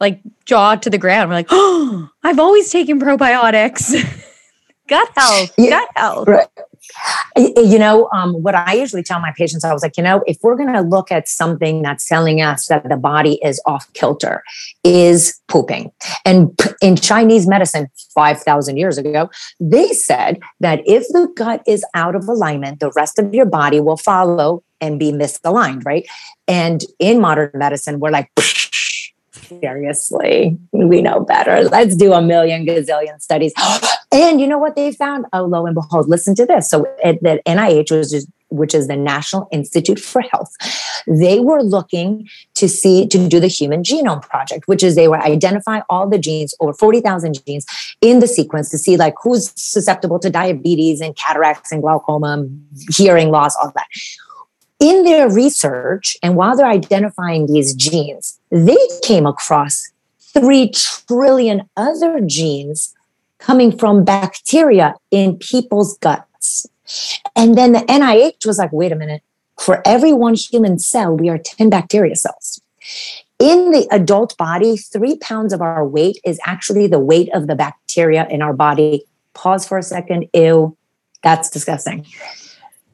like 0.00 0.20
jaw 0.44 0.74
to 0.76 0.90
the 0.90 0.98
ground. 0.98 1.30
We're 1.30 1.36
like, 1.36 1.48
oh, 1.50 2.10
I've 2.24 2.40
always 2.40 2.70
taken 2.70 3.00
probiotics. 3.00 3.94
gut 4.88 5.08
health, 5.16 5.52
yeah, 5.58 5.70
gut 5.70 5.88
health. 5.94 6.28
Right. 6.28 6.48
You 7.36 7.78
know, 7.78 8.08
um, 8.12 8.34
what 8.42 8.54
I 8.54 8.74
usually 8.74 9.02
tell 9.02 9.20
my 9.20 9.32
patients, 9.36 9.64
I 9.64 9.72
was 9.72 9.82
like, 9.82 9.96
you 9.96 10.02
know, 10.02 10.22
if 10.26 10.38
we're 10.42 10.56
going 10.56 10.72
to 10.72 10.80
look 10.80 11.12
at 11.12 11.28
something 11.28 11.82
that's 11.82 12.06
telling 12.06 12.40
us 12.40 12.66
that 12.66 12.88
the 12.88 12.96
body 12.96 13.38
is 13.42 13.60
off 13.66 13.92
kilter, 13.92 14.42
is 14.84 15.40
pooping. 15.48 15.92
And 16.24 16.58
in 16.80 16.96
Chinese 16.96 17.46
medicine, 17.46 17.88
5,000 18.14 18.76
years 18.76 18.98
ago, 18.98 19.30
they 19.60 19.92
said 19.92 20.40
that 20.60 20.80
if 20.86 21.06
the 21.08 21.28
gut 21.36 21.62
is 21.66 21.84
out 21.94 22.14
of 22.14 22.26
alignment, 22.28 22.80
the 22.80 22.90
rest 22.96 23.18
of 23.18 23.34
your 23.34 23.46
body 23.46 23.80
will 23.80 23.96
follow 23.96 24.62
and 24.80 24.98
be 24.98 25.12
misaligned, 25.12 25.84
right? 25.84 26.06
And 26.48 26.82
in 26.98 27.20
modern 27.20 27.50
medicine, 27.54 28.00
we're 28.00 28.10
like, 28.10 28.30
seriously, 29.48 30.58
we 30.72 31.02
know 31.02 31.20
better. 31.20 31.64
Let's 31.64 31.96
do 31.96 32.12
a 32.12 32.22
million 32.22 32.66
gazillion 32.66 33.20
studies. 33.20 33.52
And 34.12 34.40
you 34.40 34.46
know 34.46 34.56
what 34.56 34.76
they 34.76 34.92
found? 34.92 35.26
Oh, 35.32 35.44
lo 35.44 35.66
and 35.66 35.74
behold, 35.74 36.08
listen 36.08 36.34
to 36.36 36.46
this. 36.46 36.70
So 36.70 36.86
at 37.02 37.20
the 37.22 37.42
NIH 37.44 37.90
was 37.90 38.12
just 38.12 38.28
which 38.48 38.74
is 38.74 38.86
the 38.86 38.96
National 38.96 39.48
Institute 39.50 39.98
for 39.98 40.22
Health. 40.22 40.54
They 41.06 41.40
were 41.40 41.62
looking 41.62 42.28
to 42.54 42.68
see 42.68 43.06
to 43.08 43.28
do 43.28 43.40
the 43.40 43.48
Human 43.48 43.82
Genome 43.82 44.22
Project, 44.22 44.68
which 44.68 44.82
is 44.82 44.94
they 44.94 45.08
were 45.08 45.18
identify 45.18 45.80
all 45.90 46.08
the 46.08 46.18
genes, 46.18 46.54
over 46.60 46.72
40,000 46.72 47.44
genes 47.44 47.66
in 48.00 48.20
the 48.20 48.28
sequence 48.28 48.70
to 48.70 48.78
see 48.78 48.96
like 48.96 49.14
who's 49.22 49.52
susceptible 49.60 50.18
to 50.20 50.30
diabetes 50.30 51.00
and 51.00 51.16
cataracts 51.16 51.72
and 51.72 51.82
glaucoma, 51.82 52.46
hearing 52.90 53.30
loss, 53.30 53.56
all 53.56 53.72
that 53.74 53.86
in 54.78 55.04
their 55.04 55.30
research, 55.30 56.16
and 56.22 56.36
while 56.36 56.56
they're 56.56 56.66
identifying 56.66 57.46
these 57.46 57.74
genes, 57.74 58.38
they 58.50 58.76
came 59.02 59.26
across 59.26 59.90
3 60.20 60.70
trillion 60.70 61.68
other 61.76 62.20
genes 62.20 62.94
coming 63.38 63.76
from 63.76 64.04
bacteria 64.04 64.94
in 65.10 65.36
people's 65.36 65.96
guts. 65.98 66.66
And 67.34 67.56
then 67.56 67.72
the 67.72 67.80
NIH 67.80 68.46
was 68.46 68.58
like, 68.58 68.72
wait 68.72 68.92
a 68.92 68.96
minute, 68.96 69.22
for 69.58 69.82
every 69.86 70.12
one 70.12 70.34
human 70.34 70.78
cell, 70.78 71.16
we 71.16 71.28
are 71.28 71.38
10 71.38 71.70
bacteria 71.70 72.16
cells. 72.16 72.60
In 73.38 73.70
the 73.70 73.86
adult 73.90 74.36
body, 74.36 74.76
three 74.76 75.16
pounds 75.18 75.52
of 75.52 75.60
our 75.60 75.86
weight 75.86 76.18
is 76.24 76.38
actually 76.44 76.86
the 76.86 76.98
weight 76.98 77.28
of 77.34 77.46
the 77.46 77.54
bacteria 77.54 78.26
in 78.30 78.40
our 78.40 78.52
body. 78.52 79.04
Pause 79.34 79.68
for 79.68 79.78
a 79.78 79.82
second. 79.82 80.26
Ew, 80.32 80.76
that's 81.22 81.50
disgusting. 81.50 82.06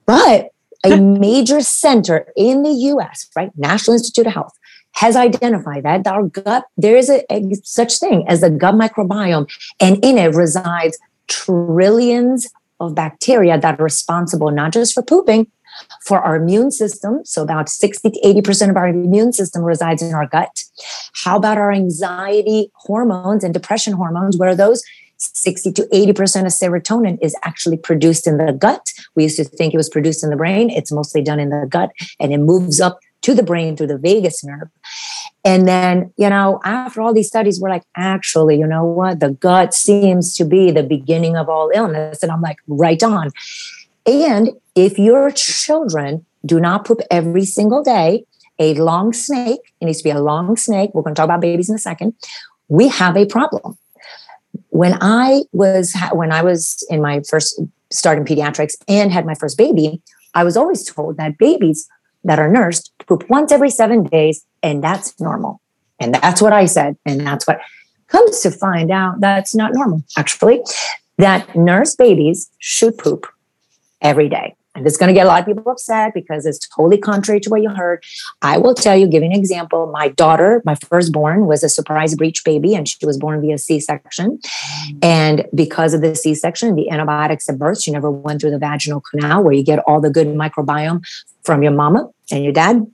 But 0.07 0.51
a 0.85 1.01
major 1.01 1.61
center 1.61 2.33
in 2.37 2.63
the 2.63 2.71
US, 2.71 3.29
right? 3.37 3.51
National 3.57 3.95
Institute 3.95 4.27
of 4.27 4.33
Health 4.33 4.59
has 4.95 5.17
identified 5.17 5.85
that 5.85 6.07
our 6.07 6.25
gut, 6.25 6.65
there 6.77 6.97
is 6.97 7.09
a, 7.09 7.25
a, 7.33 7.55
such 7.63 7.99
thing 7.99 8.25
as 8.29 8.41
the 8.41 8.51
gut 8.51 8.75
microbiome, 8.75 9.51
and 9.81 10.05
in 10.05 10.19
it 10.19 10.35
resides 10.35 10.99
trillions 11.29 12.49
of 12.79 12.95
bacteria 12.95 13.59
that 13.59 13.81
are 13.81 13.85
responsible 13.85 14.51
not 14.51 14.73
just 14.73 14.93
for 14.93 15.03
pooping, 15.03 15.47
for 16.05 16.21
our 16.21 16.37
immune 16.37 16.71
system. 16.71 17.25
So 17.25 17.43
about 17.43 17.69
60 17.69 18.11
to 18.11 18.21
80% 18.21 18.71
of 18.71 18.77
our 18.77 18.89
immune 18.89 19.33
system 19.33 19.63
resides 19.63 20.03
in 20.03 20.13
our 20.13 20.27
gut. 20.27 20.65
How 21.15 21.37
about 21.37 21.59
our 21.59 21.73
anxiety 21.73 22.71
hormones 22.75 23.45
and 23.45 23.55
depression 23.55 23.95
hormones? 23.95 24.37
Where 24.37 24.51
are 24.51 24.57
those 24.57 24.83
60 25.35 25.73
to 25.73 25.83
80% 25.93 26.13
of 26.43 26.53
serotonin 26.53 27.19
is 27.21 27.37
actually 27.43 27.77
produced 27.77 28.27
in 28.27 28.39
the 28.39 28.53
gut. 28.53 28.93
We 29.15 29.25
used 29.25 29.37
to 29.37 29.45
think 29.45 29.75
it 29.75 29.77
was 29.77 29.89
produced 29.89 30.25
in 30.25 30.31
the 30.31 30.37
brain. 30.37 30.71
It's 30.71 30.93
mostly 30.93 31.23
done 31.23 31.41
in 31.41 31.51
the 31.51 31.67
gut 31.69 31.91
and 32.21 32.33
it 32.33 32.39
moves 32.39 32.81
up 32.81 32.99
to 33.23 33.35
the 33.35 33.43
brain 33.43 33.77
through 33.77 33.87
the 33.87 33.99
vagus 33.99 34.45
nerve. 34.45 34.69
And 35.45 35.67
then, 35.67 36.13
you 36.17 36.29
know, 36.29 36.61
after 36.65 37.01
all 37.01 37.13
these 37.13 37.29
studies, 37.29 37.61
we're 37.61 37.71
like, 37.71 37.85
actually, 37.97 38.59
you 38.59 38.67
know 38.67 38.85
what? 38.85 39.21
The 39.21 39.31
gut 39.31 39.75
seems 39.75 40.35
to 40.37 40.45
be 40.45 40.71
the 40.71 40.83
beginning 40.83 41.37
of 41.37 41.49
all 41.49 41.71
illness. 41.75 42.23
And 42.23 42.31
I'm 42.31 42.41
like, 42.41 42.59
right 42.67 43.03
on. 43.03 43.31
And 44.07 44.51
if 44.75 44.99
your 44.99 45.31
children 45.31 46.25
do 46.45 46.61
not 46.61 46.85
poop 46.85 47.01
every 47.11 47.45
single 47.45 47.83
day, 47.83 48.25
a 48.59 48.75
long 48.75 49.13
snake, 49.13 49.61
it 49.81 49.87
needs 49.87 49.99
to 49.99 50.05
be 50.05 50.11
a 50.11 50.21
long 50.21 50.57
snake. 50.57 50.91
We're 50.95 51.03
going 51.03 51.15
to 51.15 51.19
talk 51.19 51.25
about 51.25 51.41
babies 51.41 51.69
in 51.69 51.77
a 51.77 51.79
second. 51.79 52.15
We 52.69 52.89
have 52.89 53.17
a 53.17 53.27
problem 53.27 53.79
when 54.73 54.97
I 55.03 55.43
was 55.53 55.95
when 56.13 56.33
I 56.33 56.43
was 56.43 56.83
in 56.89 57.03
my 57.03 57.21
first 57.29 57.61
start 57.91 58.17
in 58.17 58.25
pediatrics 58.25 58.75
and 58.89 59.13
had 59.13 59.27
my 59.27 59.35
first 59.35 59.59
baby, 59.59 60.01
I 60.35 60.45
was 60.45 60.57
always 60.57 60.83
told 60.83 61.19
that 61.19 61.37
babies 61.37 61.87
that 62.25 62.39
are 62.39 62.49
nursed 62.49 62.91
poop 63.07 63.29
once 63.29 63.53
every 63.53 63.69
seven 63.69 64.05
days, 64.05 64.47
and 64.63 64.83
that's 64.83 65.21
normal. 65.21 65.61
And 66.01 66.15
that's 66.15 66.41
what 66.41 66.55
I 66.55 66.65
said, 66.65 66.97
and 67.05 67.21
that's 67.21 67.47
what 67.47 67.61
comes 68.07 68.41
to 68.41 68.51
find 68.51 68.91
out 68.91 69.21
that's 69.21 69.55
not 69.55 69.75
normal. 69.75 70.03
Actually, 70.17 70.63
that 71.19 71.55
nurse 71.55 71.95
babies 71.95 72.51
should 72.59 72.97
poop 72.97 73.27
every 74.01 74.31
day. 74.31 74.57
And 74.75 74.87
it's 74.87 74.97
going 74.97 75.09
to 75.09 75.15
get 75.15 75.27
a 75.27 75.29
lot 75.29 75.41
of 75.41 75.47
people 75.47 75.71
upset 75.71 76.15
because 76.15 76.47
it's 76.47 76.67
totally 76.69 76.97
contrary 76.97 77.41
to 77.41 77.51
what 77.51 77.61
you 77.61 77.69
heard. 77.69 78.03
I 78.41 78.57
will 78.57 78.75
tell 78.75 78.97
you, 78.97 79.07
giving 79.07 79.33
an 79.33 79.39
example, 79.39 79.91
my 79.93 80.09
daughter, 80.09 80.63
my 80.65 80.77
firstborn, 80.77 81.47
was 81.47 81.63
a 81.63 81.69
surprise 81.69 82.15
breech 82.15 82.43
baby 82.45 82.75
and 82.75 82.89
she 82.89 83.05
was 83.05 83.19
born 83.19 83.43
via 83.43 83.59
C 83.59 83.81
section. 83.81 84.39
Mm. 84.39 84.99
And 85.03 85.47
because 85.55 85.93
of 85.93 86.01
the 86.01 86.15
C 86.15 86.35
section, 86.35 86.75
the 86.75 86.91
antibiotics 86.91 87.49
at 87.51 87.59
birth, 87.59 87.83
she 87.83 87.91
never 87.91 88.11
went 88.11 88.41
through 88.41 88.53
the 88.53 88.59
vaginal 88.59 89.03
canal 89.03 89.43
where 89.43 89.53
you 89.53 89.63
get 89.63 89.81
all 89.81 90.01
the 90.01 90.11
good 90.11 90.29
microbiome 90.29 91.03
from 91.45 91.63
your 91.63 91.73
mama 91.73 92.09
and 92.31 92.43
your 92.43 92.53
dad. 92.53 92.87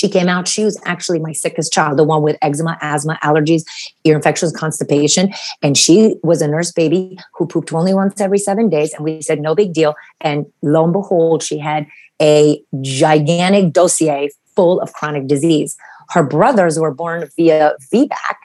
She 0.00 0.08
came 0.08 0.30
out, 0.30 0.48
she 0.48 0.64
was 0.64 0.80
actually 0.86 1.18
my 1.18 1.32
sickest 1.32 1.74
child, 1.74 1.98
the 1.98 2.04
one 2.04 2.22
with 2.22 2.38
eczema, 2.40 2.78
asthma, 2.80 3.18
allergies, 3.22 3.64
ear 4.04 4.16
infections, 4.16 4.50
constipation. 4.50 5.30
And 5.60 5.76
she 5.76 6.14
was 6.22 6.40
a 6.40 6.48
nurse 6.48 6.72
baby 6.72 7.18
who 7.34 7.46
pooped 7.46 7.70
only 7.74 7.92
once 7.92 8.18
every 8.18 8.38
seven 8.38 8.70
days. 8.70 8.94
And 8.94 9.04
we 9.04 9.20
said, 9.20 9.40
no 9.40 9.54
big 9.54 9.74
deal. 9.74 9.94
And 10.22 10.46
lo 10.62 10.84
and 10.84 10.92
behold, 10.94 11.42
she 11.42 11.58
had 11.58 11.86
a 12.18 12.62
gigantic 12.80 13.74
dossier 13.74 14.30
full 14.56 14.80
of 14.80 14.94
chronic 14.94 15.26
disease. 15.26 15.76
Her 16.08 16.22
brothers 16.22 16.78
were 16.78 16.94
born 16.94 17.28
via 17.36 17.74
VBAC, 17.92 18.36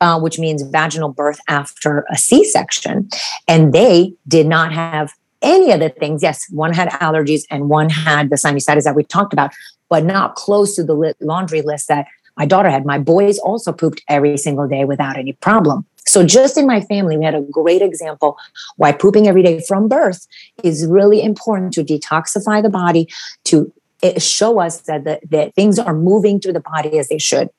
uh, 0.00 0.20
which 0.20 0.38
means 0.38 0.62
vaginal 0.62 1.08
birth 1.08 1.40
after 1.48 2.06
a 2.12 2.16
C 2.16 2.44
section. 2.44 3.08
And 3.48 3.72
they 3.72 4.14
did 4.28 4.46
not 4.46 4.72
have 4.72 5.14
any 5.42 5.72
of 5.72 5.80
the 5.80 5.88
things. 5.88 6.22
Yes, 6.22 6.46
one 6.50 6.72
had 6.72 6.90
allergies 6.90 7.42
and 7.50 7.68
one 7.68 7.90
had 7.90 8.30
the 8.30 8.36
sinusitis 8.36 8.84
that 8.84 8.94
we 8.94 9.02
talked 9.02 9.32
about, 9.32 9.52
but 9.92 10.04
not 10.06 10.36
close 10.36 10.74
to 10.74 10.82
the 10.82 11.14
laundry 11.20 11.60
list 11.60 11.88
that 11.88 12.06
my 12.38 12.46
daughter 12.46 12.70
had. 12.70 12.86
My 12.86 12.96
boys 12.96 13.38
also 13.38 13.72
pooped 13.72 14.00
every 14.08 14.38
single 14.38 14.66
day 14.66 14.86
without 14.86 15.18
any 15.18 15.34
problem. 15.34 15.84
So, 16.06 16.24
just 16.24 16.56
in 16.56 16.66
my 16.66 16.80
family, 16.80 17.18
we 17.18 17.26
had 17.26 17.34
a 17.34 17.42
great 17.42 17.82
example 17.82 18.38
why 18.76 18.92
pooping 18.92 19.28
every 19.28 19.42
day 19.42 19.60
from 19.68 19.88
birth 19.88 20.26
is 20.62 20.86
really 20.86 21.22
important 21.22 21.74
to 21.74 21.84
detoxify 21.84 22.62
the 22.62 22.70
body, 22.70 23.06
to 23.44 23.70
eh, 24.02 24.18
show 24.18 24.60
us 24.60 24.80
that, 24.88 25.04
the, 25.04 25.20
that 25.28 25.54
things 25.54 25.78
are 25.78 25.94
moving 25.94 26.40
through 26.40 26.54
the 26.54 26.60
body 26.60 26.98
as 26.98 27.08
they 27.08 27.18
should. 27.18 27.50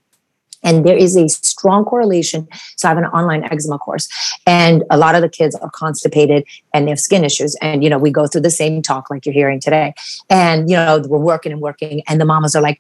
And 0.64 0.86
there 0.86 0.98
is 0.98 1.16
a 1.16 1.28
strong 1.30 1.86
correlation. 1.86 2.48
So 2.78 2.88
I 2.88 2.90
have 2.90 2.98
an 2.98 3.06
online 3.06 3.44
eczema 3.44 3.78
course, 3.78 4.08
and 4.48 4.84
a 4.90 4.98
lot 4.98 5.16
of 5.16 5.22
the 5.22 5.30
kids 5.30 5.56
are 5.56 5.70
constipated 5.70 6.46
and 6.74 6.86
they 6.86 6.92
have 6.92 7.00
skin 7.00 7.24
issues. 7.24 7.56
And, 7.62 7.84
you 7.84 7.90
know, 7.90 7.98
we 7.98 8.12
go 8.12 8.28
through 8.28 8.42
the 8.42 8.50
same 8.50 8.82
talk 8.82 9.10
like 9.10 9.26
you're 9.26 9.34
hearing 9.34 9.60
today. 9.60 9.94
And, 10.30 10.70
you 10.70 10.76
know, 10.76 11.04
we're 11.08 11.18
working 11.18 11.52
and 11.52 11.62
working, 11.62 12.02
and 12.08 12.20
the 12.20 12.26
mamas 12.26 12.56
are 12.56 12.62
like, 12.62 12.80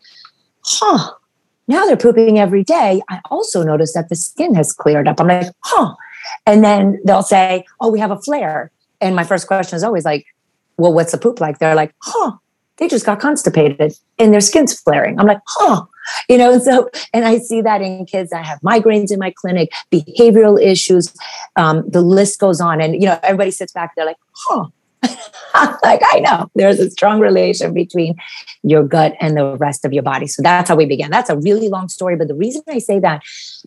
huh, 0.63 1.11
now 1.67 1.85
they're 1.85 1.97
pooping 1.97 2.39
every 2.39 2.63
day. 2.63 3.01
I 3.09 3.19
also 3.29 3.63
noticed 3.63 3.93
that 3.93 4.09
the 4.09 4.15
skin 4.15 4.55
has 4.55 4.73
cleared 4.73 5.07
up. 5.07 5.19
I'm 5.19 5.27
like, 5.27 5.51
huh. 5.61 5.95
And 6.45 6.63
then 6.63 6.99
they'll 7.05 7.23
say, 7.23 7.65
oh, 7.79 7.91
we 7.91 7.99
have 7.99 8.11
a 8.11 8.19
flare. 8.19 8.71
And 9.01 9.15
my 9.15 9.23
first 9.23 9.47
question 9.47 9.75
is 9.75 9.83
always 9.83 10.05
like, 10.05 10.25
well, 10.77 10.93
what's 10.93 11.11
the 11.11 11.17
poop 11.17 11.39
like? 11.39 11.59
They're 11.59 11.75
like, 11.75 11.93
huh, 12.01 12.33
they 12.77 12.87
just 12.87 13.05
got 13.05 13.19
constipated 13.19 13.93
and 14.17 14.33
their 14.33 14.41
skin's 14.41 14.79
flaring. 14.79 15.19
I'm 15.19 15.27
like, 15.27 15.41
huh, 15.45 15.85
you 16.29 16.37
know, 16.37 16.57
so, 16.67 16.89
and 17.13 17.25
I 17.25 17.37
see 17.39 17.61
that 17.61 17.81
in 17.81 18.05
kids 18.05 18.33
i 18.33 18.43
have 18.43 18.59
migraines 18.61 19.11
in 19.11 19.19
my 19.19 19.33
clinic, 19.35 19.71
behavioral 19.91 20.61
issues, 20.61 21.13
um, 21.55 21.83
the 21.89 22.01
list 22.01 22.39
goes 22.39 22.61
on. 22.61 22.81
And, 22.81 22.95
you 22.95 23.07
know, 23.07 23.19
everybody 23.23 23.51
sits 23.51 23.73
back, 23.73 23.95
they're 23.95 24.05
like, 24.05 24.17
huh. 24.33 24.65
like, 25.83 26.01
I 26.01 26.19
know 26.19 26.49
there's 26.55 26.79
a 26.79 26.89
strong 26.89 27.19
relation 27.19 27.73
between 27.73 28.15
your 28.63 28.83
gut 28.83 29.15
and 29.19 29.35
the 29.35 29.57
rest 29.57 29.83
of 29.83 29.91
your 29.91 30.03
body. 30.03 30.27
So 30.27 30.41
that's 30.41 30.69
how 30.69 30.77
we 30.77 30.85
began. 30.85 31.11
That's 31.11 31.29
a 31.29 31.37
really 31.37 31.67
long 31.67 31.89
story. 31.89 32.15
But 32.15 32.29
the 32.29 32.35
reason 32.35 32.63
I 32.69 32.79
say 32.79 32.99
that, 32.99 33.21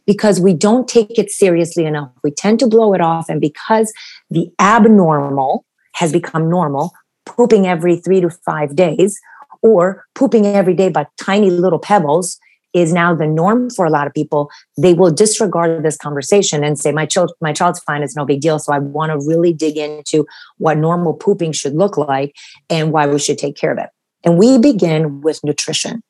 because 0.07 0.41
we 0.41 0.55
don't 0.55 0.89
take 0.89 1.19
it 1.19 1.31
seriously 1.31 1.85
enough, 1.85 2.11
we 2.25 2.31
tend 2.31 2.59
to 2.61 2.67
blow 2.67 2.95
it 2.95 3.03
off. 3.03 3.29
And 3.29 3.41
because 3.41 3.93
the 4.31 4.51
abnormal 4.59 5.67
has 5.97 6.11
become 6.11 6.49
normal, 6.49 6.95
pooping 7.27 7.67
every 7.67 7.97
three 7.97 8.21
to 8.23 8.31
five 8.31 8.75
days, 8.75 9.21
or 9.63 10.05
pooping 10.15 10.47
every 10.47 10.75
day 10.75 10.89
by 10.89 11.07
tiny 11.19 11.51
little 11.51 11.79
pebbles 11.79 12.39
is 12.75 12.93
now 12.93 13.15
the 13.15 13.27
norm 13.27 13.71
for 13.71 13.87
a 13.87 13.91
lot 13.91 14.07
of 14.07 14.13
people 14.13 14.51
they 14.77 14.93
will 14.93 15.11
disregard 15.11 15.83
this 15.83 15.97
conversation 15.97 16.63
and 16.63 16.79
say 16.79 16.93
my 16.93 17.07
child 17.07 17.33
my 17.41 17.53
child's 17.53 17.81
fine 17.81 18.03
it's 18.03 18.17
no 18.17 18.25
big 18.25 18.41
deal 18.41 18.59
so 18.59 18.73
i 18.73 18.79
want 18.79 19.11
to 19.11 19.27
really 19.27 19.53
dig 19.53 19.77
into 19.77 20.27
what 20.59 20.77
normal 20.77 21.15
pooping 21.15 21.53
should 21.53 21.75
look 21.75 21.97
like 21.97 22.35
and 22.69 22.93
why 22.93 23.07
we 23.07 23.19
should 23.19 23.39
take 23.39 23.57
care 23.57 23.73
of 23.73 23.79
it 23.79 23.89
and 24.25 24.37
we 24.37 24.59
begin 24.59 25.21
with 25.23 25.43
nutrition 25.43 26.03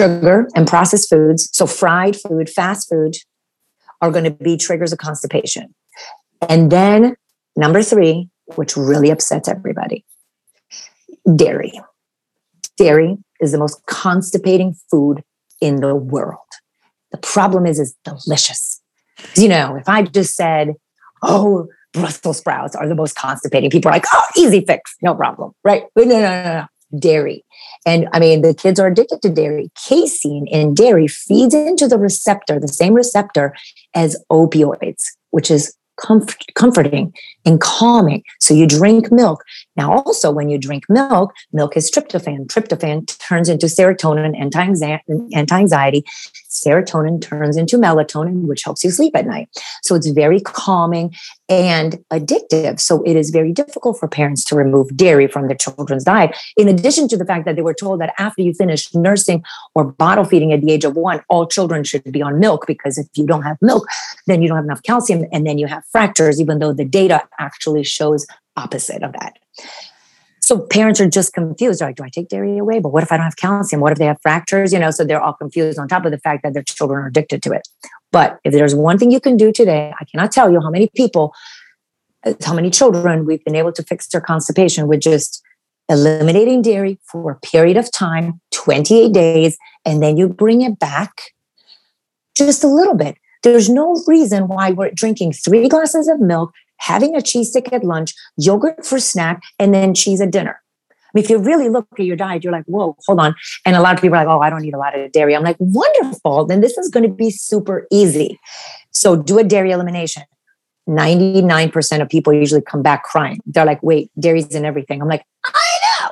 sugar 0.00 0.48
and 0.54 0.66
processed 0.66 1.08
foods, 1.08 1.48
so 1.52 1.66
fried 1.66 2.16
food, 2.16 2.48
fast 2.48 2.88
food, 2.88 3.16
are 4.00 4.10
going 4.10 4.24
to 4.24 4.30
be 4.30 4.56
triggers 4.56 4.92
of 4.92 4.98
constipation. 4.98 5.74
And 6.48 6.70
then 6.70 7.16
number 7.56 7.82
three, 7.82 8.28
which 8.54 8.76
really 8.76 9.10
upsets 9.10 9.48
everybody, 9.48 10.04
dairy. 11.36 11.72
Dairy 12.76 13.16
is 13.40 13.52
the 13.52 13.58
most 13.58 13.84
constipating 13.86 14.74
food 14.90 15.22
in 15.60 15.76
the 15.76 15.94
world. 15.94 16.38
The 17.12 17.18
problem 17.18 17.66
is, 17.66 17.78
it's 17.78 17.94
delicious. 18.04 18.80
You 19.34 19.48
know, 19.48 19.76
if 19.76 19.88
I 19.88 20.02
just 20.02 20.34
said, 20.34 20.74
oh, 21.22 21.68
Brussels 21.92 22.38
sprouts 22.38 22.76
are 22.76 22.88
the 22.88 22.94
most 22.94 23.16
constipating, 23.16 23.70
people 23.70 23.90
are 23.90 23.94
like, 23.94 24.06
oh, 24.12 24.24
easy 24.36 24.64
fix, 24.64 24.94
no 25.02 25.14
problem, 25.14 25.52
right? 25.64 25.84
But 25.94 26.06
no, 26.06 26.20
no, 26.20 26.20
no, 26.20 26.42
no 26.42 26.66
dairy. 26.98 27.44
And 27.86 28.08
I 28.12 28.20
mean, 28.20 28.42
the 28.42 28.54
kids 28.54 28.80
are 28.80 28.88
addicted 28.88 29.22
to 29.22 29.30
dairy. 29.30 29.70
Casein 29.86 30.46
in 30.48 30.74
dairy 30.74 31.08
feeds 31.08 31.54
into 31.54 31.86
the 31.86 31.98
receptor, 31.98 32.58
the 32.58 32.68
same 32.68 32.94
receptor 32.94 33.54
as 33.94 34.22
opioids, 34.30 35.04
which 35.30 35.50
is 35.50 35.74
comfort, 36.00 36.44
comforting 36.54 37.12
and 37.44 37.60
calming. 37.60 38.22
So 38.38 38.54
you 38.54 38.66
drink 38.66 39.10
milk. 39.10 39.44
Now, 39.76 39.92
also, 39.92 40.30
when 40.30 40.50
you 40.50 40.58
drink 40.58 40.84
milk, 40.88 41.32
milk 41.52 41.76
is 41.76 41.90
tryptophan. 41.90 42.46
Tryptophan 42.46 43.18
turns 43.26 43.48
into 43.48 43.66
serotonin, 43.66 44.38
anti 44.38 45.58
anxiety. 45.58 46.04
Serotonin 46.50 47.22
turns 47.22 47.56
into 47.56 47.76
melatonin, 47.76 48.42
which 48.46 48.64
helps 48.64 48.82
you 48.84 48.90
sleep 48.90 49.16
at 49.16 49.26
night. 49.26 49.48
So 49.82 49.94
it's 49.94 50.08
very 50.08 50.40
calming 50.40 51.14
and 51.48 51.98
addictive. 52.12 52.80
So 52.80 53.02
it 53.04 53.16
is 53.16 53.30
very 53.30 53.52
difficult 53.52 53.98
for 53.98 54.08
parents 54.08 54.44
to 54.46 54.56
remove 54.56 54.96
dairy 54.96 55.28
from 55.28 55.46
their 55.46 55.56
children's 55.56 56.04
diet. 56.04 56.36
In 56.56 56.68
addition 56.68 57.08
to 57.08 57.16
the 57.16 57.24
fact 57.24 57.44
that 57.44 57.56
they 57.56 57.62
were 57.62 57.74
told 57.74 58.00
that 58.00 58.14
after 58.18 58.42
you 58.42 58.52
finish 58.52 58.92
nursing 58.94 59.44
or 59.74 59.84
bottle 59.84 60.24
feeding 60.24 60.52
at 60.52 60.60
the 60.60 60.72
age 60.72 60.84
of 60.84 60.96
one, 60.96 61.22
all 61.28 61.46
children 61.46 61.84
should 61.84 62.04
be 62.10 62.20
on 62.20 62.40
milk 62.40 62.66
because 62.66 62.98
if 62.98 63.06
you 63.14 63.26
don't 63.26 63.42
have 63.42 63.56
milk, 63.62 63.86
then 64.26 64.42
you 64.42 64.48
don't 64.48 64.56
have 64.56 64.64
enough 64.64 64.82
calcium 64.82 65.24
and 65.32 65.46
then 65.46 65.56
you 65.56 65.66
have 65.66 65.84
fractures, 65.86 66.40
even 66.40 66.58
though 66.58 66.72
the 66.72 66.84
data 66.84 67.22
actually 67.40 67.82
shows 67.82 68.26
opposite 68.56 69.02
of 69.02 69.12
that. 69.14 69.38
So 70.40 70.58
parents 70.58 71.00
are 71.00 71.08
just 71.08 71.32
confused. 71.32 71.80
Like, 71.80 71.96
do 71.96 72.02
I 72.02 72.08
take 72.08 72.28
dairy 72.28 72.58
away? 72.58 72.80
But 72.80 72.92
what 72.92 73.02
if 73.02 73.12
I 73.12 73.16
don't 73.16 73.24
have 73.24 73.36
calcium? 73.36 73.80
What 73.80 73.92
if 73.92 73.98
they 73.98 74.06
have 74.06 74.20
fractures? 74.20 74.72
You 74.72 74.78
know, 74.78 74.90
so 74.90 75.04
they're 75.04 75.20
all 75.20 75.34
confused 75.34 75.78
on 75.78 75.86
top 75.86 76.04
of 76.04 76.10
the 76.10 76.18
fact 76.18 76.42
that 76.42 76.54
their 76.54 76.62
children 76.62 77.04
are 77.04 77.06
addicted 77.06 77.42
to 77.44 77.52
it. 77.52 77.68
But 78.10 78.40
if 78.44 78.52
there's 78.52 78.74
one 78.74 78.98
thing 78.98 79.10
you 79.10 79.20
can 79.20 79.36
do 79.36 79.52
today, 79.52 79.92
I 80.00 80.04
cannot 80.04 80.32
tell 80.32 80.50
you 80.50 80.60
how 80.60 80.70
many 80.70 80.88
people, 80.96 81.32
uh, 82.26 82.34
how 82.44 82.54
many 82.54 82.70
children 82.70 83.26
we've 83.26 83.44
been 83.44 83.54
able 83.54 83.72
to 83.72 83.82
fix 83.84 84.08
their 84.08 84.20
constipation 84.20 84.88
with 84.88 85.00
just 85.00 85.40
eliminating 85.88 86.62
dairy 86.62 86.98
for 87.04 87.32
a 87.32 87.38
period 87.40 87.76
of 87.76 87.90
time, 87.92 88.40
28 88.52 89.12
days, 89.12 89.58
and 89.84 90.02
then 90.02 90.16
you 90.16 90.28
bring 90.28 90.62
it 90.62 90.78
back 90.78 91.32
just 92.36 92.64
a 92.64 92.68
little 92.68 92.94
bit. 92.94 93.16
There's 93.42 93.68
no 93.68 94.02
reason 94.06 94.48
why 94.48 94.70
we're 94.70 94.90
drinking 94.90 95.32
three 95.32 95.68
glasses 95.68 96.08
of 96.08 96.20
milk, 96.20 96.52
having 96.80 97.14
a 97.14 97.22
cheese 97.22 97.50
stick 97.50 97.72
at 97.72 97.84
lunch, 97.84 98.14
yogurt 98.36 98.84
for 98.84 98.98
snack, 98.98 99.42
and 99.58 99.72
then 99.72 99.94
cheese 99.94 100.20
at 100.20 100.30
dinner. 100.30 100.60
I 100.90 101.10
mean, 101.14 101.24
if 101.24 101.30
you 101.30 101.38
really 101.38 101.68
look 101.68 101.86
at 101.98 102.04
your 102.04 102.16
diet, 102.16 102.44
you're 102.44 102.52
like, 102.52 102.64
whoa, 102.66 102.96
hold 103.06 103.18
on. 103.18 103.34
And 103.64 103.74
a 103.74 103.80
lot 103.80 103.94
of 103.94 104.00
people 104.00 104.16
are 104.16 104.24
like, 104.24 104.32
oh, 104.32 104.40
I 104.40 104.48
don't 104.48 104.64
eat 104.64 104.74
a 104.74 104.78
lot 104.78 104.96
of 104.96 105.10
dairy. 105.10 105.34
I'm 105.34 105.42
like, 105.42 105.56
wonderful. 105.58 106.46
Then 106.46 106.60
this 106.60 106.78
is 106.78 106.88
going 106.88 107.02
to 107.02 107.12
be 107.12 107.30
super 107.30 107.86
easy. 107.90 108.38
So 108.92 109.16
do 109.16 109.38
a 109.38 109.44
dairy 109.44 109.72
elimination. 109.72 110.22
99% 110.88 112.00
of 112.00 112.08
people 112.08 112.32
usually 112.32 112.62
come 112.62 112.82
back 112.82 113.04
crying. 113.04 113.40
They're 113.46 113.64
like, 113.64 113.82
wait, 113.82 114.10
dairy's 114.18 114.54
in 114.54 114.64
everything. 114.64 115.02
I'm 115.02 115.08
like, 115.08 115.24
I 115.44 115.78
know. 116.00 116.10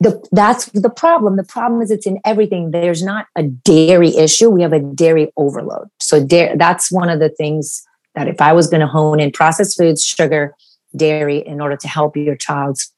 The, 0.00 0.28
that's 0.32 0.66
the 0.66 0.90
problem. 0.90 1.36
The 1.36 1.44
problem 1.44 1.80
is 1.80 1.90
it's 1.90 2.06
in 2.06 2.18
everything. 2.24 2.72
There's 2.72 3.02
not 3.02 3.26
a 3.36 3.44
dairy 3.44 4.16
issue. 4.16 4.50
We 4.50 4.62
have 4.62 4.72
a 4.72 4.80
dairy 4.80 5.32
overload. 5.36 5.88
So 6.00 6.24
da- 6.24 6.56
that's 6.56 6.90
one 6.90 7.08
of 7.08 7.20
the 7.20 7.28
things 7.28 7.84
that 8.18 8.26
if 8.26 8.40
I 8.40 8.52
was 8.52 8.66
going 8.66 8.80
to 8.80 8.86
hone 8.86 9.20
in 9.20 9.30
processed 9.30 9.78
foods, 9.78 10.04
sugar, 10.04 10.54
dairy 10.96 11.38
in 11.38 11.60
order 11.60 11.76
to 11.76 11.86
help 11.86 12.16
your 12.16 12.34
child's 12.34 12.92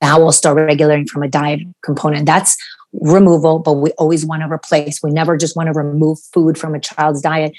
bowel 0.00 0.32
start 0.32 0.56
regulating 0.56 1.06
from 1.06 1.22
a 1.22 1.28
diet 1.28 1.60
component, 1.84 2.26
that's 2.26 2.56
removal, 2.92 3.60
but 3.60 3.74
we 3.74 3.92
always 3.92 4.26
want 4.26 4.42
to 4.42 4.50
replace. 4.50 5.00
We 5.02 5.12
never 5.12 5.36
just 5.36 5.54
want 5.54 5.68
to 5.68 5.72
remove 5.72 6.18
food 6.34 6.58
from 6.58 6.74
a 6.74 6.80
child's 6.80 7.22
diet. 7.22 7.52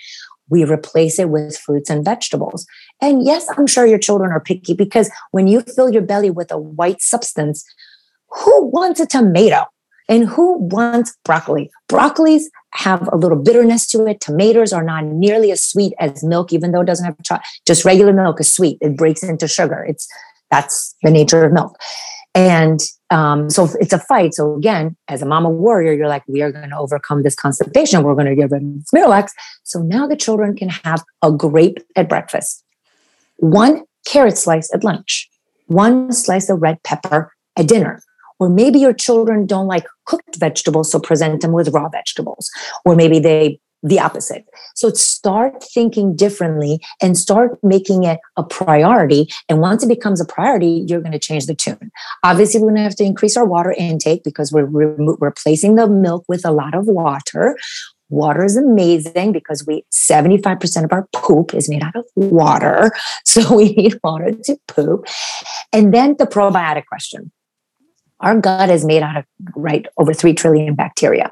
We 0.50 0.66
replace 0.66 1.18
it 1.18 1.30
with 1.30 1.58
fruits 1.58 1.90
and 1.90 2.04
vegetables. 2.04 2.68
And 3.00 3.24
yes, 3.24 3.48
I'm 3.58 3.68
sure 3.68 3.86
your 3.86 3.98
children 3.98 4.32
are 4.32 4.42
picky 4.42 4.74
because 4.74 5.10
when 5.32 5.48
you 5.48 5.62
fill 5.62 5.90
your 5.90 6.02
belly 6.02 6.30
with 6.30 6.52
a 6.52 6.58
white 6.58 7.02
substance, 7.02 7.64
who 8.28 8.66
wants 8.66 9.00
a 9.00 9.06
tomato? 9.06 9.64
And 10.10 10.28
who 10.28 10.58
wants 10.58 11.16
broccoli? 11.24 11.72
Broccolis 11.88 12.44
have 12.74 13.08
a 13.12 13.18
little 13.18 13.38
bitterness 13.38 13.86
to 13.88 14.06
it. 14.06 14.22
Tomatoes 14.22 14.74
are 14.74 14.84
not 14.84 15.06
nearly 15.06 15.52
as 15.52 15.64
sweet 15.64 15.94
as 16.00 16.24
milk, 16.24 16.54
even 16.54 16.72
though 16.72 16.82
it 16.82 16.86
doesn't 16.86 17.06
have 17.06 17.16
chocolate. 17.24 17.48
Just 17.66 17.86
regular 17.86 18.14
milk 18.14 18.40
is 18.40 18.52
sweet. 18.52 18.78
It 18.82 18.96
breaks 18.96 19.24
into 19.24 19.48
sugar. 19.48 19.86
It's 19.88 20.08
that's 20.50 20.96
the 21.04 21.12
nature 21.12 21.44
of 21.46 21.54
milk. 21.54 21.78
And 22.34 22.80
um, 23.10 23.50
so 23.50 23.68
it's 23.80 23.92
a 23.92 24.00
fight. 24.00 24.34
So 24.34 24.56
again, 24.56 24.96
as 25.10 25.22
a 25.22 25.26
mama 25.26 25.50
warrior, 25.50 25.92
you're 25.92 26.08
like, 26.08 26.24
we 26.28 26.42
are 26.42 26.52
going 26.52 26.70
to 26.70 26.78
overcome 26.78 27.24
this 27.24 27.36
constipation. 27.36 28.04
We're 28.04 28.14
going 28.16 28.28
to 28.28 28.36
give 28.36 28.50
them 28.50 28.84
Miralax. 28.96 29.32
So 29.64 29.82
now 29.82 30.08
the 30.08 30.16
children 30.16 30.56
can 30.56 30.70
have 30.70 31.04
a 31.22 31.32
grape 31.32 31.80
at 31.96 32.08
breakfast, 32.08 32.64
one 33.38 33.84
carrot 34.06 34.38
slice 34.38 34.74
at 34.74 34.84
lunch, 34.84 35.30
one 35.68 36.12
slice 36.14 36.50
of 36.50 36.62
red 36.62 36.82
pepper 36.84 37.34
at 37.58 37.68
dinner, 37.68 38.02
or 38.42 38.50
maybe 38.50 38.80
your 38.80 38.92
children 38.92 39.46
don't 39.46 39.68
like 39.68 39.86
cooked 40.08 40.36
vegetables, 40.38 40.92
so 40.92 41.00
present 41.00 41.42
them 41.42 41.52
with 41.52 41.70
raw 41.70 41.88
vegetables. 41.90 42.50
Or 42.84 42.96
maybe 42.96 43.20
they 43.20 43.60
the 43.84 44.00
opposite. 44.00 44.46
So 44.76 44.90
start 44.92 45.64
thinking 45.64 46.16
differently 46.16 46.80
and 47.02 47.18
start 47.18 47.58
making 47.64 48.04
it 48.04 48.20
a 48.38 48.44
priority. 48.44 49.28
And 49.50 49.60
once 49.60 49.84
it 49.84 49.88
becomes 49.88 50.22
a 50.22 50.26
priority, 50.26 50.86
you're 50.88 51.02
going 51.02 51.14
to 51.14 51.20
change 51.20 51.46
the 51.48 51.56
tune. 51.56 51.92
Obviously, 52.24 52.60
we're 52.60 52.68
going 52.68 52.76
to 52.76 52.84
have 52.84 52.96
to 52.98 53.04
increase 53.04 53.38
our 53.38 53.46
water 53.46 53.74
intake 53.78 54.24
because 54.24 54.52
we're 54.52 54.66
re- 54.66 55.16
replacing 55.20 55.76
the 55.76 55.88
milk 55.88 56.26
with 56.28 56.46
a 56.46 56.52
lot 56.52 56.76
of 56.76 56.88
water. 56.88 57.58
Water 58.10 58.44
is 58.44 58.58
amazing 58.58 59.32
because 59.32 59.66
we 59.66 59.84
75% 59.92 60.84
of 60.84 60.92
our 60.92 61.08
poop 61.14 61.56
is 61.56 61.70
made 61.70 61.82
out 61.84 61.96
of 61.96 62.06
water. 62.16 62.92
So 63.26 63.56
we 63.56 63.74
need 63.74 64.00
water 64.04 64.32
to 64.32 64.58
poop. 64.68 65.08
And 65.72 65.94
then 65.94 66.16
the 66.20 66.26
probiotic 66.26 66.86
question 66.86 67.32
our 68.22 68.40
gut 68.40 68.70
is 68.70 68.86
made 68.86 69.04
out 69.04 69.18
of 69.18 69.26
right 69.56 69.86
over 69.98 70.14
3 70.14 70.34
trillion 70.34 70.76
bacteria. 70.76 71.32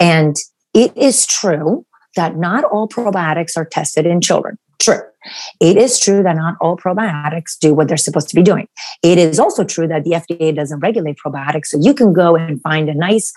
And 0.00 0.36
it 0.74 0.96
is 0.96 1.26
true 1.26 1.84
that 2.16 2.36
not 2.36 2.64
all 2.64 2.88
probiotics 2.88 3.56
are 3.56 3.64
tested 3.64 4.06
in 4.06 4.20
children. 4.20 4.58
True. 4.78 5.00
It 5.60 5.76
is 5.76 5.98
true 5.98 6.22
that 6.22 6.36
not 6.36 6.56
all 6.60 6.76
probiotics 6.76 7.58
do 7.58 7.74
what 7.74 7.88
they're 7.88 7.96
supposed 7.96 8.28
to 8.28 8.36
be 8.36 8.42
doing. 8.42 8.68
It 9.02 9.18
is 9.18 9.38
also 9.38 9.64
true 9.64 9.88
that 9.88 10.04
the 10.04 10.12
fda 10.12 10.54
doesn't 10.54 10.80
regulate 10.80 11.16
probiotics. 11.24 11.66
So 11.66 11.78
you 11.80 11.94
can 11.94 12.12
go 12.12 12.36
and 12.36 12.62
find 12.62 12.88
a 12.88 12.94
nice 12.94 13.32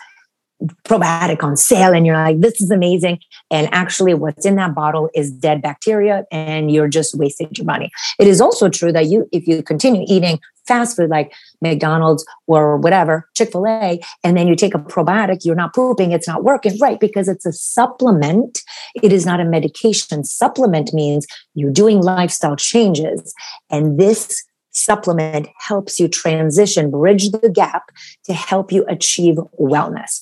probiotic 0.86 1.44
on 1.44 1.58
sale 1.58 1.94
and 1.94 2.06
you're 2.06 2.16
like 2.16 2.40
this 2.40 2.62
is 2.62 2.70
amazing. 2.70 3.20
And 3.50 3.68
actually 3.72 4.14
what's 4.14 4.46
in 4.46 4.56
that 4.58 4.76
bottle 4.76 5.10
is 5.16 5.32
dead 5.32 5.62
bacteria 5.62 6.26
and 6.32 6.72
you're 6.72 6.88
just 6.88 7.16
wasting 7.16 7.50
your 7.56 7.66
money. 7.66 7.90
It 8.20 8.28
is 8.28 8.40
also 8.40 8.70
true 8.70 8.92
that 8.92 9.08
you 9.08 9.28
if 9.32 9.48
you 9.48 9.64
continue 9.64 10.06
eating 10.08 10.40
fast 10.68 10.96
food 10.96 11.10
like 11.10 11.34
McDonald's 11.62 12.26
or 12.48 12.78
whatever, 12.78 13.28
Chick 13.36 13.52
fil 13.52 13.68
A, 13.68 14.00
and 14.24 14.38
then 14.38 14.48
you 14.48 14.56
take 14.56 14.76
a 14.76 14.80
probiotic, 14.80 15.46
you're 15.46 15.56
not 15.56 15.74
pooping, 15.74 16.12
it's 16.12 16.28
not 16.28 16.44
working, 16.44 16.78
right? 16.80 17.00
Because 17.00 17.28
it's 17.28 17.46
a 17.46 17.54
supplement. 17.54 18.62
It 19.02 19.12
is 19.12 19.26
not 19.26 19.40
a 19.40 19.46
medication. 19.46 20.24
Supplement 20.24 20.94
means 20.94 21.26
you're 21.56 21.72
doing 21.72 22.02
lifestyle 22.02 22.56
changes. 22.56 23.34
And 23.70 24.00
this 24.00 24.44
supplement 24.72 25.48
helps 25.60 26.00
you 26.00 26.08
transition, 26.08 26.92
bridge 26.92 27.32
the 27.32 27.50
gap 27.50 27.92
to 28.24 28.34
help 28.34 28.72
you 28.72 28.86
achieve 28.88 29.36
wellness. 29.60 30.22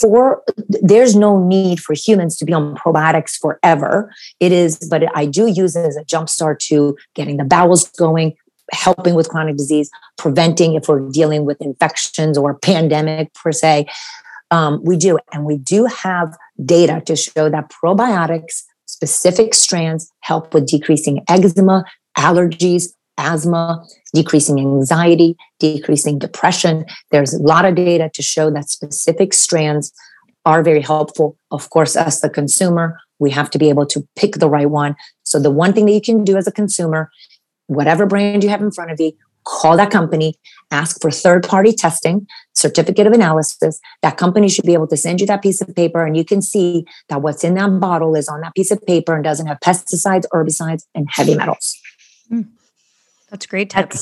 For 0.00 0.42
there's 0.68 1.16
no 1.16 1.44
need 1.44 1.80
for 1.80 1.92
humans 1.92 2.36
to 2.36 2.44
be 2.44 2.52
on 2.52 2.76
probiotics 2.76 3.36
forever. 3.36 4.12
It 4.38 4.52
is, 4.52 4.78
but 4.88 5.04
I 5.16 5.26
do 5.26 5.48
use 5.48 5.74
it 5.74 5.84
as 5.84 5.96
a 5.96 6.04
jumpstart 6.04 6.60
to 6.68 6.96
getting 7.14 7.36
the 7.36 7.44
bowels 7.44 7.88
going, 7.90 8.36
helping 8.72 9.14
with 9.14 9.28
chronic 9.28 9.56
disease, 9.56 9.90
preventing 10.16 10.74
if 10.74 10.88
we're 10.88 11.08
dealing 11.10 11.44
with 11.44 11.60
infections 11.60 12.36
or 12.36 12.58
pandemic 12.58 13.32
per 13.34 13.52
se. 13.52 13.86
Um, 14.50 14.80
we 14.82 14.96
do, 14.96 15.18
and 15.32 15.44
we 15.44 15.58
do 15.58 15.84
have 15.86 16.36
data 16.64 17.02
to 17.06 17.16
show 17.16 17.50
that 17.50 17.70
probiotics, 17.70 18.62
specific 18.86 19.54
strands, 19.54 20.10
help 20.20 20.54
with 20.54 20.66
decreasing 20.66 21.22
eczema, 21.28 21.84
allergies, 22.16 22.88
asthma, 23.18 23.84
decreasing 24.14 24.58
anxiety, 24.58 25.36
decreasing 25.58 26.18
depression. 26.18 26.84
There's 27.10 27.34
a 27.34 27.42
lot 27.42 27.64
of 27.64 27.74
data 27.74 28.10
to 28.14 28.22
show 28.22 28.50
that 28.50 28.70
specific 28.70 29.34
strands 29.34 29.92
are 30.46 30.62
very 30.62 30.80
helpful. 30.80 31.36
Of 31.50 31.68
course, 31.70 31.96
as 31.96 32.20
the 32.20 32.30
consumer, 32.30 32.98
we 33.18 33.30
have 33.32 33.50
to 33.50 33.58
be 33.58 33.68
able 33.68 33.86
to 33.86 34.06
pick 34.16 34.36
the 34.36 34.48
right 34.48 34.70
one. 34.70 34.96
So, 35.24 35.38
the 35.38 35.50
one 35.50 35.72
thing 35.72 35.86
that 35.86 35.92
you 35.92 36.00
can 36.00 36.24
do 36.24 36.36
as 36.36 36.46
a 36.46 36.52
consumer 36.52 37.10
whatever 37.68 38.04
brand 38.04 38.42
you 38.42 38.50
have 38.50 38.60
in 38.60 38.72
front 38.72 38.90
of 38.90 39.00
you, 39.00 39.12
call 39.44 39.76
that 39.76 39.90
company, 39.90 40.34
ask 40.70 41.00
for 41.00 41.10
third 41.10 41.46
party 41.46 41.72
testing, 41.72 42.26
certificate 42.54 43.06
of 43.06 43.12
analysis. 43.12 43.80
That 44.02 44.16
company 44.16 44.48
should 44.48 44.66
be 44.66 44.74
able 44.74 44.88
to 44.88 44.96
send 44.96 45.20
you 45.20 45.26
that 45.26 45.42
piece 45.42 45.60
of 45.60 45.74
paper 45.74 46.04
and 46.04 46.16
you 46.16 46.24
can 46.24 46.42
see 46.42 46.84
that 47.08 47.22
what's 47.22 47.44
in 47.44 47.54
that 47.54 47.80
bottle 47.80 48.14
is 48.14 48.28
on 48.28 48.40
that 48.42 48.54
piece 48.54 48.70
of 48.70 48.84
paper 48.86 49.14
and 49.14 49.24
doesn't 49.24 49.46
have 49.46 49.60
pesticides, 49.60 50.24
herbicides, 50.32 50.84
and 50.94 51.08
heavy 51.10 51.34
metals. 51.34 51.78
Mm. 52.30 52.48
That's 53.30 53.46
great. 53.46 53.70
Tip. 53.70 53.92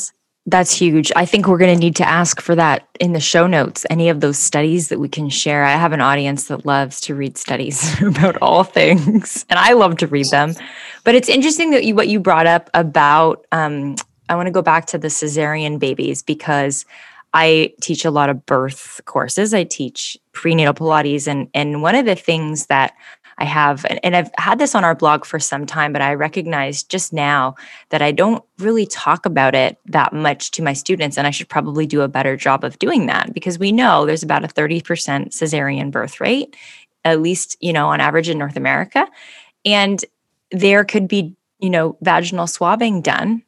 That's 0.48 0.72
huge. 0.72 1.10
I 1.16 1.26
think 1.26 1.48
we're 1.48 1.58
going 1.58 1.74
to 1.74 1.80
need 1.80 1.96
to 1.96 2.08
ask 2.08 2.40
for 2.40 2.54
that 2.54 2.86
in 3.00 3.12
the 3.12 3.20
show 3.20 3.48
notes. 3.48 3.84
Any 3.90 4.08
of 4.08 4.20
those 4.20 4.38
studies 4.38 4.88
that 4.88 5.00
we 5.00 5.08
can 5.08 5.28
share. 5.28 5.64
I 5.64 5.72
have 5.72 5.92
an 5.92 6.00
audience 6.00 6.44
that 6.46 6.64
loves 6.64 7.00
to 7.02 7.16
read 7.16 7.36
studies 7.36 8.00
about 8.00 8.36
all 8.40 8.62
things, 8.62 9.44
and 9.50 9.58
I 9.58 9.72
love 9.72 9.96
to 9.98 10.06
read 10.06 10.30
them. 10.30 10.54
But 11.02 11.16
it's 11.16 11.28
interesting 11.28 11.70
that 11.70 11.84
you 11.84 11.96
what 11.96 12.06
you 12.06 12.20
brought 12.20 12.46
up 12.46 12.70
about. 12.74 13.44
Um, 13.50 13.96
I 14.28 14.36
want 14.36 14.46
to 14.46 14.52
go 14.52 14.62
back 14.62 14.86
to 14.86 14.98
the 14.98 15.08
cesarean 15.08 15.80
babies 15.80 16.22
because 16.22 16.86
I 17.34 17.74
teach 17.80 18.04
a 18.04 18.10
lot 18.10 18.30
of 18.30 18.46
birth 18.46 19.00
courses. 19.04 19.52
I 19.52 19.64
teach 19.64 20.16
prenatal 20.32 20.74
Pilates, 20.74 21.26
and 21.26 21.48
and 21.54 21.82
one 21.82 21.96
of 21.96 22.06
the 22.06 22.14
things 22.14 22.66
that 22.66 22.94
I 23.38 23.44
have, 23.44 23.84
and 24.02 24.16
I've 24.16 24.30
had 24.38 24.58
this 24.58 24.74
on 24.74 24.84
our 24.84 24.94
blog 24.94 25.24
for 25.24 25.38
some 25.38 25.66
time, 25.66 25.92
but 25.92 26.00
I 26.00 26.14
recognize 26.14 26.82
just 26.82 27.12
now 27.12 27.54
that 27.90 28.00
I 28.00 28.10
don't 28.10 28.42
really 28.58 28.86
talk 28.86 29.26
about 29.26 29.54
it 29.54 29.78
that 29.86 30.14
much 30.14 30.50
to 30.52 30.62
my 30.62 30.72
students. 30.72 31.18
And 31.18 31.26
I 31.26 31.30
should 31.30 31.48
probably 31.48 31.86
do 31.86 32.00
a 32.00 32.08
better 32.08 32.36
job 32.36 32.64
of 32.64 32.78
doing 32.78 33.06
that 33.06 33.34
because 33.34 33.58
we 33.58 33.72
know 33.72 34.06
there's 34.06 34.22
about 34.22 34.44
a 34.44 34.48
30% 34.48 34.82
cesarean 34.82 35.90
birth 35.90 36.20
rate, 36.20 36.56
at 37.04 37.20
least, 37.20 37.56
you 37.60 37.72
know, 37.72 37.88
on 37.88 38.00
average 38.00 38.30
in 38.30 38.38
North 38.38 38.56
America. 38.56 39.06
And 39.64 40.02
there 40.50 40.84
could 40.84 41.06
be, 41.06 41.36
you 41.58 41.68
know, 41.68 41.98
vaginal 42.00 42.46
swabbing 42.46 43.02
done, 43.02 43.42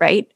right? 0.00 0.26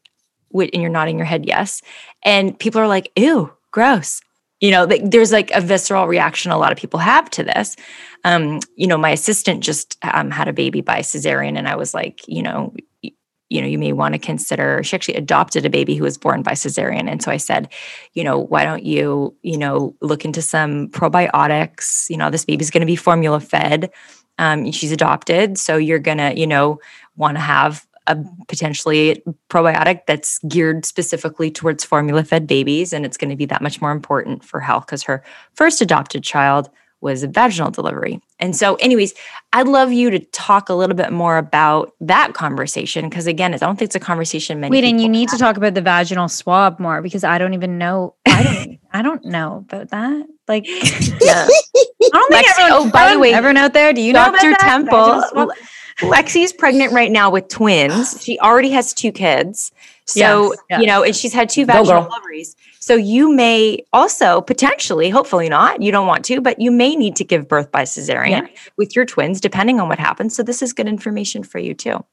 And 0.53 0.75
you're 0.75 0.91
nodding 0.91 1.17
your 1.17 1.27
head, 1.27 1.47
yes. 1.47 1.81
And 2.23 2.59
people 2.59 2.81
are 2.81 2.89
like, 2.89 3.11
ew, 3.17 3.53
gross 3.71 4.21
you 4.61 4.71
know 4.71 4.87
there's 4.87 5.33
like 5.33 5.51
a 5.53 5.61
visceral 5.61 6.07
reaction 6.07 6.51
a 6.51 6.59
lot 6.59 6.73
of 6.73 6.79
people 6.79 7.01
have 7.01 7.31
to 7.31 7.43
this. 7.43 7.77
Um, 8.25 8.61
you 8.77 8.87
know 8.87 8.99
my 8.99 9.11
assistant 9.11 9.63
just 9.63 9.97
um, 10.03 10.31
had 10.31 10.49
a 10.49 10.53
baby 10.53 10.81
by 10.81 11.01
cesarean 11.01 11.57
and 11.57 11.69
i 11.69 11.77
was 11.77 11.95
like 11.95 12.27
you 12.27 12.43
know 12.43 12.75
you 13.03 13.61
know 13.61 13.67
you 13.67 13.79
may 13.79 13.93
want 13.93 14.15
to 14.15 14.19
consider 14.19 14.83
she 14.83 14.95
actually 14.95 15.15
adopted 15.15 15.65
a 15.65 15.71
baby 15.71 15.95
who 15.95 16.05
was 16.05 16.19
born 16.19 16.43
by 16.43 16.53
cesarean. 16.53 17.09
And 17.09 17.23
so 17.23 17.31
i 17.31 17.37
said 17.37 17.73
you 18.15 18.25
know 18.25 18.39
why 18.39 18.65
don't 18.65 18.85
you 18.85 19.37
you 19.43 19.59
know 19.59 19.95
look 20.01 20.25
into 20.25 20.43
some 20.43 20.89
probiotics? 20.89 22.11
You 22.11 22.17
know 22.17 22.31
this 22.31 22.45
baby's 22.45 22.71
going 22.71 22.83
to 22.83 22.87
be 22.87 22.97
formula 22.97 23.41
fed 23.41 23.91
um, 24.39 24.71
she's 24.71 24.93
adopted 24.93 25.59
so 25.59 25.77
you're 25.77 25.99
going 25.99 26.19
to 26.19 26.39
you 26.39 26.47
know 26.47 26.81
want 27.17 27.37
to 27.37 27.41
have 27.41 27.87
a 28.09 28.17
potentially 28.49 29.23
probiotic 29.49 30.07
that's 30.07 30.39
geared 30.41 30.85
specifically 30.85 31.51
towards 31.51 31.85
formula 31.85 32.25
fed 32.25 32.47
babies. 32.47 32.93
And 32.93 33.05
it's 33.05 33.17
going 33.17 33.31
to 33.31 33.37
be 33.37 33.47
that 33.47 33.63
much 33.63 33.81
more 33.81 33.93
important 33.93 34.45
for 34.45 34.61
health 34.61 34.87
because 34.87 35.03
her 35.05 35.23
first 35.55 35.81
adopted 35.81 36.25
child 36.25 36.71
was 37.01 37.23
a 37.23 37.29
vaginal 37.29 37.71
delivery. 37.71 38.21
And 38.41 38.57
so, 38.57 38.75
anyways, 38.77 39.15
I'd 39.53 39.69
love 39.69 39.93
you 39.93 40.11
to 40.11 40.19
talk 40.19 40.69
a 40.69 40.75
little 40.75 40.97
bit 40.97 41.13
more 41.13 41.39
about 41.39 41.95
that 42.01 42.35
conversation 42.35 43.09
because, 43.09 43.27
again, 43.27 43.55
I 43.55 43.59
don't 43.59 43.79
think 43.79 43.89
it's 43.89 43.95
a 43.95 44.01
conversation 44.01 44.61
many. 44.61 44.73
Wait, 44.73 44.85
and 44.85 45.01
you 45.01 45.09
need 45.09 45.31
have. 45.31 45.39
to 45.39 45.45
talk 45.45 45.57
about 45.57 45.75
the 45.75 45.83
vaginal 45.83 46.29
swab 46.29 46.81
more 46.81 47.01
because 47.03 47.25
I 47.25 47.39
don't 47.39 47.55
even 47.55 47.79
know. 47.79 48.15
I 48.27 48.43
don't. 48.43 48.79
I 48.93 49.03
don't 49.03 49.25
know 49.25 49.65
about 49.69 49.91
that. 49.91 50.27
Like, 50.49 50.67
yeah. 51.21 51.47
I 51.47 52.11
don't 52.13 52.33
think 52.33 52.47
Lexi, 52.47 52.61
everyone. 52.61 52.89
Oh, 52.89 52.91
by 52.91 53.13
the 53.13 53.19
way, 53.19 53.33
everyone 53.33 53.59
out 53.59 53.75
there, 53.75 53.93
do 53.93 54.01
you 54.01 54.13
Dr. 54.13 54.33
know 54.33 54.55
Dr. 54.55 54.65
Temple? 54.65 55.53
Lexi's 56.01 56.53
pregnant 56.53 56.93
right 56.93 57.11
now 57.11 57.31
with 57.31 57.49
twins. 57.49 58.23
She 58.23 58.39
already 58.39 58.71
has 58.71 58.93
two 58.93 59.11
kids. 59.11 59.73
So, 60.05 60.53
yes, 60.53 60.63
yes. 60.71 60.81
you 60.81 60.87
know, 60.87 61.03
and 61.03 61.15
she's 61.15 61.33
had 61.33 61.49
two 61.49 61.67
vaginal 61.67 62.05
deliveries. 62.05 62.57
So 62.79 62.95
you 62.95 63.35
may 63.35 63.85
also 63.93 64.41
potentially, 64.41 65.11
hopefully 65.11 65.49
not, 65.49 65.83
you 65.83 65.93
don't 65.93 66.07
want 66.07 66.25
to, 66.27 66.41
but 66.41 66.61
you 66.61 66.71
may 66.71 66.97
need 66.97 67.17
to 67.17 67.25
give 67.25 67.49
birth 67.49 67.71
by 67.71 67.83
cesarean 67.83 68.31
yeah. 68.31 68.47
with 68.77 68.97
your 68.97 69.05
twins, 69.05 69.41
depending 69.41 69.81
on 69.81 69.89
what 69.89 69.99
happens. 69.99 70.35
So 70.35 70.43
this 70.43 70.63
is 70.63 70.73
good 70.73 70.87
information 70.87 71.43
for 71.43 71.59
you 71.59 71.75
too. 71.75 72.05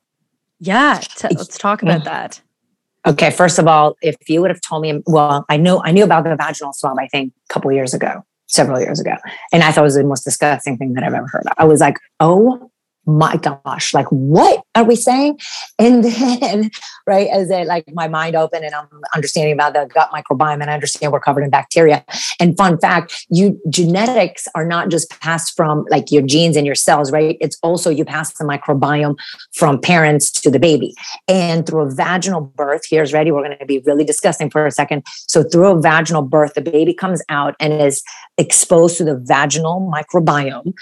Yeah. 0.59 0.99
T- 1.15 1.29
let's 1.31 1.57
talk 1.57 1.81
about 1.81 2.01
mm. 2.01 2.05
that. 2.05 2.41
Okay. 3.05 3.29
First 3.29 3.59
of 3.59 3.67
all, 3.67 3.95
if 4.01 4.15
you 4.27 4.41
would 4.41 4.49
have 4.49 4.61
told 4.61 4.81
me, 4.81 5.01
well, 5.05 5.45
I 5.47 5.57
know 5.57 5.81
I 5.83 5.91
knew 5.91 6.03
about 6.03 6.23
the 6.23 6.35
vaginal 6.35 6.73
swab, 6.73 6.97
I 6.99 7.07
think 7.07 7.33
a 7.49 7.53
couple 7.53 7.71
years 7.71 7.93
ago, 7.93 8.25
several 8.47 8.81
years 8.81 8.99
ago. 8.99 9.15
And 9.53 9.63
I 9.63 9.71
thought 9.71 9.81
it 9.81 9.83
was 9.83 9.95
the 9.95 10.03
most 10.03 10.23
disgusting 10.23 10.77
thing 10.77 10.93
that 10.93 11.03
I've 11.03 11.13
ever 11.13 11.27
heard. 11.27 11.45
Of. 11.45 11.53
I 11.57 11.65
was 11.65 11.79
like, 11.79 11.97
oh 12.19 12.71
my 13.05 13.37
gosh, 13.37 13.93
like 13.93 14.07
what 14.07 14.63
are 14.73 14.83
we 14.83 14.95
saying? 14.95 15.39
And 15.77 16.03
then, 16.03 16.71
right, 17.07 17.27
as 17.27 17.49
it 17.49 17.67
like 17.67 17.85
my 17.93 18.07
mind 18.07 18.35
opened 18.35 18.65
and 18.65 18.73
I'm 18.73 18.87
understanding 19.13 19.53
about 19.53 19.73
the 19.73 19.89
gut 19.93 20.09
microbiome 20.11 20.61
and 20.61 20.69
I 20.69 20.73
understand 20.73 21.11
we're 21.11 21.19
covered 21.19 21.43
in 21.43 21.49
bacteria. 21.49 22.03
And 22.39 22.57
fun 22.57 22.79
fact, 22.79 23.25
you 23.29 23.59
genetics 23.69 24.47
are 24.55 24.65
not 24.65 24.89
just 24.89 25.09
passed 25.21 25.55
from 25.55 25.85
like 25.89 26.11
your 26.11 26.23
genes 26.23 26.55
and 26.55 26.65
your 26.65 26.75
cells, 26.75 27.11
right? 27.11 27.37
It's 27.39 27.57
also 27.61 27.89
you 27.89 28.05
pass 28.05 28.33
the 28.33 28.45
microbiome 28.45 29.17
from 29.53 29.79
parents 29.79 30.31
to 30.31 30.49
the 30.49 30.59
baby. 30.59 30.95
And 31.27 31.65
through 31.65 31.81
a 31.81 31.91
vaginal 31.91 32.41
birth, 32.41 32.83
here's 32.89 33.13
ready, 33.13 33.31
we're 33.31 33.43
going 33.43 33.57
to 33.57 33.65
be 33.65 33.79
really 33.85 34.03
disgusting 34.03 34.49
for 34.49 34.65
a 34.65 34.71
second. 34.71 35.03
So 35.27 35.43
through 35.43 35.67
a 35.67 35.81
vaginal 35.81 36.23
birth, 36.23 36.53
the 36.53 36.61
baby 36.61 36.93
comes 36.93 37.21
out 37.29 37.55
and 37.59 37.73
is 37.73 38.03
exposed 38.37 38.97
to 38.97 39.03
the 39.03 39.17
vaginal 39.17 39.91
microbiome. 39.93 40.73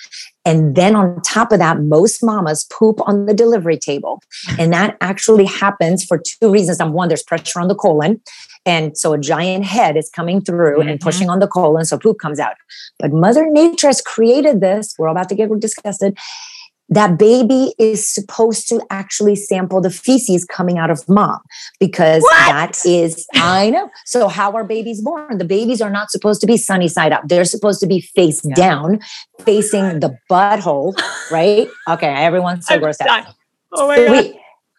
And 0.46 0.76
then 0.76 0.96
on 0.96 1.22
top 1.22 1.52
of 1.52 1.60
that, 1.60 1.80
most 1.80 2.24
mamas 2.24 2.66
poop 2.66 3.00
on 3.08 3.26
the 3.26 3.34
delivery 3.34 3.78
table. 3.78 4.22
And 4.60 4.74
that 4.74 4.98
actually 5.00 5.46
happens 5.46 6.04
for 6.04 6.18
two 6.18 6.52
reasons. 6.52 6.80
Number 6.80 6.96
one, 6.96 7.08
there's 7.08 7.24
pressure 7.24 7.60
on 7.60 7.70
the 7.70 7.76
colon. 7.76 8.22
And 8.66 8.98
so 8.98 9.14
a 9.14 9.18
giant 9.18 9.66
head 9.66 9.98
is 9.98 10.10
coming 10.10 10.42
through 10.42 10.80
mm-hmm. 10.80 10.90
and 10.90 11.00
pushing 11.00 11.30
on 11.30 11.40
the 11.40 11.48
colon. 11.48 11.86
So 11.86 11.98
poop 11.98 12.20
comes 12.20 12.40
out. 12.40 12.56
But 13.00 13.12
Mother 13.12 13.50
Nature 13.50 13.88
has 13.88 14.02
created 14.02 14.62
this. 14.62 14.96
We're 14.98 15.08
about 15.08 15.30
to 15.30 15.36
get 15.36 15.50
disgusted 15.60 16.18
that 16.94 17.18
baby 17.18 17.74
is 17.80 18.08
supposed 18.08 18.68
to 18.70 18.82
actually 18.90 19.36
sample 19.36 19.82
the 19.82 19.90
feces 19.90 20.46
coming 20.46 20.78
out 20.78 20.90
of 20.90 21.08
mom 21.10 21.40
because 21.80 22.22
what? 22.22 22.48
that 22.48 22.86
is 22.86 23.26
i 23.36 23.70
know. 23.70 23.90
So 24.06 24.28
how 24.28 24.52
are 24.54 24.64
babies 24.64 25.02
born? 25.02 25.38
The 25.38 25.46
babies 25.46 25.82
are 25.82 25.90
not 25.90 26.12
supposed 26.12 26.42
to 26.42 26.48
be 26.48 26.58
sunny 26.58 26.88
side 26.88 27.12
up. 27.12 27.24
They're 27.28 27.46
supposed 27.46 27.80
to 27.82 27.88
be 27.88 28.02
face 28.02 28.42
yeah. 28.44 28.56
down 28.56 29.00
facing 29.42 30.00
the 30.00 30.18
butthole 30.30 30.94
right? 31.32 31.68
Okay 31.88 32.14
everyone's 32.14 32.68
so 32.68 32.80
grossed 32.80 33.02
out. 33.02 33.34
oh 33.72 33.88
my 33.88 33.98
god. 33.98 34.34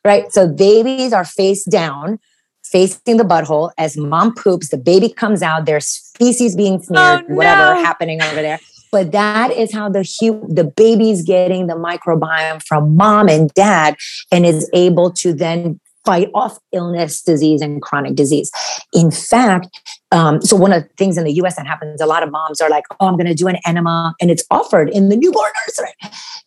right? 0.05 0.33
So 0.33 0.49
babies 0.49 1.13
are 1.13 1.25
face 1.25 1.65
down 1.65 2.19
facing 2.63 3.17
the 3.17 3.25
butthole. 3.25 3.71
As 3.79 3.97
mom 3.97 4.35
poops 4.35 4.69
the 4.69 4.79
baby 4.79 5.09
comes 5.09 5.43
out 5.43 5.67
there's 5.67 6.13
feces 6.17 6.55
being 6.55 6.75
oh, 6.75 6.83
smeared 6.83 7.25
oh, 7.29 7.35
whatever 7.35 7.75
happening 7.77 8.23
over 8.23 8.43
there 8.43 8.61
but 8.95 9.11
that 9.11 9.51
is 9.51 9.75
how 9.75 9.89
the 9.89 10.09
hu- 10.21 10.47
the 10.49 10.63
baby's 10.63 11.23
getting 11.23 11.67
the 11.67 11.75
microbiome 11.75 12.63
from 12.63 12.97
mom 12.97 13.29
and 13.29 13.53
dad 13.55 13.97
and 14.31 14.47
is 14.47 14.71
able 14.73 15.11
to 15.11 15.33
then 15.33 15.81
fight 16.05 16.31
off 16.35 16.59
illness, 16.73 17.23
disease, 17.23 17.61
and 17.61 17.81
chronic 17.83 18.15
disease. 18.15 18.51
In 18.93 19.11
fact, 19.11 19.69
um, 20.13 20.41
so 20.43 20.55
one 20.55 20.73
of 20.73 20.83
the 20.83 20.89
things 20.97 21.19
in 21.19 21.25
the 21.25 21.33
US 21.33 21.57
that 21.57 21.67
happens, 21.67 22.01
a 22.01 22.07
lot 22.07 22.23
of 22.23 22.31
moms 22.31 22.61
are 22.61 22.71
like, 22.71 22.85
oh, 23.01 23.07
I'm 23.09 23.17
going 23.17 23.27
to 23.27 23.35
do 23.35 23.49
an 23.49 23.59
enema, 23.67 24.15
and 24.21 24.31
it's 24.31 24.45
offered 24.51 24.91
in 24.91 25.09
the 25.09 25.17
newborn 25.17 25.51
nursery. 25.67 25.95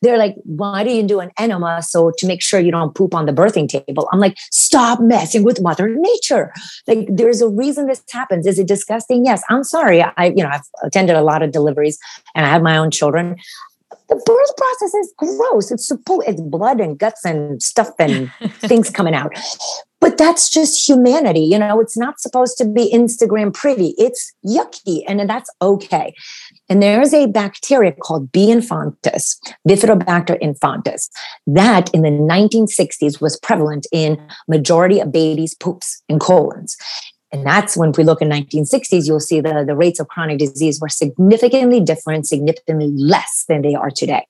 They're 0.01 0.17
like, 0.17 0.35
why 0.43 0.83
do 0.83 0.91
you 0.91 1.03
do 1.03 1.19
an 1.19 1.31
enema? 1.37 1.81
So 1.81 2.11
to 2.17 2.27
make 2.27 2.41
sure 2.41 2.59
you 2.59 2.71
don't 2.71 2.95
poop 2.95 3.15
on 3.15 3.25
the 3.25 3.33
birthing 3.33 3.67
table. 3.67 4.07
I'm 4.11 4.19
like, 4.19 4.37
stop 4.51 5.01
messing 5.01 5.43
with 5.43 5.61
Mother 5.61 5.89
Nature. 5.89 6.53
Like, 6.85 7.07
there's 7.09 7.41
a 7.41 7.49
reason 7.49 7.87
this 7.87 8.03
happens. 8.11 8.45
Is 8.45 8.59
it 8.59 8.67
disgusting? 8.67 9.25
Yes. 9.25 9.43
I'm 9.49 9.63
sorry. 9.63 10.01
I, 10.01 10.33
you 10.35 10.43
know, 10.43 10.49
I've 10.49 10.61
attended 10.83 11.15
a 11.15 11.21
lot 11.21 11.41
of 11.41 11.51
deliveries 11.51 11.97
and 12.35 12.45
I 12.45 12.49
have 12.49 12.61
my 12.61 12.77
own 12.77 12.91
children 12.91 13.37
the 14.09 14.15
birth 14.15 14.57
process 14.57 14.93
is 14.93 15.13
gross. 15.17 15.71
It's 15.71 15.87
supposed 15.87 16.27
it's 16.27 16.41
blood 16.41 16.79
and 16.79 16.97
guts 16.97 17.25
and 17.25 17.61
stuff 17.61 17.89
and 17.99 18.31
things 18.59 18.89
coming 18.89 19.13
out. 19.13 19.33
But 19.99 20.17
that's 20.17 20.49
just 20.49 20.87
humanity. 20.87 21.39
You 21.39 21.57
know, 21.57 21.79
it's 21.79 21.97
not 21.97 22.19
supposed 22.19 22.57
to 22.59 22.65
be 22.65 22.93
Instagram 22.93 23.53
pretty. 23.53 23.95
It's 23.97 24.31
yucky 24.45 25.03
and 25.07 25.27
that's 25.27 25.49
okay. 25.61 26.13
And 26.69 26.83
there's 26.83 27.13
a 27.13 27.25
bacteria 27.27 27.91
called 27.91 28.31
B. 28.31 28.47
infantis, 28.47 29.37
Bifidobacter 29.67 30.39
infantis, 30.41 31.09
that 31.47 31.93
in 31.93 32.03
the 32.03 32.09
1960s 32.09 33.19
was 33.19 33.39
prevalent 33.39 33.87
in 33.91 34.21
majority 34.47 34.99
of 34.99 35.11
babies' 35.11 35.55
poops 35.55 36.03
and 36.07 36.19
colons. 36.19 36.77
And 37.31 37.45
that's 37.45 37.75
when 37.75 37.89
if 37.89 37.97
we 37.97 38.03
look 38.03 38.21
in 38.21 38.29
1960s, 38.29 39.05
you'll 39.05 39.19
see 39.19 39.41
the, 39.41 39.63
the 39.65 39.75
rates 39.75 39.99
of 39.99 40.07
chronic 40.07 40.39
disease 40.39 40.79
were 40.79 40.89
significantly 40.89 41.79
different, 41.79 42.27
significantly 42.27 42.91
less 42.95 43.45
than 43.47 43.61
they 43.61 43.75
are 43.75 43.91
today. 43.91 44.25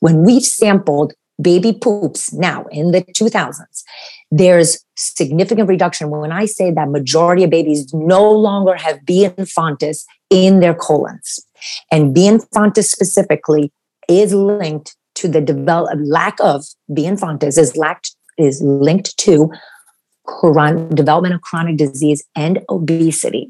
When 0.00 0.24
we've 0.24 0.44
sampled 0.44 1.14
baby 1.40 1.72
poops 1.72 2.32
now 2.32 2.64
in 2.70 2.92
the 2.92 3.02
2000s, 3.02 3.82
there's 4.30 4.84
significant 4.96 5.68
reduction. 5.68 6.10
When 6.10 6.32
I 6.32 6.44
say 6.44 6.70
that 6.70 6.90
majority 6.90 7.44
of 7.44 7.50
babies 7.50 7.92
no 7.94 8.30
longer 8.30 8.76
have 8.76 9.04
B. 9.04 9.26
infantis 9.26 10.04
in 10.30 10.60
their 10.60 10.74
colons, 10.74 11.40
and 11.90 12.14
B. 12.14 12.28
infantis 12.28 12.84
specifically 12.84 13.72
is 14.08 14.34
linked 14.34 14.96
to 15.16 15.28
the 15.28 15.40
develop, 15.40 15.98
lack 16.02 16.38
of 16.40 16.64
B. 16.92 17.04
infantis 17.04 17.58
is 17.58 17.76
lacked 17.76 18.14
is 18.36 18.60
linked 18.62 19.16
to 19.18 19.50
chron- 20.24 20.88
development 20.90 21.34
of 21.34 21.42
chronic 21.42 21.76
disease 21.76 22.24
and 22.34 22.60
obesity. 22.68 23.48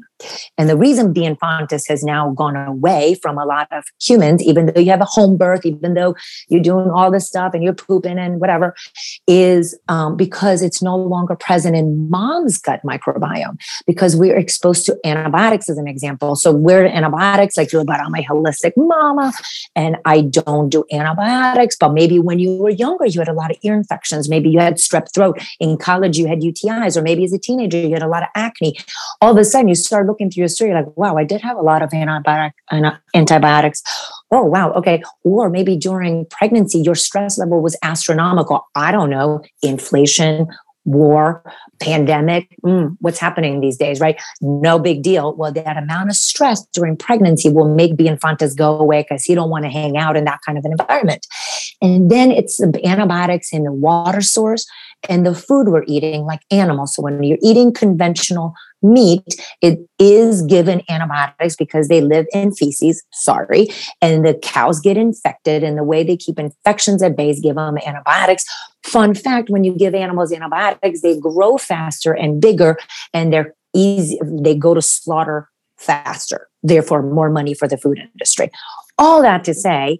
And 0.57 0.69
the 0.69 0.77
reason 0.77 1.13
the 1.13 1.21
infantis 1.21 1.87
has 1.89 2.03
now 2.03 2.31
gone 2.31 2.55
away 2.55 3.15
from 3.21 3.37
a 3.37 3.45
lot 3.45 3.67
of 3.71 3.83
humans, 4.01 4.41
even 4.43 4.67
though 4.67 4.79
you 4.79 4.91
have 4.91 5.01
a 5.01 5.05
home 5.05 5.35
birth, 5.37 5.65
even 5.65 5.93
though 5.93 6.15
you're 6.47 6.61
doing 6.61 6.89
all 6.89 7.11
this 7.11 7.27
stuff 7.27 7.53
and 7.53 7.63
you're 7.63 7.73
pooping 7.73 8.17
and 8.17 8.39
whatever, 8.39 8.75
is 9.27 9.77
um, 9.89 10.15
because 10.15 10.61
it's 10.61 10.81
no 10.81 10.95
longer 10.95 11.35
present 11.35 11.75
in 11.75 12.09
mom's 12.09 12.57
gut 12.57 12.81
microbiome 12.85 13.59
because 13.85 14.15
we're 14.15 14.37
exposed 14.37 14.85
to 14.85 14.97
antibiotics 15.03 15.69
as 15.69 15.77
an 15.77 15.87
example. 15.87 16.35
So 16.35 16.51
we're 16.51 16.85
antibiotics, 16.85 17.57
like 17.57 17.73
you're, 17.73 17.83
but 17.83 17.99
I'm 17.99 18.15
a 18.15 18.23
holistic 18.23 18.73
mama 18.77 19.33
and 19.75 19.97
I 20.05 20.21
don't 20.21 20.69
do 20.69 20.85
antibiotics. 20.91 21.75
But 21.77 21.93
maybe 21.93 22.19
when 22.19 22.39
you 22.39 22.55
were 22.55 22.69
younger, 22.69 23.05
you 23.05 23.19
had 23.19 23.27
a 23.27 23.33
lot 23.33 23.51
of 23.51 23.57
ear 23.63 23.75
infections. 23.75 24.29
Maybe 24.29 24.49
you 24.49 24.59
had 24.59 24.75
strep 24.75 25.13
throat. 25.13 25.41
In 25.59 25.77
college, 25.77 26.17
you 26.17 26.27
had 26.27 26.41
UTIs, 26.65 26.97
or 26.97 27.01
maybe 27.01 27.23
as 27.23 27.33
a 27.33 27.39
teenager, 27.39 27.77
you 27.77 27.91
had 27.91 28.03
a 28.03 28.07
lot 28.07 28.23
of 28.23 28.29
acne. 28.35 28.77
All 29.21 29.31
of 29.31 29.37
a 29.37 29.45
sudden, 29.45 29.67
you 29.67 29.75
start 29.75 30.07
looking 30.07 30.29
through 30.29 30.41
your 30.41 30.47
story 30.47 30.73
like, 30.73 30.95
wow, 30.97 31.17
I 31.17 31.23
did 31.23 31.41
have 31.41 31.57
a 31.57 31.61
lot 31.61 31.81
of 31.81 31.89
antibiotic, 31.91 32.51
antibiotics. 33.13 33.83
Oh, 34.31 34.43
wow. 34.43 34.71
Okay. 34.73 35.03
Or 35.23 35.49
maybe 35.49 35.77
during 35.77 36.25
pregnancy, 36.25 36.79
your 36.79 36.95
stress 36.95 37.37
level 37.37 37.61
was 37.61 37.77
astronomical. 37.83 38.67
I 38.75 38.91
don't 38.91 39.09
know, 39.09 39.41
inflation, 39.61 40.47
war, 40.85 41.43
pandemic, 41.79 42.47
mm, 42.63 42.95
what's 43.01 43.19
happening 43.19 43.59
these 43.59 43.75
days, 43.75 43.99
right? 43.99 44.21
No 44.41 44.79
big 44.79 45.01
deal. 45.01 45.35
Well, 45.35 45.51
that 45.51 45.77
amount 45.77 46.09
of 46.09 46.15
stress 46.15 46.65
during 46.73 46.95
pregnancy 46.95 47.49
will 47.49 47.73
make 47.73 47.97
the 47.97 48.55
go 48.55 48.79
away 48.79 49.01
because 49.01 49.23
he 49.23 49.35
don't 49.35 49.49
want 49.49 49.65
to 49.65 49.69
hang 49.69 49.97
out 49.97 50.15
in 50.15 50.25
that 50.25 50.39
kind 50.45 50.57
of 50.57 50.65
an 50.65 50.71
environment. 50.71 51.25
And 51.81 52.09
then 52.09 52.31
it's 52.31 52.57
the 52.57 52.79
antibiotics 52.85 53.51
in 53.51 53.63
the 53.63 53.71
water 53.71 54.21
source 54.21 54.65
and 55.09 55.25
the 55.25 55.35
food 55.35 55.67
we're 55.67 55.83
eating, 55.87 56.25
like 56.25 56.41
animals. 56.51 56.95
So 56.95 57.01
when 57.01 57.23
you're 57.23 57.37
eating 57.41 57.73
conventional 57.73 58.53
meat, 58.81 59.35
it 59.61 59.79
is 59.99 60.41
given 60.43 60.81
antibiotics 60.89 61.55
because 61.55 61.87
they 61.87 62.01
live 62.01 62.25
in 62.33 62.53
feces. 62.53 63.03
Sorry. 63.11 63.67
And 64.01 64.25
the 64.25 64.35
cows 64.35 64.79
get 64.79 64.97
infected. 64.97 65.63
And 65.63 65.77
the 65.77 65.83
way 65.83 66.03
they 66.03 66.17
keep 66.17 66.39
infections 66.39 67.01
at 67.01 67.15
bay 67.15 67.29
is 67.29 67.39
give 67.39 67.55
them 67.55 67.77
antibiotics. 67.85 68.45
Fun 68.83 69.13
fact 69.15 69.49
when 69.49 69.63
you 69.63 69.73
give 69.73 69.95
animals 69.95 70.31
antibiotics, 70.31 71.01
they 71.01 71.19
grow 71.19 71.57
faster 71.57 72.13
and 72.13 72.41
bigger 72.41 72.77
and 73.13 73.33
they're 73.33 73.55
easy. 73.73 74.19
They 74.23 74.55
go 74.55 74.73
to 74.73 74.81
slaughter 74.81 75.49
faster, 75.77 76.47
therefore, 76.63 77.01
more 77.01 77.29
money 77.29 77.53
for 77.53 77.67
the 77.67 77.77
food 77.77 77.99
industry. 77.99 78.49
All 78.97 79.21
that 79.21 79.43
to 79.45 79.53
say, 79.53 79.99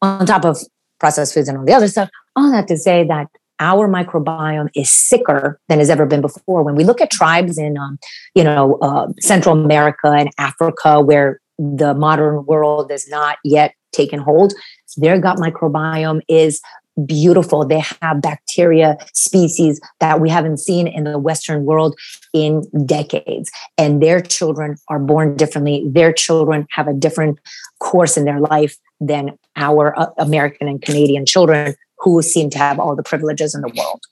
on 0.00 0.26
top 0.26 0.44
of 0.44 0.58
processed 1.00 1.34
foods 1.34 1.48
and 1.48 1.58
all 1.58 1.64
the 1.64 1.72
other 1.72 1.88
stuff, 1.88 2.08
all 2.36 2.50
that 2.50 2.68
to 2.68 2.76
say 2.76 3.04
that 3.06 3.28
our 3.60 3.88
microbiome 3.88 4.70
is 4.74 4.90
sicker 4.90 5.60
than 5.68 5.78
has 5.78 5.90
ever 5.90 6.06
been 6.06 6.20
before. 6.20 6.62
When 6.62 6.74
we 6.74 6.84
look 6.84 7.00
at 7.00 7.10
tribes 7.10 7.58
in, 7.58 7.76
um, 7.78 7.98
you 8.34 8.44
know, 8.44 8.78
uh, 8.82 9.08
Central 9.20 9.58
America 9.58 10.08
and 10.08 10.30
Africa, 10.38 11.00
where 11.00 11.40
the 11.58 11.94
modern 11.94 12.44
world 12.46 12.90
has 12.90 13.08
not 13.08 13.38
yet 13.44 13.74
taken 13.92 14.18
hold, 14.18 14.52
their 14.96 15.18
gut 15.18 15.38
microbiome 15.38 16.20
is 16.28 16.60
beautiful. 17.06 17.66
They 17.66 17.82
have 18.00 18.20
bacteria 18.20 18.96
species 19.12 19.80
that 20.00 20.20
we 20.20 20.30
haven't 20.30 20.58
seen 20.58 20.86
in 20.86 21.04
the 21.04 21.18
Western 21.18 21.64
world 21.64 21.98
in 22.32 22.62
decades. 22.86 23.50
And 23.76 24.02
their 24.02 24.20
children 24.20 24.76
are 24.88 25.00
born 25.00 25.36
differently. 25.36 25.84
Their 25.86 26.12
children 26.12 26.66
have 26.70 26.86
a 26.86 26.92
different 26.92 27.40
course 27.80 28.16
in 28.16 28.24
their 28.24 28.40
life 28.40 28.76
than 29.00 29.36
our 29.56 29.98
uh, 29.98 30.06
American 30.18 30.68
and 30.68 30.80
Canadian 30.80 31.26
children 31.26 31.74
who 31.98 32.22
seem 32.22 32.50
to 32.50 32.58
have 32.58 32.78
all 32.78 32.96
the 32.96 33.02
privileges 33.02 33.54
in 33.54 33.62
the 33.62 33.68
world. 33.68 34.02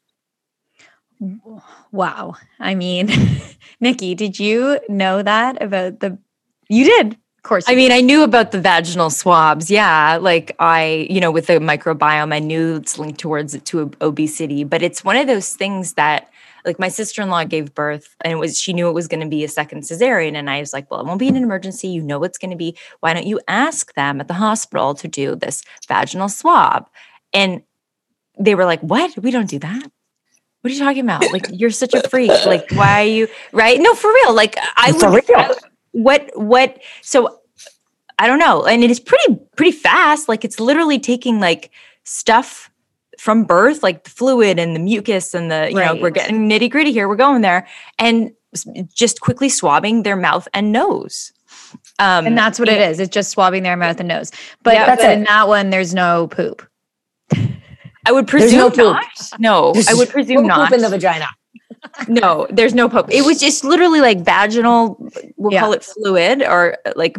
Wow. 1.92 2.34
I 2.58 2.74
mean, 2.74 3.10
Nikki, 3.80 4.14
did 4.14 4.38
you 4.38 4.80
know 4.88 5.22
that 5.22 5.62
about 5.62 6.00
the 6.00 6.18
you 6.68 6.84
did? 6.84 7.12
Of 7.12 7.48
course. 7.48 7.64
I 7.68 7.74
mean, 7.74 7.90
I 7.90 8.00
knew 8.00 8.22
about 8.22 8.52
the 8.52 8.60
vaginal 8.60 9.10
swabs. 9.10 9.70
Yeah, 9.70 10.16
like 10.20 10.54
I, 10.58 11.08
you 11.10 11.20
know, 11.20 11.30
with 11.30 11.48
the 11.48 11.54
microbiome, 11.54 12.32
I 12.32 12.38
knew 12.38 12.76
it's 12.76 12.98
linked 12.98 13.18
towards 13.18 13.60
to 13.60 13.90
obesity, 14.00 14.62
but 14.64 14.80
it's 14.80 15.04
one 15.04 15.16
of 15.16 15.26
those 15.26 15.54
things 15.54 15.94
that 15.94 16.30
like 16.64 16.78
my 16.78 16.88
sister-in-law 16.88 17.44
gave 17.44 17.74
birth 17.74 18.14
and 18.20 18.32
it 18.32 18.36
was 18.36 18.60
she 18.60 18.72
knew 18.72 18.88
it 18.88 18.92
was 18.92 19.08
going 19.08 19.20
to 19.20 19.28
be 19.28 19.42
a 19.42 19.48
second 19.48 19.82
cesarean 19.82 20.36
and 20.36 20.48
I 20.48 20.60
was 20.60 20.72
like, 20.72 20.88
well, 20.88 21.00
it 21.00 21.06
won't 21.06 21.18
be 21.18 21.26
an 21.26 21.34
emergency. 21.34 21.88
You 21.88 22.02
know 22.02 22.22
it's 22.22 22.38
going 22.38 22.52
to 22.52 22.56
be. 22.56 22.76
Why 23.00 23.12
don't 23.12 23.26
you 23.26 23.40
ask 23.48 23.92
them 23.94 24.20
at 24.20 24.28
the 24.28 24.34
hospital 24.34 24.94
to 24.94 25.08
do 25.08 25.34
this 25.34 25.62
vaginal 25.88 26.28
swab? 26.28 26.88
And 27.34 27.62
they 28.38 28.54
were 28.54 28.64
like, 28.64 28.80
What? 28.80 29.16
We 29.18 29.30
don't 29.30 29.48
do 29.48 29.58
that. 29.60 29.90
What 30.62 30.70
are 30.70 30.74
you 30.74 30.80
talking 30.80 31.02
about? 31.02 31.32
Like, 31.32 31.46
you're 31.50 31.70
such 31.70 31.92
a 31.92 32.08
freak. 32.08 32.30
Like, 32.46 32.70
why 32.72 33.02
are 33.02 33.08
you 33.08 33.28
right? 33.50 33.80
No, 33.80 33.94
for 33.94 34.12
real. 34.12 34.32
Like, 34.32 34.56
I 34.76 34.92
for 34.92 35.10
would. 35.10 35.28
Real. 35.28 35.54
what? 35.90 36.30
What? 36.34 36.80
So, 37.00 37.40
I 38.18 38.28
don't 38.28 38.38
know. 38.38 38.64
And 38.64 38.84
it 38.84 38.90
is 38.90 39.00
pretty 39.00 39.40
pretty 39.56 39.72
fast. 39.72 40.28
Like, 40.28 40.44
it's 40.44 40.60
literally 40.60 41.00
taking 41.00 41.40
like 41.40 41.72
stuff 42.04 42.70
from 43.18 43.42
birth, 43.44 43.82
like 43.82 44.04
the 44.04 44.10
fluid 44.10 44.60
and 44.60 44.76
the 44.76 44.80
mucus 44.80 45.34
and 45.34 45.50
the 45.50 45.68
you 45.70 45.78
right. 45.78 45.96
know 45.96 46.00
we're 46.00 46.10
getting 46.10 46.48
nitty 46.48 46.70
gritty 46.70 46.92
here. 46.92 47.08
We're 47.08 47.16
going 47.16 47.42
there, 47.42 47.66
and 47.98 48.32
just 48.94 49.20
quickly 49.20 49.48
swabbing 49.48 50.04
their 50.04 50.16
mouth 50.16 50.46
and 50.54 50.72
nose. 50.72 51.32
Um, 51.98 52.26
and 52.26 52.38
that's 52.38 52.58
what 52.58 52.68
it 52.68 52.80
is. 52.80 53.00
It's 53.00 53.12
just 53.12 53.30
swabbing 53.30 53.62
their 53.62 53.76
mouth 53.76 53.98
and 53.98 54.08
nose. 54.08 54.30
But, 54.62 54.74
yeah, 54.74 54.94
but 54.94 55.10
in 55.10 55.24
that 55.24 55.48
one, 55.48 55.70
there's 55.70 55.94
no 55.94 56.28
poop. 56.28 56.66
I 58.06 58.12
would 58.12 58.26
presume 58.26 58.72
no 58.76 58.92
not. 58.92 59.04
No, 59.38 59.72
I 59.88 59.94
would 59.94 60.08
presume 60.08 60.42
no 60.42 60.56
not. 60.56 60.72
In 60.72 60.80
the 60.80 60.88
vagina. 60.88 61.28
no, 62.08 62.46
there's 62.50 62.74
no 62.74 62.88
poop. 62.88 63.06
It 63.10 63.24
was 63.24 63.40
just 63.40 63.64
literally 63.64 64.00
like 64.00 64.20
vaginal. 64.20 64.96
We'll 65.36 65.52
yeah. 65.52 65.60
call 65.60 65.72
it 65.72 65.84
fluid 65.84 66.42
or 66.42 66.78
like 66.96 67.16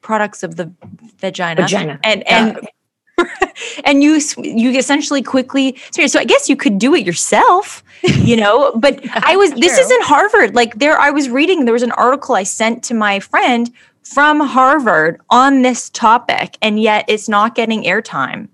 products 0.00 0.42
of 0.42 0.56
the 0.56 0.72
vagina. 1.18 1.62
Vagina. 1.62 1.98
And 2.04 2.26
and. 2.28 2.58
Yeah. 2.62 2.68
and 3.84 4.02
you 4.02 4.20
you 4.38 4.76
essentially 4.76 5.22
quickly 5.22 5.78
so 5.92 6.18
i 6.18 6.24
guess 6.24 6.48
you 6.48 6.56
could 6.56 6.80
do 6.80 6.96
it 6.96 7.06
yourself 7.06 7.84
you 8.02 8.36
know 8.36 8.72
but 8.74 8.98
i 9.24 9.36
was 9.36 9.52
this 9.52 9.78
is 9.78 9.88
in 9.88 10.00
harvard 10.02 10.52
like 10.56 10.74
there 10.80 10.98
i 10.98 11.10
was 11.10 11.28
reading 11.28 11.64
there 11.64 11.72
was 11.72 11.84
an 11.84 11.92
article 11.92 12.34
i 12.34 12.42
sent 12.42 12.82
to 12.82 12.92
my 12.92 13.20
friend 13.20 13.70
from 14.02 14.40
harvard 14.40 15.20
on 15.30 15.62
this 15.62 15.90
topic 15.90 16.58
and 16.60 16.82
yet 16.82 17.04
it's 17.06 17.28
not 17.28 17.54
getting 17.54 17.84
airtime 17.84 18.48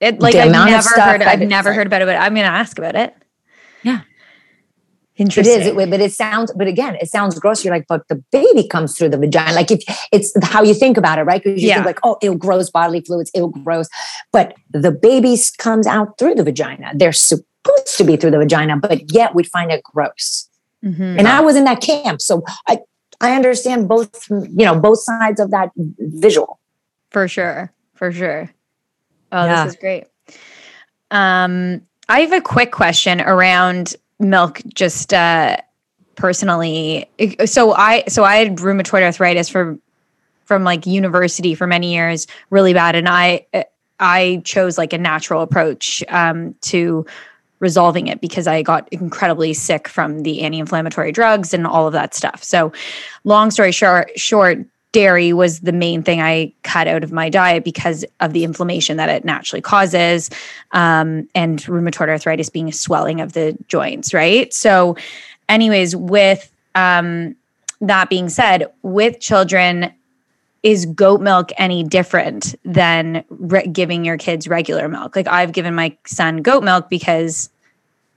it 0.00 0.20
like 0.20 0.34
I've 0.34 0.50
never 0.50 0.88
heard. 1.00 1.22
I've 1.22 1.40
never 1.40 1.72
heard 1.72 1.86
about 1.86 2.02
it, 2.02 2.06
but 2.06 2.16
I'm 2.16 2.34
going 2.34 2.46
to 2.46 2.52
ask 2.52 2.78
about 2.78 2.94
it. 2.94 3.14
Yeah. 3.82 4.00
Interesting. 5.16 5.54
It 5.54 5.60
is, 5.60 5.66
it, 5.68 5.90
but 5.90 6.00
it 6.00 6.12
sounds, 6.12 6.52
but 6.56 6.66
again, 6.66 6.96
it 6.96 7.08
sounds 7.08 7.38
gross. 7.38 7.64
You're 7.64 7.72
like, 7.72 7.86
but 7.88 8.08
the 8.08 8.16
baby 8.32 8.66
comes 8.66 8.98
through 8.98 9.10
the 9.10 9.18
vagina. 9.18 9.52
Like 9.52 9.70
if 9.70 9.80
it's 10.10 10.32
how 10.42 10.64
you 10.64 10.74
think 10.74 10.96
about 10.96 11.20
it, 11.20 11.22
right? 11.22 11.42
Because 11.42 11.62
you 11.62 11.68
yeah. 11.68 11.76
think 11.76 11.86
like, 11.86 12.00
oh, 12.02 12.18
it 12.20 12.36
grows 12.36 12.68
bodily 12.68 13.00
fluids, 13.00 13.30
it 13.32 13.48
grows, 13.62 13.88
but 14.32 14.56
the 14.70 14.90
baby 14.90 15.36
comes 15.58 15.86
out 15.86 16.18
through 16.18 16.34
the 16.34 16.42
vagina. 16.42 16.90
They're 16.96 17.12
supposed 17.12 17.96
to 17.96 18.04
be 18.04 18.16
through 18.16 18.32
the 18.32 18.38
vagina, 18.38 18.76
but 18.76 19.12
yet 19.12 19.36
we 19.36 19.44
find 19.44 19.70
it 19.70 19.84
gross. 19.84 20.48
Mm-hmm. 20.84 21.18
And 21.20 21.28
I 21.28 21.40
was 21.40 21.54
in 21.54 21.64
that 21.64 21.80
camp, 21.80 22.20
so 22.20 22.42
I 22.66 22.80
I 23.20 23.36
understand 23.36 23.88
both, 23.88 24.28
you 24.28 24.66
know, 24.66 24.78
both 24.78 24.98
sides 24.98 25.40
of 25.40 25.50
that 25.52 25.70
visual. 25.76 26.58
For 27.10 27.28
sure, 27.28 27.72
for 27.94 28.10
sure. 28.10 28.50
Oh, 29.34 29.44
yeah. 29.44 29.64
this 29.64 29.74
is 29.74 29.80
great. 29.80 30.04
Um, 31.10 31.82
I 32.08 32.20
have 32.20 32.32
a 32.32 32.40
quick 32.40 32.72
question 32.72 33.20
around 33.20 33.96
milk, 34.20 34.62
just 34.72 35.12
uh, 35.12 35.56
personally. 36.14 37.08
So 37.44 37.72
I 37.72 38.04
so 38.08 38.24
I 38.24 38.36
had 38.36 38.56
rheumatoid 38.56 39.02
arthritis 39.02 39.48
for 39.48 39.78
from 40.44 40.62
like 40.62 40.86
university 40.86 41.54
for 41.54 41.66
many 41.66 41.92
years, 41.92 42.26
really 42.50 42.72
bad, 42.72 42.94
and 42.94 43.08
I 43.08 43.46
I 43.98 44.42
chose 44.44 44.78
like 44.78 44.92
a 44.92 44.98
natural 44.98 45.42
approach 45.42 46.04
um, 46.08 46.54
to 46.62 47.04
resolving 47.60 48.08
it 48.08 48.20
because 48.20 48.46
I 48.46 48.62
got 48.62 48.88
incredibly 48.92 49.54
sick 49.54 49.88
from 49.88 50.22
the 50.22 50.42
anti-inflammatory 50.42 51.12
drugs 51.12 51.54
and 51.54 51.66
all 51.66 51.86
of 51.86 51.92
that 51.94 52.14
stuff. 52.14 52.44
So, 52.44 52.72
long 53.24 53.50
story 53.50 53.72
short, 53.72 54.10
short 54.18 54.58
dairy 54.94 55.32
was 55.32 55.60
the 55.60 55.72
main 55.72 56.04
thing 56.04 56.22
I 56.22 56.52
cut 56.62 56.86
out 56.86 57.02
of 57.02 57.10
my 57.10 57.28
diet 57.28 57.64
because 57.64 58.04
of 58.20 58.32
the 58.32 58.44
inflammation 58.44 58.96
that 58.96 59.08
it 59.08 59.24
naturally 59.24 59.60
causes, 59.60 60.30
um, 60.70 61.28
and 61.34 61.60
rheumatoid 61.64 62.08
arthritis 62.08 62.48
being 62.48 62.68
a 62.68 62.72
swelling 62.72 63.20
of 63.20 63.32
the 63.32 63.58
joints, 63.66 64.14
right? 64.14 64.54
So, 64.54 64.96
anyways, 65.48 65.96
with 65.96 66.48
um, 66.76 67.34
that 67.80 68.08
being 68.08 68.28
said, 68.28 68.72
with 68.82 69.18
children, 69.18 69.92
is 70.62 70.86
goat 70.86 71.20
milk 71.20 71.50
any 71.58 71.82
different 71.82 72.54
than 72.64 73.24
re- 73.28 73.66
giving 73.66 74.04
your 74.04 74.16
kids 74.16 74.46
regular 74.46 74.88
milk? 74.88 75.16
Like, 75.16 75.26
I've 75.26 75.52
given 75.52 75.74
my 75.74 75.94
son 76.06 76.38
goat 76.38 76.62
milk 76.62 76.88
because 76.88 77.50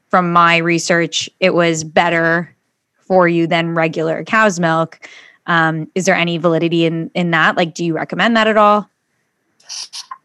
from 0.09 0.31
my 0.31 0.57
research, 0.57 1.27
it 1.39 1.55
was 1.55 1.83
better 1.83 2.55
for 2.99 3.27
you 3.27 3.47
than 3.47 3.73
regular 3.73 4.23
cow's 4.23 4.59
milk. 4.59 5.09
Um, 5.47 5.89
is 5.95 6.05
there 6.05 6.15
any 6.15 6.37
validity 6.37 6.85
in 6.85 7.09
in 7.13 7.31
that? 7.31 7.57
Like, 7.57 7.73
do 7.73 7.83
you 7.83 7.93
recommend 7.93 8.37
that 8.37 8.47
at 8.47 8.57
all? 8.57 8.89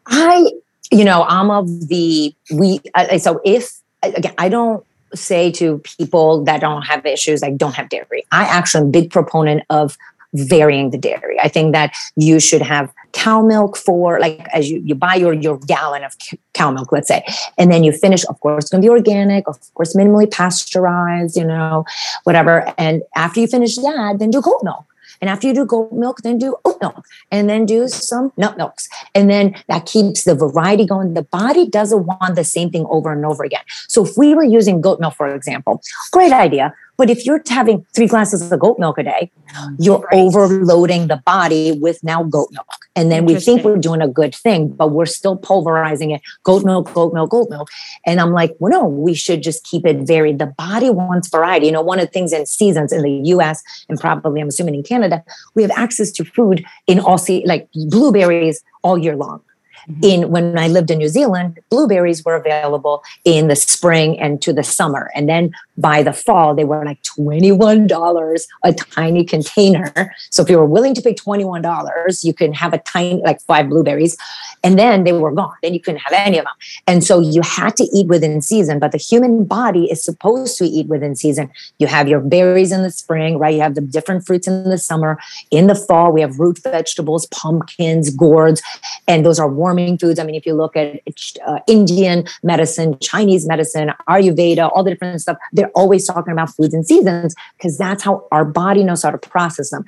I, 0.05 0.51
you 0.91 1.03
know, 1.03 1.23
I'm 1.23 1.49
of 1.49 1.87
the 1.87 2.35
we. 2.51 2.81
I, 2.93 3.17
so 3.17 3.41
if 3.43 3.79
again, 4.03 4.33
I 4.37 4.49
don't 4.49 4.85
say 5.15 5.51
to 5.51 5.79
people 5.97 6.43
that 6.43 6.61
don't 6.61 6.83
have 6.83 7.05
issues, 7.05 7.41
like 7.41 7.57
don't 7.57 7.75
have 7.75 7.89
dairy. 7.89 8.25
I 8.31 8.43
actually 8.43 8.81
am 8.81 8.87
a 8.87 8.91
big 8.91 9.11
proponent 9.11 9.63
of 9.69 9.97
varying 10.33 10.89
the 10.89 10.97
dairy. 10.97 11.39
I 11.39 11.47
think 11.47 11.73
that 11.73 11.95
you 12.15 12.39
should 12.39 12.61
have 12.61 12.91
cow 13.11 13.43
milk 13.43 13.77
for 13.77 14.19
like 14.19 14.47
as 14.51 14.69
you, 14.69 14.81
you 14.83 14.95
buy 14.95 15.15
your 15.15 15.33
your 15.33 15.57
gallon 15.59 16.03
of 16.03 16.15
cow 16.53 16.71
milk, 16.71 16.91
let's 16.91 17.07
say, 17.07 17.23
and 17.57 17.71
then 17.71 17.83
you 17.83 17.91
finish. 17.91 18.25
Of 18.25 18.39
course, 18.39 18.65
it's 18.65 18.71
going 18.71 18.81
to 18.81 18.85
be 18.85 18.89
organic. 18.89 19.47
Of 19.47 19.73
course, 19.75 19.95
minimally 19.95 20.29
pasteurized. 20.29 21.37
You 21.37 21.45
know, 21.45 21.85
whatever. 22.23 22.73
And 22.77 23.03
after 23.15 23.39
you 23.39 23.47
finish 23.47 23.75
that, 23.77 24.17
then 24.19 24.31
do 24.31 24.41
goat 24.41 24.61
milk. 24.63 24.85
And 25.21 25.29
after 25.29 25.47
you 25.47 25.53
do 25.53 25.65
goat 25.65 25.91
milk, 25.91 26.17
then 26.23 26.37
do 26.37 26.55
oat 26.65 26.77
milk 26.81 27.05
and 27.31 27.49
then 27.49 27.65
do 27.65 27.87
some 27.87 28.31
nut 28.37 28.57
milks. 28.57 28.87
And 29.15 29.29
then 29.29 29.55
that 29.67 29.85
keeps 29.85 30.23
the 30.23 30.35
variety 30.35 30.85
going. 30.85 31.13
The 31.13 31.23
body 31.23 31.67
doesn't 31.67 32.05
want 32.05 32.35
the 32.35 32.43
same 32.43 32.69
thing 32.69 32.85
over 32.89 33.11
and 33.11 33.25
over 33.25 33.43
again. 33.43 33.63
So 33.87 34.05
if 34.05 34.17
we 34.17 34.35
were 34.35 34.43
using 34.43 34.81
goat 34.81 34.99
milk, 34.99 35.15
for 35.15 35.33
example, 35.33 35.81
great 36.11 36.31
idea. 36.31 36.73
But 36.97 37.09
if 37.09 37.25
you're 37.25 37.41
having 37.47 37.85
three 37.95 38.07
glasses 38.07 38.51
of 38.51 38.59
goat 38.59 38.77
milk 38.79 38.97
a 38.97 39.03
day, 39.03 39.31
mm-hmm. 39.53 39.75
you're 39.79 39.99
right. 39.99 40.13
overloading 40.13 41.07
the 41.07 41.17
body 41.25 41.77
with 41.79 42.03
now 42.03 42.23
goat 42.23 42.49
milk. 42.51 42.67
And 42.95 43.11
then 43.11 43.25
we 43.25 43.35
think 43.39 43.63
we're 43.63 43.77
doing 43.77 44.01
a 44.01 44.07
good 44.07 44.35
thing, 44.35 44.67
but 44.69 44.91
we're 44.91 45.07
still 45.07 45.35
pulverizing 45.35 46.11
it 46.11 46.21
goat 46.43 46.63
milk, 46.63 46.93
goat 46.93 47.13
milk, 47.13 47.31
goat 47.31 47.49
milk. 47.49 47.69
And 48.05 48.21
I'm 48.21 48.31
like, 48.31 48.55
well, 48.59 48.71
no, 48.71 48.87
we 48.87 49.15
should 49.15 49.41
just 49.41 49.63
keep 49.63 49.85
it 49.85 50.05
varied. 50.05 50.37
The 50.37 50.45
body 50.45 50.91
wants 50.91 51.29
variety. 51.29 51.67
You 51.67 51.71
know, 51.71 51.81
one 51.81 51.99
of 51.99 52.05
the 52.05 52.11
things 52.11 52.31
in 52.31 52.45
seasons 52.45 52.93
in 52.93 53.01
the 53.01 53.11
US 53.31 53.63
and 53.89 53.99
probably 53.99 54.41
I'm 54.41 54.47
assuming 54.47 54.75
in 54.75 54.83
Canada, 54.83 55.23
we 55.55 55.63
have 55.63 55.71
access 55.71 56.11
to 56.11 56.23
food 56.23 56.63
in 56.85 56.99
all 56.99 57.17
sea, 57.17 57.43
like 57.45 57.67
blueberries 57.73 58.63
all 58.83 58.97
year 58.97 59.15
long. 59.15 59.41
Mm-hmm. 59.89 60.03
In 60.03 60.29
when 60.29 60.57
I 60.57 60.67
lived 60.67 60.91
in 60.91 60.97
New 60.97 61.07
Zealand, 61.07 61.59
blueberries 61.69 62.23
were 62.23 62.35
available 62.35 63.03
in 63.25 63.47
the 63.47 63.55
spring 63.55 64.19
and 64.19 64.41
to 64.41 64.53
the 64.53 64.63
summer. 64.63 65.11
And 65.15 65.27
then 65.27 65.51
by 65.77 66.03
the 66.03 66.13
fall, 66.13 66.53
they 66.55 66.63
were 66.63 66.85
like 66.85 67.01
$21 67.03 68.41
a 68.63 68.73
tiny 68.73 69.25
container. 69.25 70.13
So 70.29 70.43
if 70.43 70.49
you 70.49 70.57
were 70.57 70.65
willing 70.65 70.93
to 70.95 71.01
pay 71.01 71.13
$21, 71.13 72.23
you 72.23 72.33
can 72.33 72.53
have 72.53 72.73
a 72.73 72.77
tiny, 72.79 73.21
like 73.23 73.41
five 73.41 73.69
blueberries. 73.69 74.17
And 74.63 74.79
then 74.79 75.03
they 75.03 75.11
were 75.11 75.31
gone. 75.31 75.53
Then 75.61 75.73
you 75.73 75.79
couldn't 75.79 76.01
have 76.01 76.13
any 76.13 76.37
of 76.37 76.45
them. 76.45 76.53
And 76.87 77.03
so 77.03 77.19
you 77.19 77.41
had 77.41 77.75
to 77.77 77.83
eat 77.93 78.07
within 78.07 78.41
season, 78.41 78.79
but 78.79 78.91
the 78.91 78.97
human 78.97 79.43
body 79.43 79.91
is 79.91 80.03
supposed 80.03 80.57
to 80.59 80.65
eat 80.65 80.87
within 80.87 81.15
season. 81.15 81.51
You 81.79 81.87
have 81.87 82.07
your 82.07 82.21
berries 82.21 82.71
in 82.71 82.83
the 82.83 82.91
spring, 82.91 83.37
right? 83.37 83.53
You 83.53 83.61
have 83.61 83.75
the 83.75 83.81
different 83.81 84.25
fruits 84.25 84.47
in 84.47 84.69
the 84.69 84.77
summer. 84.77 85.19
In 85.51 85.67
the 85.67 85.75
fall, 85.75 86.11
we 86.11 86.21
have 86.21 86.39
root 86.39 86.59
vegetables, 86.63 87.25
pumpkins, 87.27 88.09
gourds, 88.15 88.61
and 89.07 89.25
those 89.25 89.39
are 89.39 89.49
warming 89.73 89.97
foods. 89.97 90.19
I 90.19 90.23
mean, 90.23 90.35
if 90.35 90.45
you 90.45 90.53
look 90.53 90.75
at 90.75 91.01
uh, 91.45 91.59
Indian 91.67 92.25
medicine, 92.43 92.97
Chinese 92.99 93.47
medicine, 93.47 93.91
Ayurveda, 94.07 94.71
all 94.73 94.83
the 94.83 94.91
different 94.91 95.21
stuff, 95.21 95.37
they're 95.51 95.71
always 95.71 96.05
talking 96.07 96.33
about 96.33 96.49
foods 96.51 96.73
and 96.73 96.85
seasons 96.85 97.35
because 97.57 97.77
that's 97.77 98.03
how 98.03 98.27
our 98.31 98.45
body 98.45 98.83
knows 98.83 99.03
how 99.03 99.11
to 99.11 99.17
process 99.17 99.71
them. 99.71 99.83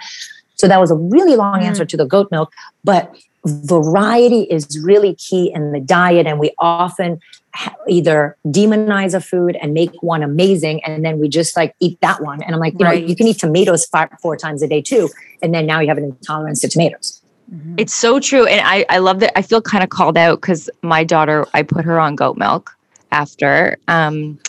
So 0.56 0.68
that 0.68 0.80
was 0.80 0.92
a 0.92 0.96
really 0.96 1.36
long 1.36 1.60
mm. 1.60 1.66
answer 1.66 1.86
to 1.86 1.98
the 1.98 2.06
goat 2.06 2.30
milk, 2.32 2.54
but 2.84 3.14
variety 3.46 4.42
is 4.44 4.80
really 4.84 5.14
key 5.16 5.52
in 5.54 5.72
the 5.72 5.80
diet 5.80 6.26
and 6.26 6.40
we 6.40 6.52
often 6.58 7.20
either 7.88 8.36
demonize 8.48 9.14
a 9.14 9.22
food 9.22 9.56
and 9.62 9.72
make 9.72 9.92
one 10.02 10.24
amazing 10.24 10.84
and 10.84 11.06
then 11.06 11.20
we 11.20 11.30
just 11.30 11.56
like 11.56 11.76
eat 11.80 11.96
that 12.02 12.24
one 12.24 12.42
and 12.42 12.56
i'm 12.56 12.60
like 12.60 12.74
you 12.80 12.84
right. 12.84 13.04
know 13.04 13.08
you 13.08 13.16
can 13.16 13.28
eat 13.28 13.38
tomatoes 13.38 13.86
five 13.86 14.10
four 14.20 14.36
times 14.36 14.64
a 14.64 14.68
day 14.68 14.82
too 14.82 15.10
and 15.44 15.54
then 15.54 15.68
now 15.68 15.80
you 15.80 15.88
have 15.88 16.00
an 16.00 16.06
intolerance 16.06 16.60
to 16.60 16.68
tomatoes 16.68 17.22
mm-hmm. 17.54 17.76
it's 17.78 17.94
so 17.94 18.20
true 18.20 18.46
and 18.46 18.62
i 18.66 18.86
i 18.90 18.98
love 18.98 19.20
that 19.20 19.38
i 19.38 19.42
feel 19.42 19.62
kind 19.62 19.84
of 19.84 19.90
called 19.90 20.18
out 20.18 20.42
because 20.42 20.70
my 20.82 21.04
daughter 21.04 21.46
i 21.54 21.62
put 21.62 21.86
her 21.86 22.00
on 22.00 22.16
goat 22.16 22.38
milk 22.38 22.76
after 23.12 23.78
um 23.88 24.40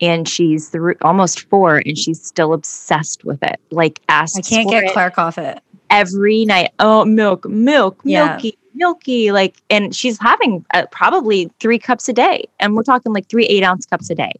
and 0.00 0.28
she's 0.28 0.70
th- 0.70 0.96
almost 1.02 1.48
four 1.48 1.82
and 1.84 1.98
she's 1.98 2.22
still 2.24 2.52
obsessed 2.52 3.24
with 3.24 3.42
it 3.42 3.60
like 3.70 4.00
asks 4.08 4.38
i 4.38 4.40
can't 4.42 4.70
get 4.70 4.92
clark 4.92 5.18
off 5.18 5.38
it 5.38 5.62
every 5.90 6.44
night. 6.44 6.72
Oh, 6.78 7.04
milk, 7.04 7.46
milk, 7.46 8.04
milky, 8.04 8.48
yeah. 8.48 8.52
milky. 8.74 9.32
Like, 9.32 9.56
and 9.70 9.94
she's 9.94 10.18
having 10.20 10.64
uh, 10.74 10.86
probably 10.90 11.50
three 11.60 11.78
cups 11.78 12.08
a 12.08 12.12
day. 12.12 12.44
And 12.60 12.74
we're 12.74 12.82
talking 12.82 13.12
like 13.12 13.28
three 13.28 13.46
eight 13.46 13.62
ounce 13.62 13.86
cups 13.86 14.10
a 14.10 14.14
day. 14.14 14.32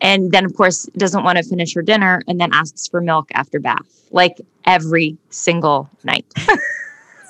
And 0.00 0.30
then, 0.30 0.44
of 0.44 0.54
course, 0.54 0.86
doesn't 0.96 1.24
want 1.24 1.38
to 1.38 1.44
finish 1.44 1.74
her 1.74 1.82
dinner 1.82 2.22
and 2.28 2.38
then 2.38 2.52
asks 2.52 2.86
for 2.86 3.00
milk 3.00 3.30
after 3.32 3.58
bath, 3.58 4.08
like 4.10 4.40
every 4.66 5.16
single 5.30 5.88
night. 6.04 6.26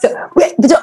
so, 0.01 0.30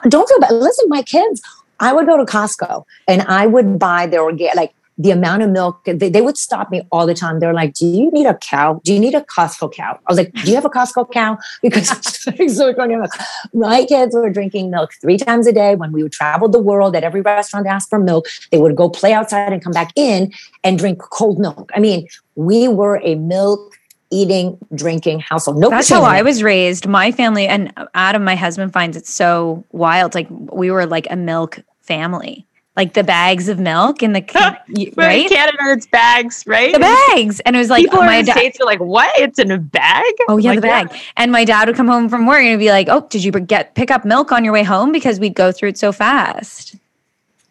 don't, 0.09 0.29
feel 0.29 0.39
bad. 0.39 0.51
Listen, 0.51 0.89
my 0.89 1.01
kids, 1.01 1.41
I 1.79 1.93
would 1.93 2.05
go 2.05 2.17
to 2.17 2.25
Costco 2.25 2.85
and 3.07 3.21
I 3.23 3.45
would 3.47 3.79
buy 3.79 4.07
their 4.07 4.21
organic, 4.21 4.55
like 4.55 4.73
the 4.97 5.11
amount 5.11 5.41
of 5.41 5.49
milk. 5.49 5.83
They, 5.85 6.09
they, 6.09 6.21
would 6.21 6.37
stop 6.37 6.69
me 6.69 6.83
all 6.91 7.05
the 7.07 7.13
time. 7.13 7.39
They're 7.39 7.53
like 7.53 7.73
do 7.73 7.85
you 7.85 8.11
need 8.11 8.25
a 8.25 8.35
cow? 8.35 8.79
Do 8.83 8.93
you 8.93 8.99
need 8.99 9.15
a 9.15 9.21
costco 9.21 9.73
cow? 9.73 9.99
I 10.05 10.11
was 10.11 10.17
like 10.17 10.31
do 10.33 10.49
you 10.49 10.55
have 10.55 10.65
a 10.65 10.69
costco 10.69 11.11
cow? 11.11 11.37
Because 11.61 11.89
so 12.55 12.73
my 13.53 13.85
kids 13.85 14.15
were 14.15 14.29
drinking 14.29 14.69
milk 14.69 14.91
three 15.01 15.17
times 15.17 15.47
a 15.47 15.51
day 15.51 15.75
when 15.75 15.91
we 15.91 16.03
would 16.03 16.11
travel 16.11 16.47
the 16.47 16.61
world 16.61 16.95
at 16.95 17.03
every 17.03 17.21
restaurant 17.21 17.65
asked 17.67 17.89
for 17.89 17.99
milk. 17.99 18.27
They 18.51 18.59
would 18.59 18.75
go 18.75 18.89
play 18.89 19.13
outside 19.13 19.51
and 19.51 19.63
come 19.63 19.73
back 19.73 19.91
in 19.95 20.31
and 20.63 20.77
drink 20.77 20.99
cold 20.99 21.39
milk. 21.39 21.71
I 21.75 21.79
mean 21.79 22.07
we 22.35 22.67
were 22.67 22.97
a 23.03 23.15
milk 23.15 23.73
eating, 24.13 24.57
drinking 24.75 25.19
household. 25.19 25.57
No, 25.57 25.69
that's 25.69 25.89
how 25.89 26.03
I 26.03 26.21
was 26.21 26.43
raised. 26.43 26.87
My 26.87 27.11
family 27.11 27.47
and 27.47 27.73
Adam, 27.95 28.23
my 28.23 28.35
husband, 28.35 28.71
finds 28.71 28.95
it 28.95 29.07
so 29.07 29.65
wild. 29.71 30.13
Like 30.15 30.27
we 30.29 30.71
were 30.71 30.85
like 30.85 31.07
a 31.09 31.15
milk 31.15 31.59
family. 31.81 32.45
Like 32.75 32.93
the 32.93 33.03
bags 33.03 33.49
of 33.49 33.59
milk 33.59 34.01
in 34.01 34.13
the 34.13 34.21
right 34.97 35.29
Canada 35.29 35.57
it's 35.61 35.85
bags 35.85 36.43
right? 36.47 36.73
The 36.73 36.79
bags. 36.79 37.39
And 37.41 37.55
it 37.55 37.59
was 37.59 37.69
like 37.69 37.83
people 37.83 37.99
my 37.99 38.17
in 38.17 38.25
the 38.25 38.31
da- 38.31 38.39
states 38.39 38.59
are 38.59 38.65
like 38.65 38.79
what? 38.79 39.11
It's 39.19 39.37
in 39.37 39.51
a 39.51 39.59
bag? 39.59 40.11
Oh 40.27 40.37
yeah 40.37 40.51
like, 40.51 40.57
the 40.57 40.61
bag. 40.61 40.87
Yeah. 40.91 40.99
and 41.17 41.31
my 41.31 41.45
dad 41.45 41.67
would 41.67 41.77
come 41.77 41.87
home 41.87 42.09
from 42.09 42.25
work 42.25 42.41
and 42.41 42.57
be 42.57 42.69
like 42.69 42.87
oh 42.89 43.05
did 43.11 43.23
you 43.23 43.31
get 43.31 43.75
pick 43.75 43.91
up 43.91 44.05
milk 44.05 44.31
on 44.31 44.43
your 44.43 44.53
way 44.53 44.63
home? 44.63 44.91
Because 44.91 45.19
we'd 45.19 45.35
go 45.35 45.51
through 45.51 45.69
it 45.69 45.77
so 45.77 45.91
fast. 45.91 46.75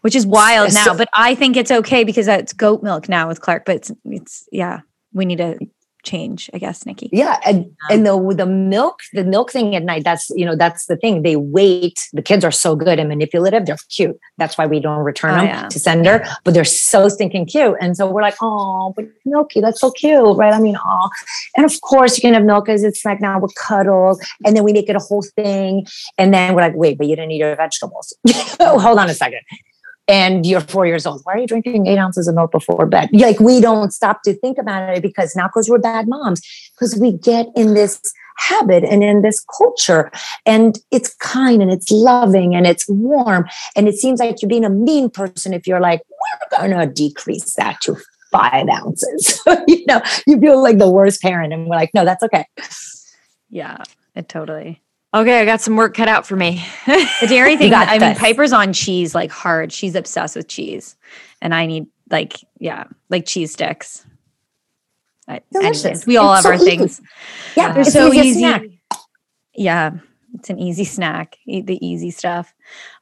Which 0.00 0.16
is 0.16 0.26
wild 0.26 0.74
now 0.74 0.96
but 0.96 1.08
I 1.12 1.36
think 1.36 1.56
it's 1.56 1.70
okay 1.70 2.02
because 2.02 2.26
it's 2.26 2.52
goat 2.52 2.82
milk 2.82 3.08
now 3.08 3.28
with 3.28 3.40
Clark 3.40 3.64
but 3.64 3.76
it's, 3.76 3.92
it's 4.06 4.48
yeah 4.50 4.80
we 5.12 5.24
need 5.24 5.38
to 5.38 5.56
change, 6.02 6.50
I 6.52 6.58
guess, 6.58 6.84
Nikki. 6.86 7.08
Yeah. 7.12 7.38
And, 7.44 7.70
and 7.90 8.06
the, 8.06 8.34
the 8.36 8.46
milk, 8.46 9.00
the 9.12 9.24
milk 9.24 9.50
thing 9.52 9.74
at 9.76 9.82
night, 9.82 10.04
that's, 10.04 10.30
you 10.30 10.44
know, 10.44 10.56
that's 10.56 10.86
the 10.86 10.96
thing. 10.96 11.22
They 11.22 11.36
wait. 11.36 12.00
The 12.12 12.22
kids 12.22 12.44
are 12.44 12.50
so 12.50 12.74
good 12.76 12.98
and 12.98 13.08
manipulative. 13.08 13.66
They're 13.66 13.76
cute. 13.88 14.18
That's 14.38 14.58
why 14.58 14.66
we 14.66 14.80
don't 14.80 15.04
return 15.04 15.34
oh, 15.34 15.36
them 15.38 15.46
yeah. 15.46 15.68
to 15.68 15.78
sender, 15.78 16.24
but 16.44 16.54
they're 16.54 16.64
so 16.64 17.08
stinking 17.08 17.46
cute. 17.46 17.76
And 17.80 17.96
so 17.96 18.10
we're 18.10 18.22
like, 18.22 18.36
oh, 18.40 18.92
but 18.96 19.06
Milky, 19.24 19.60
that's 19.60 19.80
so 19.80 19.90
cute, 19.90 20.36
right? 20.36 20.52
I 20.52 20.60
mean, 20.60 20.76
oh, 20.84 21.08
and 21.56 21.64
of 21.64 21.80
course 21.80 22.16
you 22.16 22.22
can 22.22 22.34
have 22.34 22.44
milk 22.44 22.66
because 22.66 22.84
it's 22.84 23.04
like 23.04 23.20
now 23.20 23.38
we're 23.38 23.48
cuddled 23.56 24.22
and 24.44 24.56
then 24.56 24.64
we 24.64 24.72
make 24.72 24.88
it 24.88 24.96
a 24.96 25.00
whole 25.00 25.22
thing. 25.22 25.86
And 26.18 26.32
then 26.34 26.54
we're 26.54 26.62
like, 26.62 26.76
wait, 26.76 26.98
but 26.98 27.06
you 27.06 27.16
didn't 27.16 27.30
eat 27.32 27.38
your 27.38 27.56
vegetables. 27.56 28.12
Hold 28.60 28.98
on 28.98 29.08
a 29.08 29.14
second 29.14 29.40
and 30.12 30.44
you're 30.44 30.60
four 30.60 30.84
years 30.84 31.06
old. 31.06 31.22
Why 31.24 31.32
are 31.32 31.38
you 31.38 31.46
drinking 31.46 31.86
eight 31.86 31.96
ounces 31.96 32.28
of 32.28 32.34
milk 32.34 32.52
before 32.52 32.84
bed? 32.84 33.08
Like 33.14 33.40
we 33.40 33.62
don't 33.62 33.92
stop 33.92 34.22
to 34.24 34.34
think 34.34 34.58
about 34.58 34.94
it 34.94 35.02
because 35.02 35.34
not 35.34 35.50
because 35.50 35.70
we're 35.70 35.78
bad 35.78 36.06
moms, 36.06 36.42
because 36.74 36.94
we 36.96 37.12
get 37.12 37.46
in 37.56 37.72
this 37.72 37.98
habit 38.36 38.84
and 38.84 39.02
in 39.02 39.22
this 39.22 39.44
culture 39.56 40.10
and 40.46 40.78
it's 40.90 41.14
kind 41.16 41.62
and 41.62 41.70
it's 41.70 41.90
loving 41.90 42.54
and 42.54 42.66
it's 42.66 42.86
warm 42.88 43.46
and 43.76 43.88
it 43.88 43.94
seems 43.94 44.20
like 44.20 44.40
you're 44.40 44.48
being 44.48 44.64
a 44.64 44.70
mean 44.70 45.08
person 45.10 45.52
if 45.52 45.66
you're 45.66 45.80
like 45.80 46.00
we're 46.08 46.58
going 46.58 46.70
to 46.70 46.92
decrease 46.92 47.54
that 47.54 47.78
to 47.82 47.94
five 48.32 48.66
ounces 48.68 49.40
you 49.68 49.84
know 49.86 50.00
you 50.26 50.40
feel 50.40 50.62
like 50.62 50.78
the 50.78 50.90
worst 50.90 51.20
parent 51.20 51.52
and 51.52 51.68
we're 51.68 51.76
like 51.76 51.90
no 51.92 52.06
that's 52.06 52.22
okay 52.22 52.46
yeah 53.50 53.76
it 54.16 54.30
totally 54.30 54.80
Okay, 55.14 55.40
I 55.40 55.44
got 55.44 55.60
some 55.60 55.76
work 55.76 55.94
cut 55.94 56.08
out 56.08 56.26
for 56.26 56.36
me. 56.36 56.64
the 56.86 57.26
dairy 57.28 57.56
thing, 57.58 57.74
I 57.74 57.98
mean, 57.98 58.14
Piper's 58.16 58.52
on 58.52 58.72
cheese 58.72 59.14
like 59.14 59.30
hard. 59.30 59.72
She's 59.72 59.94
obsessed 59.94 60.36
with 60.36 60.48
cheese. 60.48 60.96
And 61.40 61.54
I 61.54 61.66
need 61.66 61.86
like, 62.10 62.38
yeah, 62.58 62.84
like 63.10 63.26
cheese 63.26 63.52
sticks. 63.52 64.06
Delicious. 65.52 66.06
we 66.06 66.16
all 66.16 66.34
it's 66.34 66.38
have 66.38 66.42
so 66.42 66.48
our 66.50 66.54
easy. 66.54 66.64
things. 66.64 67.00
Yeah, 67.56 67.74
it's 67.76 67.92
so 67.92 68.12
easy. 68.12 68.40
Snack. 68.40 68.62
Yeah, 69.54 69.92
it's 70.34 70.50
an 70.50 70.58
easy 70.58 70.84
snack. 70.84 71.38
Eat 71.46 71.66
the 71.66 71.84
easy 71.84 72.10
stuff. 72.10 72.52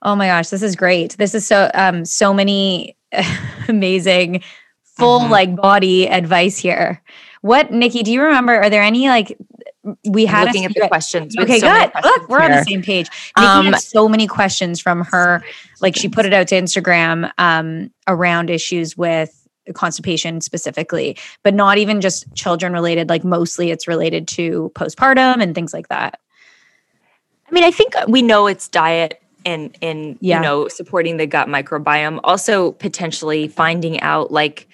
Oh 0.03 0.15
my 0.15 0.27
gosh, 0.27 0.49
this 0.49 0.63
is 0.63 0.77
great. 0.77 1.17
This 1.17 1.35
is 1.35 1.47
so 1.47 1.71
um 1.75 2.05
so 2.05 2.35
many 2.35 2.97
amazing 3.69 4.43
full 4.85 5.21
mm-hmm. 5.21 5.33
like 5.33 5.57
body 5.57 6.09
advice 6.09 6.59
here. 6.59 7.03
What 7.43 7.73
Nikki, 7.73 8.03
do 8.03 8.13
you 8.13 8.23
remember 8.23 8.55
are 8.55 8.71
there 8.71 8.83
any 8.83 9.09
like 9.09 9.37
we 10.05 10.27
had 10.27 10.47
looking 10.47 10.65
at 10.65 10.75
the 10.75 10.89
questions. 10.89 11.37
Okay, 11.39 11.59
so 11.59 11.73
good. 11.73 11.91
Look, 12.03 12.29
we're 12.29 12.41
here. 12.41 12.51
on 12.51 12.57
the 12.57 12.65
same 12.65 12.83
page. 12.83 13.09
Nikki 13.37 13.47
um, 13.47 13.67
had 13.67 13.81
so 13.81 14.09
many 14.09 14.27
questions 14.27 14.81
from 14.81 15.03
her. 15.05 15.43
Like 15.81 15.97
she 15.97 16.09
put 16.09 16.27
it 16.27 16.35
out 16.35 16.49
to 16.49 16.55
Instagram 16.55 17.31
um, 17.39 17.91
around 18.07 18.51
issues 18.51 18.97
with 18.97 19.37
constipation 19.73 20.41
specifically, 20.41 21.17
but 21.43 21.55
not 21.55 21.79
even 21.79 22.01
just 22.01 22.33
children 22.35 22.73
related. 22.73 23.09
Like 23.09 23.25
mostly, 23.25 23.71
it's 23.71 23.89
related 23.89 24.29
to 24.29 24.71
postpartum 24.75 25.43
and 25.43 25.55
things 25.55 25.73
like 25.73 25.89
that. 25.89 26.21
I 27.49 27.53
mean, 27.53 27.65
I 27.65 27.71
think 27.71 27.95
we 28.07 28.23
know 28.23 28.47
it's 28.47 28.69
diet 28.69 29.21
and 29.47 29.77
and 29.81 30.19
yeah. 30.21 30.37
you 30.37 30.43
know 30.43 30.69
supporting 30.69 31.17
the 31.17 31.27
gut 31.27 31.49
microbiome. 31.49 32.21
Also, 32.25 32.73
potentially 32.73 33.49
finding 33.49 34.01
out 34.01 34.31
like 34.31 34.69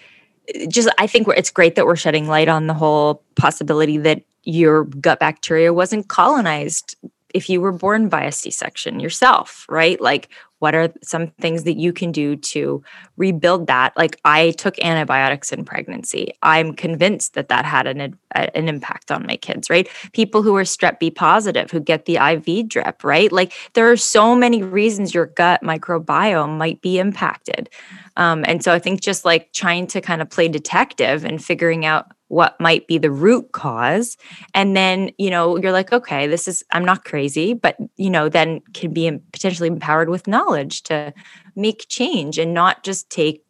just 0.69 0.89
I 0.99 1.07
think 1.07 1.29
it's 1.29 1.51
great 1.51 1.75
that 1.75 1.87
we're 1.87 1.97
shedding 1.97 2.29
light 2.29 2.49
on 2.49 2.67
the 2.67 2.75
whole 2.75 3.23
possibility 3.37 3.99
that 3.99 4.23
your 4.45 4.85
gut 4.85 5.19
bacteria 5.19 5.73
wasn't 5.73 6.09
colonized 6.09 6.97
if 7.35 7.51
you 7.51 7.61
were 7.61 7.73
born 7.73 8.09
by 8.09 8.25
a 8.25 8.33
C-section 8.33 9.01
yourself, 9.01 9.67
right? 9.69 10.01
Like 10.01 10.31
what 10.59 10.75
are 10.75 10.93
some 11.03 11.29
things 11.41 11.65
that 11.65 11.77
you 11.77 11.93
can 11.93 12.13
do 12.13 12.37
to 12.37 12.83
rebuild 13.17 13.67
that? 13.67 13.97
Like 13.97 14.21
i 14.25 14.53
took 14.53 14.79
antibiotics 14.83 15.53
in 15.53 15.65
pregnancy. 15.65 16.33
I'm 16.43 16.75
convinced 16.75 17.35
that 17.35 17.49
that 17.49 17.65
had 17.65 17.87
an, 17.87 18.19
an 18.33 18.69
impact 18.69 19.11
on 19.11 19.27
my 19.27 19.37
kids 19.37 19.69
right? 19.71 19.89
People 20.13 20.43
who 20.43 20.57
are 20.57 20.63
strep 20.63 20.99
b 20.99 21.11
positive 21.11 21.71
who 21.71 21.81
get 21.81 22.07
the 22.07 22.17
iv 22.17 22.69
drip 22.69 23.05
right? 23.05 23.31
Like 23.33 23.53
there 23.75 23.91
are 23.91 23.97
so 23.97 24.35
many 24.35 24.63
reasons 24.63 25.15
your 25.15 25.27
gut 25.27 25.63
microbiome 25.63 26.57
might 26.57 26.81
be 26.81 26.99
impacted. 26.99 27.69
Um, 28.17 28.45
and 28.49 28.65
so 28.65 28.73
i 28.73 28.79
think 28.79 29.01
just 29.01 29.25
like 29.25 29.53
trying 29.53 29.87
to 29.89 30.01
kind 30.01 30.23
of 30.23 30.31
play 30.31 30.49
detective 30.49 31.25
and 31.25 31.45
figuring 31.45 31.85
out 31.85 32.07
what 32.29 32.61
might 32.61 32.87
be 32.87 32.99
the 32.99 33.11
root 33.11 33.53
cause 33.53 34.17
and 34.55 34.77
then 34.77 35.11
you 35.19 35.31
know 35.31 35.57
you're 35.57 35.73
like 35.73 35.93
okay 35.93 36.27
this 36.27 36.49
is 36.49 36.65
i'm 36.73 36.85
not 36.85 37.05
crazy 37.05 37.55
but 37.55 37.77
you 37.97 38.11
know 38.11 38.29
then 38.29 38.61
can 38.75 38.93
be 38.93 39.11
potentially 39.33 39.69
empowered 39.69 40.09
with 40.09 40.27
knowledge 40.27 40.83
to 40.83 41.13
make 41.55 41.87
change 41.89 42.39
and 42.39 42.53
not 42.53 42.83
just 42.83 43.09
take 43.11 43.45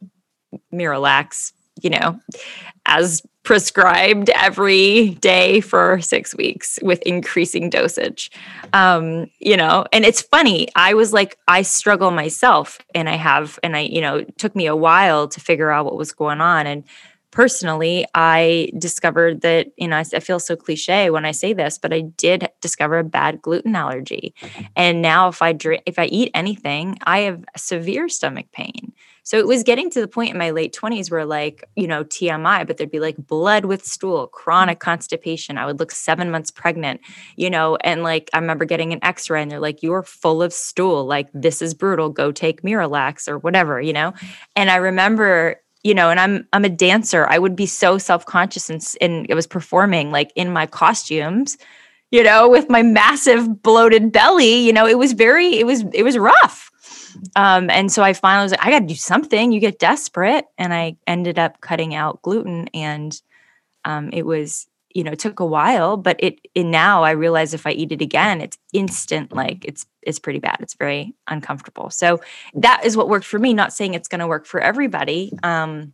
miralax 0.73 1.53
you 1.83 1.91
know 1.91 2.19
as 2.87 3.23
prescribed 3.43 4.29
every 4.31 5.11
day 5.21 5.61
for 5.61 6.01
six 6.01 6.35
weeks 6.35 6.81
with 6.83 7.01
increasing 7.03 7.71
dosage. 7.71 8.31
Um 8.73 9.31
you 9.39 9.57
know 9.57 9.87
and 9.93 10.05
it's 10.05 10.21
funny 10.21 10.69
i 10.75 10.95
was 10.95 11.13
like 11.13 11.39
i 11.47 11.63
struggle 11.63 12.11
myself 12.11 12.81
and 12.95 13.09
i 13.09 13.15
have 13.15 13.59
and 13.63 13.77
i 13.77 13.81
you 13.81 14.01
know 14.01 14.25
took 14.37 14.57
me 14.57 14.67
a 14.67 14.75
while 14.75 15.29
to 15.29 15.41
figure 15.41 15.71
out 15.71 15.85
what 15.85 15.97
was 15.97 16.13
going 16.13 16.41
on 16.41 16.67
and 16.67 16.83
personally, 17.37 18.07
I 18.15 18.71
discovered 18.79 19.43
that, 19.43 19.67
you 19.77 19.89
know, 19.89 19.99
I, 19.99 20.05
I, 20.15 20.21
feel 20.21 20.41
so 20.41 20.57
cliche 20.57 21.11
when 21.11 21.27
I 21.27 21.33
say 21.33 21.53
this, 21.53 21.77
but 21.77 21.93
I 21.93 22.01
did 22.01 22.49
discover 22.63 22.99
a 22.99 23.05
bad 23.05 23.43
gluten 23.43 23.77
allergy. 23.77 24.35
Mm-hmm. 24.41 24.65
And 24.75 25.03
now 25.03 25.29
if 25.29 25.43
I 25.43 25.53
drink, 25.53 25.83
if 25.85 25.99
I 25.99 26.07
eat 26.07 26.31
anything, 26.33 26.97
I 27.03 27.19
have 27.21 27.45
severe 27.55 28.09
stomach 28.09 28.47
pain. 28.53 28.95
So 29.23 29.37
it 29.39 29.47
was 29.47 29.65
getting 29.65 29.91
to 29.91 30.01
the 30.01 30.09
point 30.09 30.31
in 30.31 30.39
my 30.39 30.51
late 30.51 30.73
20s 30.73 31.11
where, 31.11 31.27
like, 31.27 31.69
you 31.75 31.87
know, 31.87 32.05
TMI, 32.05 32.67
but 32.67 32.79
there'd 32.79 32.91
be 32.91 33.01
like 33.01 33.19
blood 33.19 33.67
with 33.67 33.85
stool, 33.85 34.29
mm-hmm. 34.29 34.35
chronic 34.35 34.79
constipation. 34.79 35.59
I 35.59 35.67
would 35.67 35.79
look 35.79 35.91
seven 35.91 36.31
months 36.31 36.51
pregnant, 36.51 37.03
you 37.37 37.51
know, 37.51 37.77
and 37.83 38.03
like 38.03 38.31
I 38.33 38.39
remember 38.39 38.65
getting 38.65 38.95
an 38.95 39.01
x 39.03 39.29
ray 39.29 39.43
and 39.43 39.51
they're 39.51 39.61
like, 39.61 39.83
you're 39.83 40.05
full 40.05 40.43
of 40.43 40.55
stool. 40.55 41.05
Like, 41.05 41.29
this 41.35 41.61
is 41.61 41.75
brutal. 41.75 42.09
Go 42.09 42.33
take 42.33 42.63
Miralax 42.63 43.29
or 43.29 43.37
whatever, 43.37 43.79
you 43.79 43.93
know? 43.93 44.13
Mm-hmm. 44.13 44.27
And 44.57 44.71
I 44.71 44.77
remember 44.77 45.61
you 45.87 45.95
know 45.95 46.11
and 46.11 46.19
i'm 46.19 46.47
i'm 46.53 46.65
a 46.65 46.69
dancer. 46.69 47.27
I 47.29 47.39
would 47.39 47.55
be 47.55 47.67
so 47.67 47.97
self-conscious 47.97 48.69
and, 48.69 48.83
and 49.01 49.27
i 49.31 49.35
was 49.35 49.47
performing 49.47 50.11
like 50.11 50.33
in 50.35 50.53
my 50.53 50.67
costumes 50.67 51.57
you 52.11 52.23
know 52.25 52.49
with 52.49 52.69
my 52.69 52.83
massive 52.83 53.63
bloated 53.63 54.11
belly 54.11 54.57
you 54.67 54.73
know 54.73 54.87
it 54.87 54.99
was 54.99 55.13
very 55.13 55.59
it 55.59 55.67
was 55.67 55.85
it 55.93 56.03
was 56.03 56.19
rough. 56.19 56.71
Um, 57.35 57.71
and 57.71 57.91
so 57.91 58.03
i 58.03 58.13
finally 58.13 58.45
was 58.45 58.53
like 58.53 58.67
i 58.67 58.71
gotta 58.71 58.87
do 58.87 58.95
something. 58.95 59.53
You 59.53 59.61
get 59.61 59.79
desperate. 59.79 60.45
And 60.59 60.75
i 60.75 60.97
ended 61.07 61.39
up 61.39 61.61
cutting 61.61 61.95
out 61.95 62.21
gluten 62.23 62.69
and 62.75 63.21
um, 63.85 64.11
it 64.13 64.27
was 64.27 64.67
you 64.97 65.05
know 65.05 65.15
took 65.15 65.39
a 65.41 65.47
while 65.47 65.97
but 65.97 66.17
it 66.19 66.41
and 66.57 66.71
now 66.71 67.03
i 67.03 67.11
realize 67.11 67.53
if 67.53 67.67
i 67.67 67.71
eat 67.71 67.93
it 67.93 68.01
again 68.01 68.41
it's 68.41 68.59
instant 68.73 69.33
like 69.33 69.65
it's 69.65 69.87
it's 70.07 70.21
pretty 70.21 70.39
bad. 70.39 70.57
It's 70.61 70.75
very 70.75 71.15
uncomfortable. 71.27 71.91
So 71.91 72.21
that 72.55 72.87
is 72.87 72.97
what 72.97 73.09
worked 73.09 73.27
for 73.27 73.39
me. 73.39 73.53
Not 73.53 73.73
saying 73.73 73.93
it's 73.93 74.09
going 74.09 74.21
to 74.21 74.27
work 74.27 74.47
for 74.47 74.61
everybody. 74.61 75.33
Um, 75.43 75.93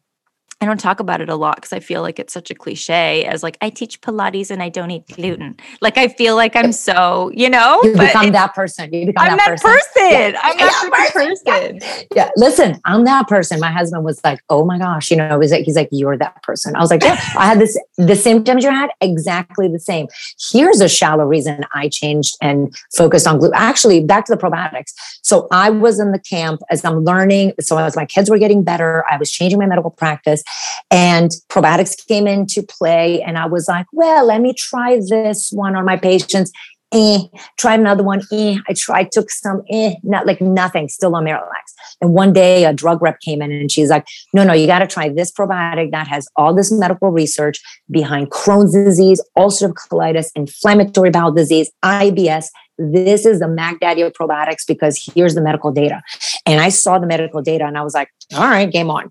I 0.63 0.65
don't 0.65 0.79
talk 0.79 1.01
about 1.01 1.21
it 1.21 1.29
a 1.29 1.35
lot 1.35 1.57
because 1.57 1.73
I 1.73 1.81
feel 1.81 2.03
like 2.03 2.21
it's 2.21 2.33
such 2.33 2.49
a 2.49 2.55
cliche 2.55 3.25
as 3.25 3.43
like 3.43 3.59
I 3.61 3.69
teach 3.69 4.01
Pilates 4.01 4.49
and 4.49 4.63
I 4.63 4.69
don't 4.69 4.93
eat 4.93 5.09
gluten. 5.09 5.57
Like 5.81 5.99
I 5.99 6.07
feel 6.07 6.37
like 6.37 6.55
I'm 6.55 6.71
so, 6.71 7.33
you 7.35 7.51
know, 7.51 7.81
you 7.83 7.97
become 7.97 8.31
that 8.31 8.55
person. 8.55 8.93
You 8.93 9.07
become 9.07 9.25
I'm 9.25 9.37
that, 9.39 9.61
that 9.61 9.61
person. 9.61 9.71
person. 9.73 10.33
Yeah. 10.33 10.41
I'm 10.41 10.57
that, 10.59 10.91
that 10.93 11.13
person. 11.13 11.37
person. 11.45 11.81
Yeah. 11.83 12.05
yeah. 12.15 12.31
Listen, 12.37 12.81
I'm 12.85 13.05
that 13.07 13.27
person. 13.27 13.59
My 13.59 13.73
husband 13.73 14.05
was 14.05 14.21
like, 14.23 14.41
oh 14.51 14.65
my 14.65 14.79
gosh, 14.79 15.11
you 15.11 15.17
know, 15.17 15.37
was 15.37 15.51
like, 15.51 15.65
he's 15.65 15.75
like, 15.75 15.89
you're 15.91 16.17
that 16.17 16.41
person. 16.45 16.77
I 16.77 16.81
was 16.81 16.91
like, 16.91 17.03
yeah, 17.03 17.21
I 17.37 17.47
had 17.47 17.59
this 17.59 17.77
the 17.99 18.15
symptoms 18.15 18.63
you 18.63 18.71
had, 18.71 18.91
exactly 19.01 19.67
the 19.67 19.81
same. 19.81 20.07
Here's 20.53 20.81
a 20.81 20.89
shallow 20.89 21.25
reason 21.25 21.65
I 21.75 21.89
changed 21.89 22.37
and 22.41 22.73
focused 22.97 23.27
on 23.27 23.39
gluten. 23.39 23.57
Actually, 23.59 24.05
back 24.05 24.27
to 24.27 24.37
the 24.37 24.41
probiotics. 24.41 24.93
So 25.23 25.49
I 25.51 25.71
was 25.71 25.99
in 25.99 26.13
the 26.13 26.21
camp 26.21 26.61
as 26.71 26.85
I'm 26.85 27.05
learning. 27.05 27.55
So 27.61 27.79
as 27.79 27.97
my 27.97 28.07
kids 28.07 28.31
were 28.31 28.39
getting 28.39 28.63
better, 28.63 29.05
I 29.11 29.17
was 29.17 29.31
changing 29.31 29.59
my 29.59 29.67
medical 29.67 29.91
practice. 29.91 30.45
And 30.91 31.31
probiotics 31.49 32.07
came 32.07 32.27
into 32.27 32.63
play. 32.63 33.23
And 33.23 33.39
I 33.39 33.47
was 33.47 33.69
like, 33.69 33.87
well, 33.93 34.27
let 34.27 34.41
me 34.41 34.55
try 34.55 35.01
this 35.09 35.51
one 35.51 35.75
on 35.77 35.85
my 35.85 35.97
patients. 35.97 36.53
Eh, 36.93 37.21
tried 37.57 37.81
another 37.81 38.03
one. 38.03 38.21
Eh, 38.31 38.59
I 38.69 38.75
tried, 38.75 39.13
took 39.13 39.31
some, 39.31 39.63
eh, 39.71 39.95
not 40.03 40.27
like 40.27 40.43
nothing, 40.43 40.89
still 40.89 41.17
on 41.17 41.25
Miralax. 41.25 41.73
And 42.03 42.13
one 42.13 42.35
day 42.35 42.67
a 42.67 42.75
drug 42.75 43.01
rep 43.01 43.21
came 43.21 43.41
in 43.41 43.51
and 43.51 43.73
she's 43.73 43.89
like, 43.89 44.07
no, 44.35 44.45
no, 44.45 44.53
you 44.53 44.67
got 44.67 44.81
to 44.81 44.87
try 44.87 45.09
this 45.09 45.33
probiotic 45.33 45.91
that 45.93 46.07
has 46.09 46.29
all 46.37 46.55
this 46.55 46.71
medical 46.71 47.11
research 47.11 47.61
behind 47.91 48.31
Crohn's 48.31 48.75
disease, 48.75 49.25
ulcerative 49.39 49.75
colitis, 49.91 50.31
inflammatory 50.35 51.11
bowel 51.11 51.33
disease, 51.33 51.71
IBS. 51.83 52.47
This 52.77 53.25
is 53.25 53.41
the 53.41 53.49
Mac 53.49 53.81
Daddy 53.81 54.03
of 54.03 54.13
probiotics 54.13 54.67
because 54.69 55.03
here's 55.15 55.35
the 55.35 55.43
medical 55.43 55.73
data. 55.73 56.03
And 56.45 56.61
I 56.61 56.69
saw 56.69 56.99
the 56.99 57.07
medical 57.07 57.41
data 57.41 57.65
and 57.65 57.79
I 57.79 57.83
was 57.83 57.95
like, 57.95 58.09
all 58.35 58.43
right, 58.43 58.71
game 58.71 58.91
on 58.91 59.11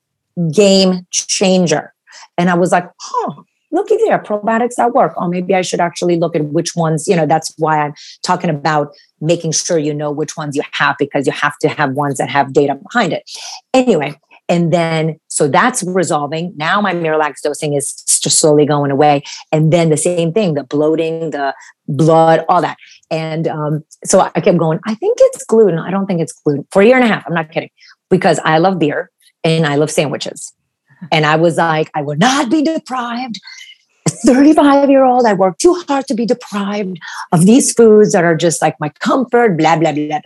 game 0.53 1.05
changer. 1.11 1.93
And 2.37 2.49
I 2.49 2.55
was 2.55 2.71
like, 2.71 2.89
huh, 2.99 3.43
looky 3.71 3.97
there, 3.97 4.19
probiotics 4.19 4.77
at 4.79 4.93
work. 4.93 5.13
Oh, 5.17 5.27
maybe 5.27 5.55
I 5.55 5.61
should 5.61 5.79
actually 5.79 6.17
look 6.17 6.35
at 6.35 6.45
which 6.45 6.75
ones, 6.75 7.07
you 7.07 7.15
know, 7.15 7.25
that's 7.25 7.53
why 7.57 7.79
I'm 7.79 7.93
talking 8.23 8.49
about 8.49 8.93
making 9.19 9.53
sure 9.53 9.77
you 9.77 9.93
know 9.93 10.11
which 10.11 10.35
ones 10.35 10.55
you 10.55 10.63
have 10.73 10.95
because 10.99 11.25
you 11.25 11.33
have 11.33 11.57
to 11.59 11.69
have 11.69 11.91
ones 11.91 12.17
that 12.17 12.29
have 12.29 12.53
data 12.53 12.75
behind 12.75 13.13
it. 13.13 13.23
Anyway, 13.73 14.19
and 14.49 14.73
then 14.73 15.17
so 15.29 15.47
that's 15.47 15.81
resolving. 15.83 16.53
Now 16.57 16.81
my 16.81 16.93
Miralax 16.93 17.41
dosing 17.41 17.73
is 17.73 17.93
just 18.21 18.39
slowly 18.39 18.65
going 18.65 18.91
away. 18.91 19.23
And 19.51 19.71
then 19.71 19.89
the 19.89 19.97
same 19.97 20.33
thing, 20.33 20.55
the 20.55 20.63
bloating, 20.65 21.29
the 21.29 21.55
blood, 21.87 22.43
all 22.49 22.61
that. 22.61 22.77
And 23.09 23.47
um, 23.47 23.83
so 24.03 24.19
I 24.35 24.41
kept 24.41 24.57
going, 24.57 24.79
I 24.85 24.95
think 24.95 25.17
it's 25.21 25.45
gluten. 25.45 25.79
I 25.79 25.89
don't 25.89 26.05
think 26.05 26.19
it's 26.19 26.33
gluten 26.33 26.67
for 26.71 26.81
a 26.81 26.85
year 26.85 26.95
and 26.95 27.05
a 27.05 27.07
half. 27.07 27.23
I'm 27.25 27.33
not 27.33 27.51
kidding 27.51 27.69
because 28.09 28.39
I 28.43 28.57
love 28.57 28.77
beer 28.77 29.09
and 29.43 29.65
I 29.65 29.75
love 29.75 29.91
sandwiches. 29.91 30.53
And 31.11 31.25
I 31.25 31.35
was 31.35 31.57
like, 31.57 31.89
I 31.95 32.01
will 32.01 32.17
not 32.17 32.51
be 32.51 32.61
deprived. 32.61 33.39
A 34.07 34.09
35 34.09 34.89
year 34.89 35.03
old, 35.03 35.25
I 35.25 35.33
work 35.33 35.59
too 35.59 35.83
hard 35.87 36.07
to 36.07 36.15
be 36.15 36.25
deprived 36.25 36.97
of 37.31 37.45
these 37.45 37.71
foods 37.71 38.13
that 38.13 38.23
are 38.23 38.35
just 38.35 38.61
like 38.61 38.75
my 38.79 38.89
comfort, 38.89 39.57
blah, 39.57 39.77
blah, 39.77 39.91
blah, 39.91 40.07
blah. 40.07 40.19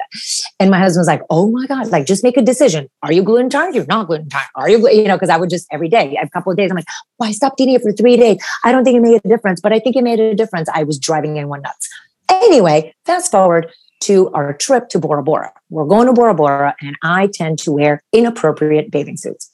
And 0.60 0.72
my 0.72 0.80
husband 0.80 1.02
was 1.02 1.08
like, 1.08 1.22
oh 1.30 1.52
my 1.52 1.66
God, 1.66 1.88
like 1.88 2.06
just 2.06 2.24
make 2.24 2.38
a 2.38 2.42
decision. 2.42 2.90
Are 3.04 3.12
you 3.12 3.22
gluten 3.22 3.48
intolerant? 3.48 3.76
You're 3.76 3.86
not 3.86 4.08
gluten 4.08 4.26
intolerant. 4.26 4.52
Are 4.56 4.70
you, 4.70 4.90
you 4.90 5.08
know, 5.08 5.16
because 5.16 5.30
I 5.30 5.38
would 5.38 5.50
just 5.50 5.68
every 5.72 5.90
day, 5.90 6.18
a 6.22 6.30
couple 6.30 6.52
of 6.52 6.58
days, 6.58 6.72
I'm 6.72 6.78
like, 6.78 6.86
well, 7.20 7.30
I 7.30 7.34
stopped 7.34 7.60
eating 7.60 7.76
it 7.76 7.82
for 7.82 7.92
three 7.92 8.16
days. 8.16 8.38
I 8.64 8.72
don't 8.72 8.86
think 8.86 8.96
it 8.96 9.02
made 9.02 9.20
a 9.24 9.28
difference, 9.28 9.60
but 9.60 9.74
I 9.74 9.80
think 9.80 9.98
it 9.98 10.04
made 10.04 10.20
a 10.20 10.34
difference. 10.36 10.70
I 10.74 10.84
was 10.84 10.98
driving 10.98 11.38
anyone 11.38 11.62
nuts. 11.62 11.90
Anyway, 12.30 12.94
fast 13.06 13.30
forward 13.30 13.72
to 14.06 14.30
our 14.32 14.54
trip 14.54 14.90
to 14.90 15.00
Bora 15.00 15.24
Bora. 15.24 15.52
We're 15.70 15.86
going 15.86 16.08
to 16.08 16.14
Bora 16.14 16.34
Bora, 16.34 16.76
and 16.82 16.96
I 17.04 17.30
tend 17.34 17.60
to 17.60 17.72
wear 17.72 18.04
inappropriate 18.12 18.92
bathing 18.92 19.18
suits. 19.18 19.52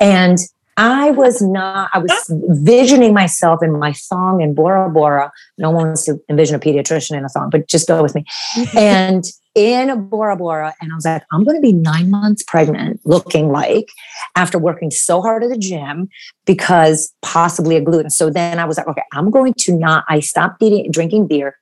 And 0.00 0.38
I 0.76 1.12
was 1.12 1.40
not, 1.40 1.90
I 1.92 1.98
was 1.98 2.12
visioning 2.28 3.14
myself 3.14 3.62
in 3.62 3.78
my 3.78 3.92
thong 3.92 4.40
in 4.40 4.54
Bora 4.54 4.90
Bora. 4.90 5.32
No 5.56 5.70
one 5.70 5.86
wants 5.86 6.04
to 6.06 6.20
envision 6.28 6.56
a 6.56 6.58
pediatrician 6.58 7.16
in 7.16 7.24
a 7.24 7.28
thong, 7.28 7.50
but 7.50 7.68
just 7.68 7.86
go 7.86 8.02
with 8.02 8.14
me. 8.14 8.24
and 8.76 9.24
in 9.54 10.08
Bora 10.08 10.36
Bora, 10.36 10.74
and 10.80 10.90
I 10.90 10.96
was 10.96 11.04
like, 11.04 11.22
I'm 11.30 11.44
going 11.44 11.56
to 11.56 11.60
be 11.60 11.72
nine 11.72 12.10
months 12.10 12.42
pregnant, 12.42 13.00
looking 13.04 13.52
like 13.52 13.88
after 14.34 14.58
working 14.58 14.90
so 14.90 15.22
hard 15.22 15.44
at 15.44 15.50
the 15.50 15.58
gym 15.58 16.08
because 16.44 17.14
possibly 17.22 17.76
a 17.76 17.80
gluten. 17.80 18.10
So 18.10 18.30
then 18.30 18.58
I 18.58 18.64
was 18.64 18.76
like, 18.76 18.88
okay, 18.88 19.04
I'm 19.12 19.30
going 19.30 19.54
to 19.58 19.76
not, 19.76 20.04
I 20.08 20.18
stopped 20.18 20.60
eating, 20.60 20.90
drinking 20.90 21.28
beer 21.28 21.56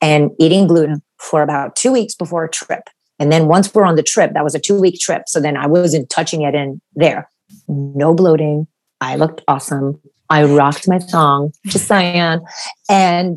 and 0.00 0.30
eating 0.38 0.66
gluten 0.66 1.02
for 1.24 1.42
about 1.42 1.74
two 1.76 1.92
weeks 1.92 2.14
before 2.14 2.44
a 2.44 2.50
trip. 2.50 2.88
And 3.18 3.32
then 3.32 3.48
once 3.48 3.72
we're 3.72 3.84
on 3.84 3.96
the 3.96 4.02
trip, 4.02 4.32
that 4.34 4.44
was 4.44 4.54
a 4.54 4.60
two 4.60 4.80
week 4.80 5.00
trip. 5.00 5.22
So 5.28 5.40
then 5.40 5.56
I 5.56 5.66
wasn't 5.66 6.10
touching 6.10 6.42
it 6.42 6.54
in 6.54 6.80
there. 6.94 7.28
No 7.68 8.14
bloating. 8.14 8.66
I 9.00 9.16
looked 9.16 9.42
awesome. 9.48 10.00
I 10.30 10.44
rocked 10.44 10.88
my 10.88 10.98
thong, 10.98 11.52
to 11.70 11.78
saying. 11.78 12.40
And 12.88 13.36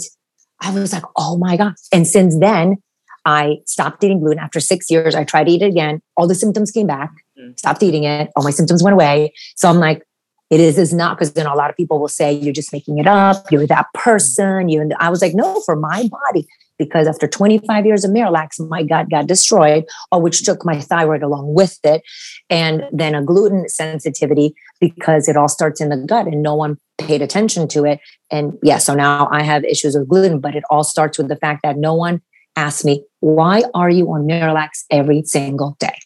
I 0.62 0.72
was 0.72 0.94
like, 0.94 1.04
oh 1.18 1.38
my 1.38 1.58
God. 1.58 1.74
And 1.92 2.08
since 2.08 2.40
then, 2.40 2.78
I 3.26 3.58
stopped 3.66 4.04
eating 4.04 4.22
gluten 4.22 4.40
after 4.40 4.60
six 4.60 4.90
years. 4.90 5.14
I 5.14 5.26
tried 5.26 5.46
to 5.46 5.52
eat 5.52 5.62
it 5.62 5.68
again. 5.68 6.02
All 6.16 6.28
the 6.28 6.36
symptoms 6.36 6.72
came 6.72 6.88
back, 6.88 7.12
mm. 7.38 7.60
stopped 7.60 7.84
eating 7.84 8.06
it. 8.06 8.32
All 8.36 8.44
my 8.44 8.52
symptoms 8.52 8.82
went 8.82 8.94
away. 8.94 9.34
So 9.58 9.70
I'm 9.70 9.80
like, 9.80 10.02
it 10.50 10.62
is 10.62 10.78
is 10.78 10.94
not 10.94 11.18
because 11.18 11.34
then 11.34 11.46
a 11.46 11.54
lot 11.54 11.70
of 11.70 11.76
people 11.76 12.00
will 12.00 12.08
say 12.08 12.32
you're 12.32 12.54
just 12.54 12.72
making 12.72 13.00
it 13.00 13.08
up. 13.08 13.52
You're 13.52 13.68
that 13.68 13.88
person. 13.94 14.70
You 14.70 14.80
and 14.80 14.94
I 15.00 15.10
was 15.10 15.22
like, 15.22 15.34
no, 15.36 15.62
for 15.66 15.76
my 15.76 16.08
body, 16.08 16.48
because 16.78 17.08
after 17.08 17.28
25 17.28 17.86
years 17.86 18.04
of 18.04 18.12
Miralax, 18.12 18.60
my 18.70 18.84
gut 18.84 19.10
got 19.10 19.28
destroyed, 19.28 19.86
or 20.12 20.22
which 20.22 20.44
took 20.44 20.66
my 20.66 20.80
thyroid 20.80 21.24
along 21.24 21.54
with 21.54 21.80
it. 21.84 22.04
And 22.50 22.84
then 22.92 23.16
a 23.16 23.24
gluten 23.24 23.68
sensitivity 23.68 24.56
because 24.80 25.28
it 25.28 25.38
all 25.38 25.48
starts 25.48 25.82
in 25.82 25.90
the 25.90 25.98
gut 25.98 26.28
and 26.28 26.42
no 26.42 26.56
one 26.56 26.78
paid 26.98 27.22
attention 27.22 27.68
to 27.70 27.86
it. 27.86 28.00
And 28.32 28.58
yeah, 28.64 28.78
so 28.78 28.94
now 28.94 29.28
I 29.32 29.44
have 29.44 29.64
issues 29.64 29.96
with 29.96 30.08
gluten, 30.08 30.40
but 30.40 30.56
it 30.56 30.64
all 30.70 30.84
starts 30.84 31.18
with 31.18 31.28
the 31.28 31.36
fact 31.36 31.62
that 31.64 31.78
no 31.78 31.94
one 31.94 32.22
asked 32.56 32.86
me, 32.86 33.04
why 33.20 33.64
are 33.74 33.90
you 33.90 34.12
on 34.12 34.28
Miralax 34.28 34.86
every 34.90 35.24
single 35.24 35.78
day? 35.80 35.98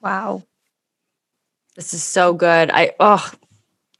Wow. 0.00 0.42
This 1.76 1.94
is 1.94 2.02
so 2.02 2.34
good. 2.34 2.70
I, 2.70 2.92
oh, 2.98 3.30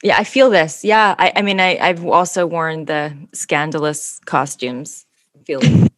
yeah, 0.03 0.17
I 0.17 0.25
feel 0.25 0.49
this. 0.49 0.83
Yeah. 0.83 1.15
I, 1.17 1.31
I 1.37 1.41
mean, 1.41 1.59
I, 1.59 1.77
I've 1.77 2.05
also 2.05 2.45
worn 2.45 2.85
the 2.85 3.15
scandalous 3.33 4.19
costumes 4.25 5.05
feeling 5.45 5.89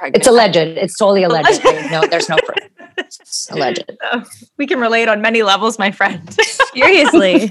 It's 0.00 0.26
alleged. 0.26 0.56
It's 0.56 0.96
totally 0.96 1.22
alleged. 1.28 1.62
no, 1.90 2.02
there's 2.06 2.28
no 2.28 2.36
proof. 2.36 2.70
It's 2.96 3.48
alleged. 3.50 3.84
Oh, 4.10 4.24
we 4.56 4.66
can 4.66 4.80
relate 4.80 5.08
on 5.08 5.20
many 5.20 5.42
levels, 5.42 5.78
my 5.78 5.90
friend. 5.90 6.32
Seriously. 6.74 7.48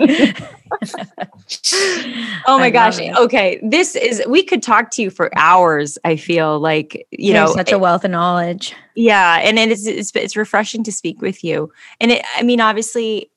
oh 2.48 2.58
my 2.58 2.72
gosh. 2.72 3.00
Okay. 3.00 3.60
This 3.64 3.96
is, 3.96 4.24
we 4.28 4.44
could 4.44 4.64
talk 4.64 4.90
to 4.92 5.04
you 5.04 5.12
for 5.12 5.30
hours. 5.38 5.98
I 6.04 6.16
feel 6.16 6.60
like, 6.60 7.08
you 7.12 7.34
There's 7.34 7.50
know, 7.50 7.56
such 7.56 7.72
eh 7.72 7.76
a 7.76 7.80
wealth 7.80 8.04
of 8.04 8.12
knowledge. 8.12 8.76
Yeah. 8.96 9.40
And 9.44 9.60
it 9.60 9.72
is, 9.72 9.86
it's, 9.86 10.16
it's 10.16 10.36
refreshing 10.36 10.84
to 10.84 10.92
speak 10.92 11.22
with 11.22 11.44
you. 11.44 11.72
And 12.00 12.12
it, 12.12 12.26
I 12.36 12.44
mean, 12.44 12.60
obviously, 12.60 13.31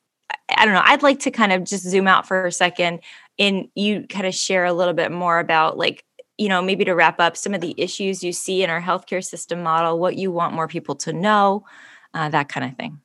I 0.56 0.64
don't 0.64 0.74
know. 0.74 0.82
I'd 0.84 1.02
like 1.02 1.20
to 1.20 1.30
kind 1.30 1.52
of 1.52 1.64
just 1.64 1.84
zoom 1.84 2.06
out 2.06 2.26
for 2.26 2.46
a 2.46 2.52
second 2.52 3.00
and 3.38 3.68
you 3.74 4.06
kind 4.08 4.26
of 4.26 4.34
share 4.34 4.64
a 4.64 4.72
little 4.72 4.94
bit 4.94 5.10
more 5.10 5.38
about 5.38 5.76
like, 5.78 6.04
you 6.38 6.48
know, 6.48 6.62
maybe 6.62 6.84
to 6.84 6.94
wrap 6.94 7.20
up 7.20 7.36
some 7.36 7.54
of 7.54 7.60
the 7.60 7.74
issues 7.76 8.22
you 8.22 8.32
see 8.32 8.62
in 8.62 8.70
our 8.70 8.80
healthcare 8.80 9.24
system 9.24 9.62
model, 9.62 9.98
what 9.98 10.16
you 10.16 10.32
want 10.32 10.54
more 10.54 10.68
people 10.68 10.94
to 10.96 11.12
know, 11.12 11.64
uh, 12.12 12.28
that 12.28 12.48
kind 12.48 12.68
of 12.68 12.76
thing. 12.76 13.00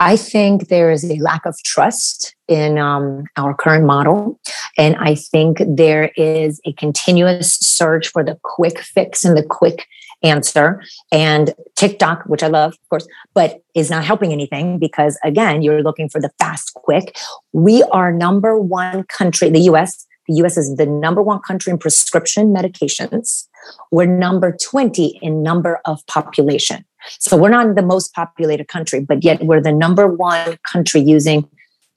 I 0.00 0.16
think 0.16 0.68
there 0.68 0.90
is 0.90 1.08
a 1.08 1.14
lack 1.18 1.46
of 1.46 1.56
trust 1.64 2.34
in 2.48 2.76
um, 2.76 3.24
our 3.36 3.54
current 3.54 3.84
model. 3.84 4.40
And 4.76 4.96
I 4.96 5.14
think 5.14 5.58
there 5.64 6.10
is 6.16 6.60
a 6.64 6.72
continuous 6.72 7.52
search 7.52 8.08
for 8.08 8.24
the 8.24 8.36
quick 8.42 8.80
fix 8.80 9.24
and 9.24 9.36
the 9.36 9.44
quick 9.44 9.86
answer. 10.22 10.82
And 11.10 11.54
TikTok, 11.76 12.24
which 12.26 12.42
I 12.42 12.48
love, 12.48 12.72
of 12.72 12.88
course, 12.88 13.06
but 13.34 13.62
is 13.74 13.90
not 13.90 14.04
helping 14.04 14.32
anything 14.32 14.78
because, 14.78 15.18
again, 15.24 15.62
you're 15.62 15.82
looking 15.82 16.08
for 16.08 16.20
the 16.20 16.30
fast, 16.38 16.74
quick. 16.74 17.16
We 17.52 17.82
are 17.84 18.12
number 18.12 18.58
one 18.58 19.04
country, 19.04 19.50
the 19.50 19.60
US. 19.60 20.06
The 20.28 20.34
US 20.44 20.56
is 20.56 20.76
the 20.76 20.86
number 20.86 21.22
one 21.22 21.40
country 21.40 21.70
in 21.70 21.78
prescription 21.78 22.54
medications. 22.54 23.46
We're 23.90 24.06
number 24.06 24.56
20 24.56 25.18
in 25.22 25.42
number 25.42 25.80
of 25.84 26.04
population. 26.06 26.84
So 27.18 27.36
we're 27.36 27.48
not 27.50 27.74
the 27.74 27.82
most 27.82 28.14
populated 28.14 28.68
country, 28.68 29.00
but 29.00 29.24
yet 29.24 29.42
we're 29.44 29.60
the 29.60 29.72
number 29.72 30.06
one 30.06 30.56
country 30.70 31.00
using 31.00 31.48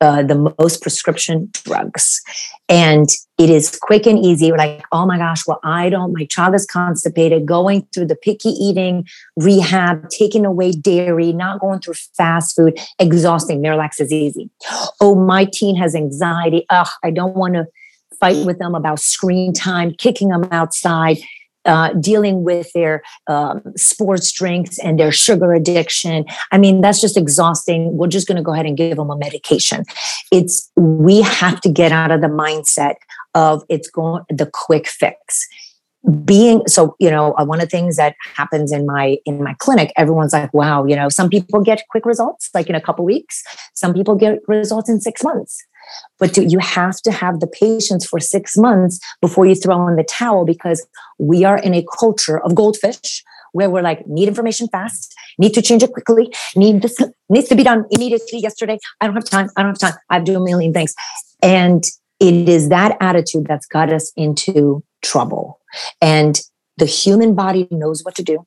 uh, 0.02 0.24
the 0.24 0.54
most 0.60 0.82
prescription 0.82 1.50
drugs. 1.54 2.22
And 2.68 3.08
it 3.38 3.50
is 3.50 3.78
quick 3.82 4.06
and 4.06 4.24
easy. 4.24 4.52
We're 4.52 4.58
like, 4.58 4.84
oh 4.92 5.06
my 5.06 5.18
gosh, 5.18 5.48
well, 5.48 5.60
I 5.64 5.90
don't, 5.90 6.14
my 6.18 6.26
child 6.26 6.56
is 6.56 6.66
constipated, 6.66 7.46
going 7.46 7.88
through 7.94 8.08
the 8.08 8.16
picky 8.16 8.50
eating 8.50 9.08
rehab, 9.38 10.10
taking 10.10 10.46
away 10.46 10.72
dairy, 10.72 11.34
not 11.34 11.60
going 11.60 11.80
through 11.80 11.96
fast 12.18 12.56
food, 12.56 12.78
exhausting. 13.00 13.62
Miralax 13.62 14.00
is 14.00 14.12
easy. 14.12 14.50
Oh, 15.00 15.16
my 15.16 15.46
teen 15.46 15.76
has 15.76 15.96
anxiety. 15.96 16.66
Ugh, 16.70 16.88
I 17.04 17.12
don't 17.12 17.36
want 17.36 17.54
to 17.56 17.66
fight 18.20 18.46
with 18.46 18.60
them 18.60 18.76
about 18.76 19.00
screen 19.00 19.54
time, 19.54 19.94
kicking 19.98 20.30
them 20.30 20.48
outside 20.52 21.18
uh, 21.66 21.94
dealing 21.94 22.44
with 22.44 22.72
their 22.74 23.04
um, 23.28 23.62
sports 23.76 24.32
drinks 24.32 24.78
and 24.80 25.00
their 25.00 25.12
sugar 25.12 25.54
addiction. 25.54 26.26
I 26.52 26.58
mean, 26.58 26.82
that's 26.82 27.02
just 27.02 27.18
exhausting. 27.18 27.98
We're 27.98 28.08
just 28.08 28.28
going 28.28 28.38
to 28.38 28.44
go 28.44 28.54
ahead 28.54 28.66
and 28.66 28.78
give 28.78 28.98
them 28.98 29.10
a 29.10 29.18
medication. 29.18 29.84
It's 30.32 30.72
we 30.76 31.22
have 31.22 31.62
to 31.62 31.70
get 31.70 31.92
out 31.92 32.12
of 32.12 32.22
the 32.22 32.28
mindset 32.28 32.96
of 33.34 33.64
it's 33.70 33.90
going 33.90 34.24
the 34.30 34.50
quick 34.52 34.88
fix 34.88 35.48
being 36.24 36.66
so 36.68 36.96
you 37.00 37.10
know 37.10 37.34
uh, 37.38 37.46
one 37.46 37.60
of 37.60 37.66
the 37.66 37.70
things 37.70 37.98
that 37.98 38.16
happens 38.36 38.72
in 38.72 38.86
my 38.86 39.18
in 39.26 39.44
my 39.44 39.56
clinic 39.60 39.92
everyone's 39.98 40.34
like 40.34 40.54
wow 40.54 40.86
you 40.86 40.96
know 40.96 41.10
some 41.10 41.30
people 41.30 41.62
get 41.62 41.82
quick 41.90 42.06
results 42.06 42.50
like 42.54 42.70
in 42.70 42.76
a 42.76 42.82
couple 42.82 43.06
weeks. 43.06 43.44
Some 43.74 43.94
people 43.94 44.16
get 44.16 44.40
results 44.48 44.90
in 44.90 45.00
six 45.00 45.24
months. 45.24 45.64
But 46.18 46.34
do, 46.34 46.44
you 46.44 46.58
have 46.60 47.00
to 47.02 47.12
have 47.12 47.40
the 47.40 47.48
patience 47.48 48.06
for 48.08 48.20
six 48.20 48.58
months 48.58 49.00
before 49.22 49.46
you 49.46 49.54
throw 49.54 49.88
in 49.88 49.98
the 49.98 50.04
towel 50.04 50.46
because 50.46 50.86
we 51.20 51.44
are 51.44 51.60
in 51.60 51.76
a 51.76 51.86
culture 52.00 52.40
of 52.40 52.56
goldfish 52.56 53.24
where 53.52 53.70
we're 53.70 53.84
like 53.84 54.06
need 54.08 54.28
information 54.28 54.68
fast 54.68 55.14
need 55.38 55.54
to 55.54 55.62
change 55.62 55.84
it 55.84 55.94
quickly 55.94 56.34
need 56.56 56.82
this 56.82 56.98
needs 57.30 57.48
to 57.48 57.56
be 57.56 57.64
done 57.64 57.86
immediately 57.92 58.40
yesterday. 58.40 58.78
I 59.00 59.06
don't 59.06 59.16
have 59.16 59.26
time 59.26 59.50
i 59.56 59.62
don't 59.62 59.80
have 59.80 59.92
time 59.92 60.00
i 60.10 60.20
do 60.20 60.36
a 60.36 60.44
million 60.44 60.74
things. 60.74 60.94
And 61.42 61.84
it 62.20 62.50
is 62.50 62.70
that 62.70 62.98
attitude 63.00 63.46
that's 63.48 63.68
got 63.68 63.92
us 63.94 64.12
into 64.16 64.84
trouble 65.04 65.60
and 66.02 66.42
the 66.78 66.86
human 66.86 67.36
body 67.36 67.68
knows 67.72 68.04
what 68.04 68.16
to 68.16 68.24
do 68.24 68.46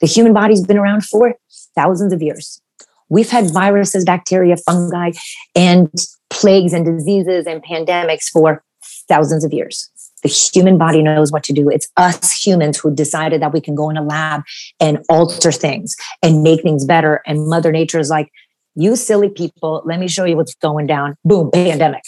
the 0.00 0.06
human 0.06 0.32
body's 0.32 0.64
been 0.64 0.78
around 0.78 1.04
for 1.04 1.34
thousands 1.74 2.12
of 2.12 2.22
years 2.22 2.60
we've 3.08 3.30
had 3.30 3.50
viruses 3.52 4.04
bacteria 4.04 4.56
fungi 4.56 5.10
and 5.54 5.88
plagues 6.30 6.72
and 6.72 6.84
diseases 6.84 7.46
and 7.46 7.62
pandemics 7.62 8.28
for 8.28 8.62
thousands 9.08 9.44
of 9.44 9.52
years. 9.52 9.90
The 10.22 10.28
human 10.28 10.78
body 10.78 11.02
knows 11.02 11.30
what 11.30 11.44
to 11.44 11.52
do. 11.52 11.68
It's 11.68 11.88
us 11.96 12.32
humans 12.32 12.78
who 12.78 12.94
decided 12.94 13.42
that 13.42 13.52
we 13.52 13.60
can 13.60 13.74
go 13.74 13.90
in 13.90 13.96
a 13.96 14.02
lab 14.02 14.42
and 14.80 14.98
alter 15.08 15.52
things 15.52 15.94
and 16.22 16.42
make 16.42 16.62
things 16.62 16.84
better. 16.86 17.20
And 17.26 17.46
Mother 17.46 17.70
Nature 17.70 17.98
is 17.98 18.08
like, 18.08 18.30
you 18.74 18.96
silly 18.96 19.28
people, 19.28 19.82
let 19.84 20.00
me 20.00 20.08
show 20.08 20.24
you 20.24 20.36
what's 20.36 20.54
going 20.54 20.86
down. 20.86 21.16
Boom, 21.24 21.50
pandemic. 21.52 22.02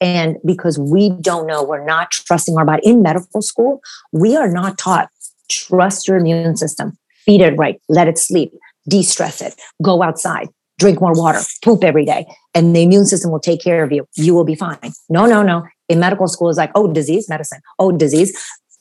And 0.00 0.36
because 0.44 0.78
we 0.78 1.10
don't 1.10 1.46
know, 1.46 1.64
we're 1.64 1.84
not 1.84 2.10
trusting 2.10 2.56
our 2.56 2.64
body. 2.64 2.82
In 2.84 3.02
medical 3.02 3.42
school, 3.42 3.80
we 4.12 4.36
are 4.36 4.48
not 4.48 4.78
taught 4.78 5.10
trust 5.48 6.06
your 6.06 6.18
immune 6.18 6.56
system, 6.56 6.96
feed 7.24 7.40
it 7.40 7.56
right, 7.56 7.80
let 7.88 8.08
it 8.08 8.18
sleep, 8.18 8.52
de 8.88 9.02
stress 9.02 9.40
it, 9.40 9.54
go 9.82 10.02
outside, 10.02 10.48
drink 10.78 11.00
more 11.00 11.14
water, 11.14 11.40
poop 11.64 11.82
every 11.82 12.04
day, 12.04 12.26
and 12.54 12.74
the 12.76 12.82
immune 12.82 13.06
system 13.06 13.30
will 13.30 13.40
take 13.40 13.60
care 13.60 13.82
of 13.82 13.90
you. 13.92 14.06
You 14.14 14.34
will 14.34 14.44
be 14.44 14.54
fine. 14.54 14.92
No, 15.08 15.26
no, 15.26 15.42
no. 15.42 15.66
In 15.88 16.00
medical 16.00 16.28
school, 16.28 16.48
it's 16.48 16.58
like, 16.58 16.70
oh, 16.74 16.92
disease, 16.92 17.28
medicine. 17.28 17.60
Oh, 17.78 17.92
disease, 17.92 18.36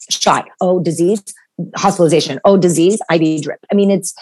shot. 0.09 0.47
Oh, 0.61 0.81
disease, 0.81 1.23
hospitalization. 1.75 2.39
Oh, 2.43 2.57
disease, 2.57 2.99
IV 3.11 3.43
drip. 3.43 3.59
I 3.71 3.75
mean, 3.75 3.91
it's, 3.91 4.13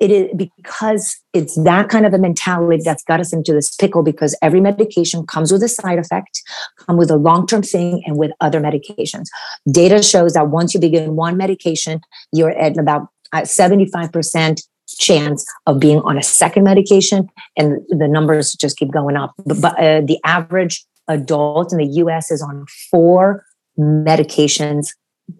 it 0.00 0.10
is 0.10 0.30
because 0.34 1.16
it's 1.34 1.62
that 1.62 1.90
kind 1.90 2.06
of 2.06 2.14
a 2.14 2.18
mentality 2.18 2.82
that's 2.82 3.04
got 3.04 3.20
us 3.20 3.32
into 3.32 3.52
this 3.52 3.76
pickle 3.76 4.02
because 4.02 4.36
every 4.40 4.60
medication 4.60 5.26
comes 5.26 5.52
with 5.52 5.62
a 5.62 5.68
side 5.68 5.98
effect, 5.98 6.42
come 6.78 6.96
with 6.96 7.10
a 7.10 7.16
long-term 7.16 7.62
thing 7.62 8.02
and 8.06 8.16
with 8.16 8.32
other 8.40 8.60
medications. 8.60 9.26
Data 9.70 10.02
shows 10.02 10.32
that 10.32 10.48
once 10.48 10.72
you 10.72 10.80
begin 10.80 11.16
one 11.16 11.36
medication, 11.36 12.00
you're 12.32 12.50
at 12.50 12.78
about 12.78 13.08
75% 13.34 14.50
uh, 14.50 14.54
chance 14.98 15.44
of 15.66 15.78
being 15.78 16.00
on 16.00 16.18
a 16.18 16.22
second 16.22 16.64
medication, 16.64 17.28
and 17.56 17.80
the 17.90 18.08
numbers 18.08 18.52
just 18.54 18.76
keep 18.76 18.90
going 18.90 19.16
up. 19.16 19.32
But 19.44 19.78
uh, 19.78 20.00
the 20.00 20.18
average 20.24 20.84
adult 21.08 21.72
in 21.72 21.78
the 21.78 21.86
US 21.86 22.30
is 22.30 22.42
on 22.42 22.64
four 22.90 23.44
medications 23.78 24.88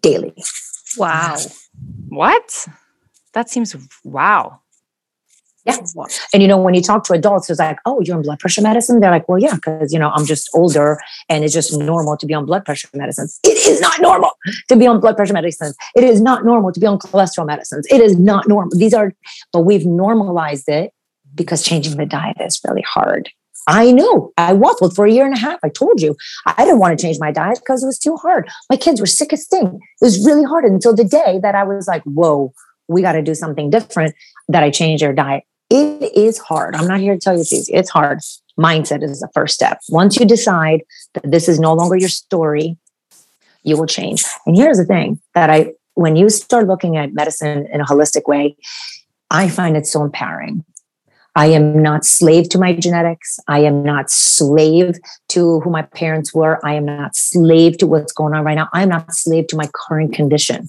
daily. 0.02 0.34
Wow. 0.96 1.36
What? 2.08 2.66
That 3.32 3.48
seems 3.48 3.76
wow. 4.04 4.60
Yeah. 5.66 5.76
And 6.32 6.42
you 6.42 6.48
know, 6.48 6.56
when 6.56 6.74
you 6.74 6.80
talk 6.80 7.04
to 7.04 7.12
adults, 7.12 7.50
it's 7.50 7.60
like, 7.60 7.78
oh, 7.84 8.00
you're 8.00 8.16
on 8.16 8.22
blood 8.22 8.40
pressure 8.40 8.62
medicine. 8.62 9.00
They're 9.00 9.10
like, 9.10 9.28
well, 9.28 9.38
yeah, 9.38 9.56
because 9.56 9.92
you 9.92 9.98
know, 9.98 10.10
I'm 10.10 10.24
just 10.24 10.48
older 10.54 10.98
and 11.28 11.44
it's 11.44 11.52
just 11.52 11.78
normal 11.78 12.16
to 12.16 12.26
be 12.26 12.32
on 12.32 12.46
blood 12.46 12.64
pressure 12.64 12.88
medicines. 12.94 13.38
It 13.44 13.66
is 13.66 13.80
not 13.80 14.00
normal 14.00 14.30
to 14.68 14.76
be 14.76 14.86
on 14.86 15.00
blood 15.00 15.16
pressure 15.16 15.34
medicines. 15.34 15.76
It 15.94 16.02
is 16.02 16.20
not 16.22 16.44
normal 16.44 16.72
to 16.72 16.80
be 16.80 16.86
on 16.86 16.98
cholesterol 16.98 17.46
medicines. 17.46 17.86
It 17.90 18.00
is 18.00 18.18
not 18.18 18.48
normal. 18.48 18.76
These 18.76 18.94
are, 18.94 19.12
but 19.52 19.60
we've 19.60 19.84
normalized 19.84 20.68
it 20.68 20.92
because 21.34 21.62
changing 21.62 21.96
the 21.98 22.06
diet 22.06 22.38
is 22.40 22.60
really 22.66 22.82
hard. 22.82 23.28
I 23.66 23.92
knew 23.92 24.32
I 24.38 24.54
waffled 24.54 24.96
for 24.96 25.04
a 25.04 25.12
year 25.12 25.26
and 25.26 25.34
a 25.34 25.38
half. 25.38 25.60
I 25.62 25.68
told 25.68 26.00
you 26.00 26.16
I 26.46 26.64
didn't 26.64 26.80
want 26.80 26.98
to 26.98 27.02
change 27.02 27.20
my 27.20 27.30
diet 27.30 27.58
because 27.58 27.82
it 27.82 27.86
was 27.86 27.98
too 27.98 28.16
hard. 28.16 28.48
My 28.70 28.76
kids 28.76 29.00
were 29.00 29.06
sick 29.06 29.32
as 29.34 29.46
thing. 29.46 29.78
It 30.00 30.04
was 30.04 30.24
really 30.24 30.44
hard 30.44 30.64
until 30.64 30.96
the 30.96 31.04
day 31.04 31.38
that 31.42 31.54
I 31.54 31.64
was 31.64 31.86
like, 31.86 32.02
whoa, 32.04 32.54
we 32.90 33.02
got 33.02 33.12
to 33.12 33.22
do 33.22 33.34
something 33.34 33.70
different 33.70 34.14
that 34.48 34.62
I 34.62 34.70
change 34.70 35.00
their 35.00 35.12
diet. 35.12 35.44
It 35.70 36.12
is 36.16 36.38
hard. 36.38 36.74
I'm 36.74 36.88
not 36.88 36.98
here 36.98 37.14
to 37.14 37.20
tell 37.20 37.34
you 37.34 37.40
it's 37.40 37.52
easy. 37.52 37.72
It's 37.72 37.88
hard. 37.88 38.18
Mindset 38.58 39.02
is 39.04 39.20
the 39.20 39.28
first 39.32 39.54
step. 39.54 39.78
Once 39.88 40.18
you 40.18 40.26
decide 40.26 40.82
that 41.14 41.30
this 41.30 41.48
is 41.48 41.60
no 41.60 41.72
longer 41.72 41.96
your 41.96 42.08
story, 42.08 42.76
you 43.62 43.76
will 43.76 43.86
change. 43.86 44.24
And 44.44 44.56
here's 44.56 44.76
the 44.76 44.84
thing 44.84 45.20
that 45.34 45.48
I, 45.50 45.72
when 45.94 46.16
you 46.16 46.28
start 46.28 46.66
looking 46.66 46.96
at 46.96 47.14
medicine 47.14 47.68
in 47.72 47.80
a 47.80 47.84
holistic 47.84 48.26
way, 48.26 48.56
I 49.30 49.48
find 49.48 49.76
it 49.76 49.86
so 49.86 50.02
empowering. 50.02 50.64
I 51.36 51.46
am 51.46 51.80
not 51.80 52.04
slave 52.04 52.48
to 52.50 52.58
my 52.58 52.72
genetics. 52.72 53.38
I 53.46 53.60
am 53.60 53.84
not 53.84 54.10
slave 54.10 54.96
to 55.28 55.60
who 55.60 55.70
my 55.70 55.82
parents 55.82 56.34
were. 56.34 56.58
I 56.66 56.74
am 56.74 56.84
not 56.84 57.14
slave 57.14 57.78
to 57.78 57.86
what's 57.86 58.12
going 58.12 58.34
on 58.34 58.44
right 58.44 58.56
now. 58.56 58.68
I 58.72 58.82
am 58.82 58.88
not 58.88 59.14
slave 59.14 59.46
to 59.48 59.56
my 59.56 59.70
current 59.72 60.12
condition. 60.12 60.68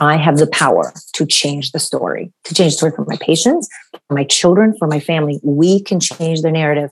I 0.00 0.16
have 0.16 0.38
the 0.38 0.46
power 0.48 0.92
to 1.14 1.26
change 1.26 1.72
the 1.72 1.78
story, 1.78 2.32
to 2.44 2.54
change 2.54 2.72
the 2.72 2.76
story 2.78 2.92
for 2.92 3.04
my 3.04 3.16
patients, 3.16 3.68
for 3.92 4.14
my 4.14 4.24
children, 4.24 4.74
for 4.76 4.88
my 4.88 4.98
family. 4.98 5.40
We 5.42 5.82
can 5.82 6.00
change 6.00 6.42
the 6.42 6.50
narrative, 6.50 6.90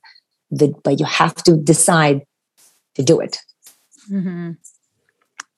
but 0.50 1.00
you 1.00 1.06
have 1.06 1.34
to 1.44 1.56
decide 1.56 2.22
to 2.94 3.02
do 3.02 3.20
it. 3.20 3.38
Mm-hmm. 4.10 4.52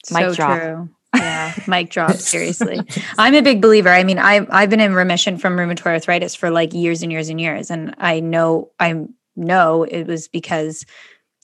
So 0.04 0.34
drop. 0.34 0.60
true. 0.60 0.88
Yeah, 1.14 1.54
mic 1.68 1.90
drop. 1.90 2.14
Seriously, 2.14 2.80
I'm 3.18 3.36
a 3.36 3.40
big 3.40 3.62
believer. 3.62 3.88
I 3.88 4.02
mean, 4.02 4.18
I've 4.18 4.48
I've 4.50 4.68
been 4.68 4.80
in 4.80 4.94
remission 4.94 5.38
from 5.38 5.56
rheumatoid 5.56 5.86
arthritis 5.86 6.34
for 6.34 6.50
like 6.50 6.74
years 6.74 7.04
and 7.04 7.12
years 7.12 7.28
and 7.28 7.40
years, 7.40 7.70
and 7.70 7.94
I 7.98 8.18
know 8.18 8.72
I 8.80 9.04
know 9.36 9.84
it 9.84 10.08
was 10.08 10.26
because 10.26 10.84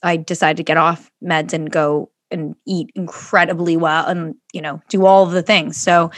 I 0.03 0.17
decided 0.17 0.57
to 0.57 0.63
get 0.63 0.75
off 0.75 1.09
meds 1.23 1.53
and 1.53 1.71
go 1.71 2.09
and 2.31 2.55
eat 2.65 2.91
incredibly 2.95 3.77
well, 3.77 4.05
and 4.07 4.35
you 4.53 4.61
know, 4.61 4.81
do 4.89 5.05
all 5.05 5.23
of 5.23 5.31
the 5.31 5.43
things. 5.43 5.77
So, 5.77 6.11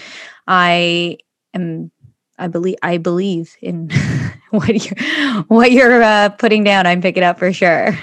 I 0.47 1.18
am. 1.53 1.91
I 2.39 2.47
believe 2.47 2.78
I 2.82 2.97
believe 2.97 3.55
in 3.61 3.89
what 4.49 4.70
you're 4.70 5.43
what 5.47 5.72
you're 5.72 6.01
uh, 6.01 6.30
putting 6.30 6.64
down. 6.64 6.88
I'm 6.88 7.01
picking 7.01 7.24
up 7.24 7.39
for 7.39 7.53
sure. 7.53 7.97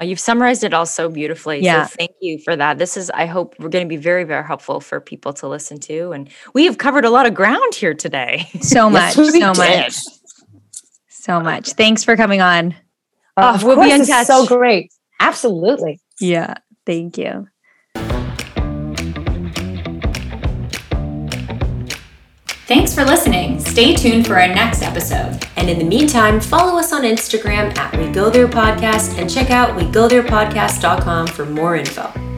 Uh, 0.00 0.04
you've 0.04 0.20
summarized 0.20 0.64
it 0.64 0.74
all 0.74 0.86
so 0.86 1.08
beautifully. 1.08 1.60
Yeah. 1.60 1.86
So 1.86 1.96
thank 1.96 2.10
you 2.20 2.38
for 2.38 2.56
that. 2.56 2.78
This 2.78 2.96
is, 2.96 3.10
I 3.10 3.26
hope, 3.26 3.54
we're 3.60 3.68
going 3.68 3.84
to 3.84 3.88
be 3.88 3.96
very, 3.96 4.24
very 4.24 4.44
helpful 4.44 4.80
for 4.80 5.00
people 5.00 5.32
to 5.34 5.46
listen 5.46 5.78
to. 5.80 6.10
And 6.10 6.28
we 6.52 6.64
have 6.64 6.78
covered 6.78 7.04
a 7.04 7.10
lot 7.10 7.26
of 7.26 7.34
ground 7.34 7.74
here 7.74 7.94
today. 7.94 8.48
So 8.60 8.90
much, 8.90 9.16
yes, 9.16 9.32
so 9.38 9.52
much, 9.54 9.94
so 11.08 11.40
much. 11.40 11.72
Thanks 11.74 12.02
for 12.02 12.16
coming 12.16 12.40
on. 12.40 12.74
Uh, 13.36 13.60
we'll 13.62 13.80
be 13.80 13.90
in 13.92 14.04
touch. 14.04 14.26
So 14.26 14.46
great. 14.46 14.92
Absolutely. 15.20 16.00
Yeah. 16.18 16.54
Thank 16.86 17.18
you. 17.18 17.48
Thanks 22.66 22.94
for 22.94 23.04
listening. 23.04 23.60
Stay 23.60 23.94
tuned 23.94 24.26
for 24.26 24.40
our 24.40 24.48
next 24.48 24.82
episode. 24.82 25.38
And 25.56 25.68
in 25.68 25.78
the 25.78 25.84
meantime, 25.84 26.40
follow 26.40 26.78
us 26.78 26.94
on 26.94 27.02
Instagram 27.02 27.76
at 27.76 27.94
We 27.96 28.10
Go 28.10 28.30
There 28.30 28.48
Podcast 28.48 29.18
and 29.18 29.28
check 29.28 29.50
out 29.50 29.78
WeGoTherePodcast.com 29.78 31.26
for 31.26 31.44
more 31.44 31.76
info. 31.76 32.33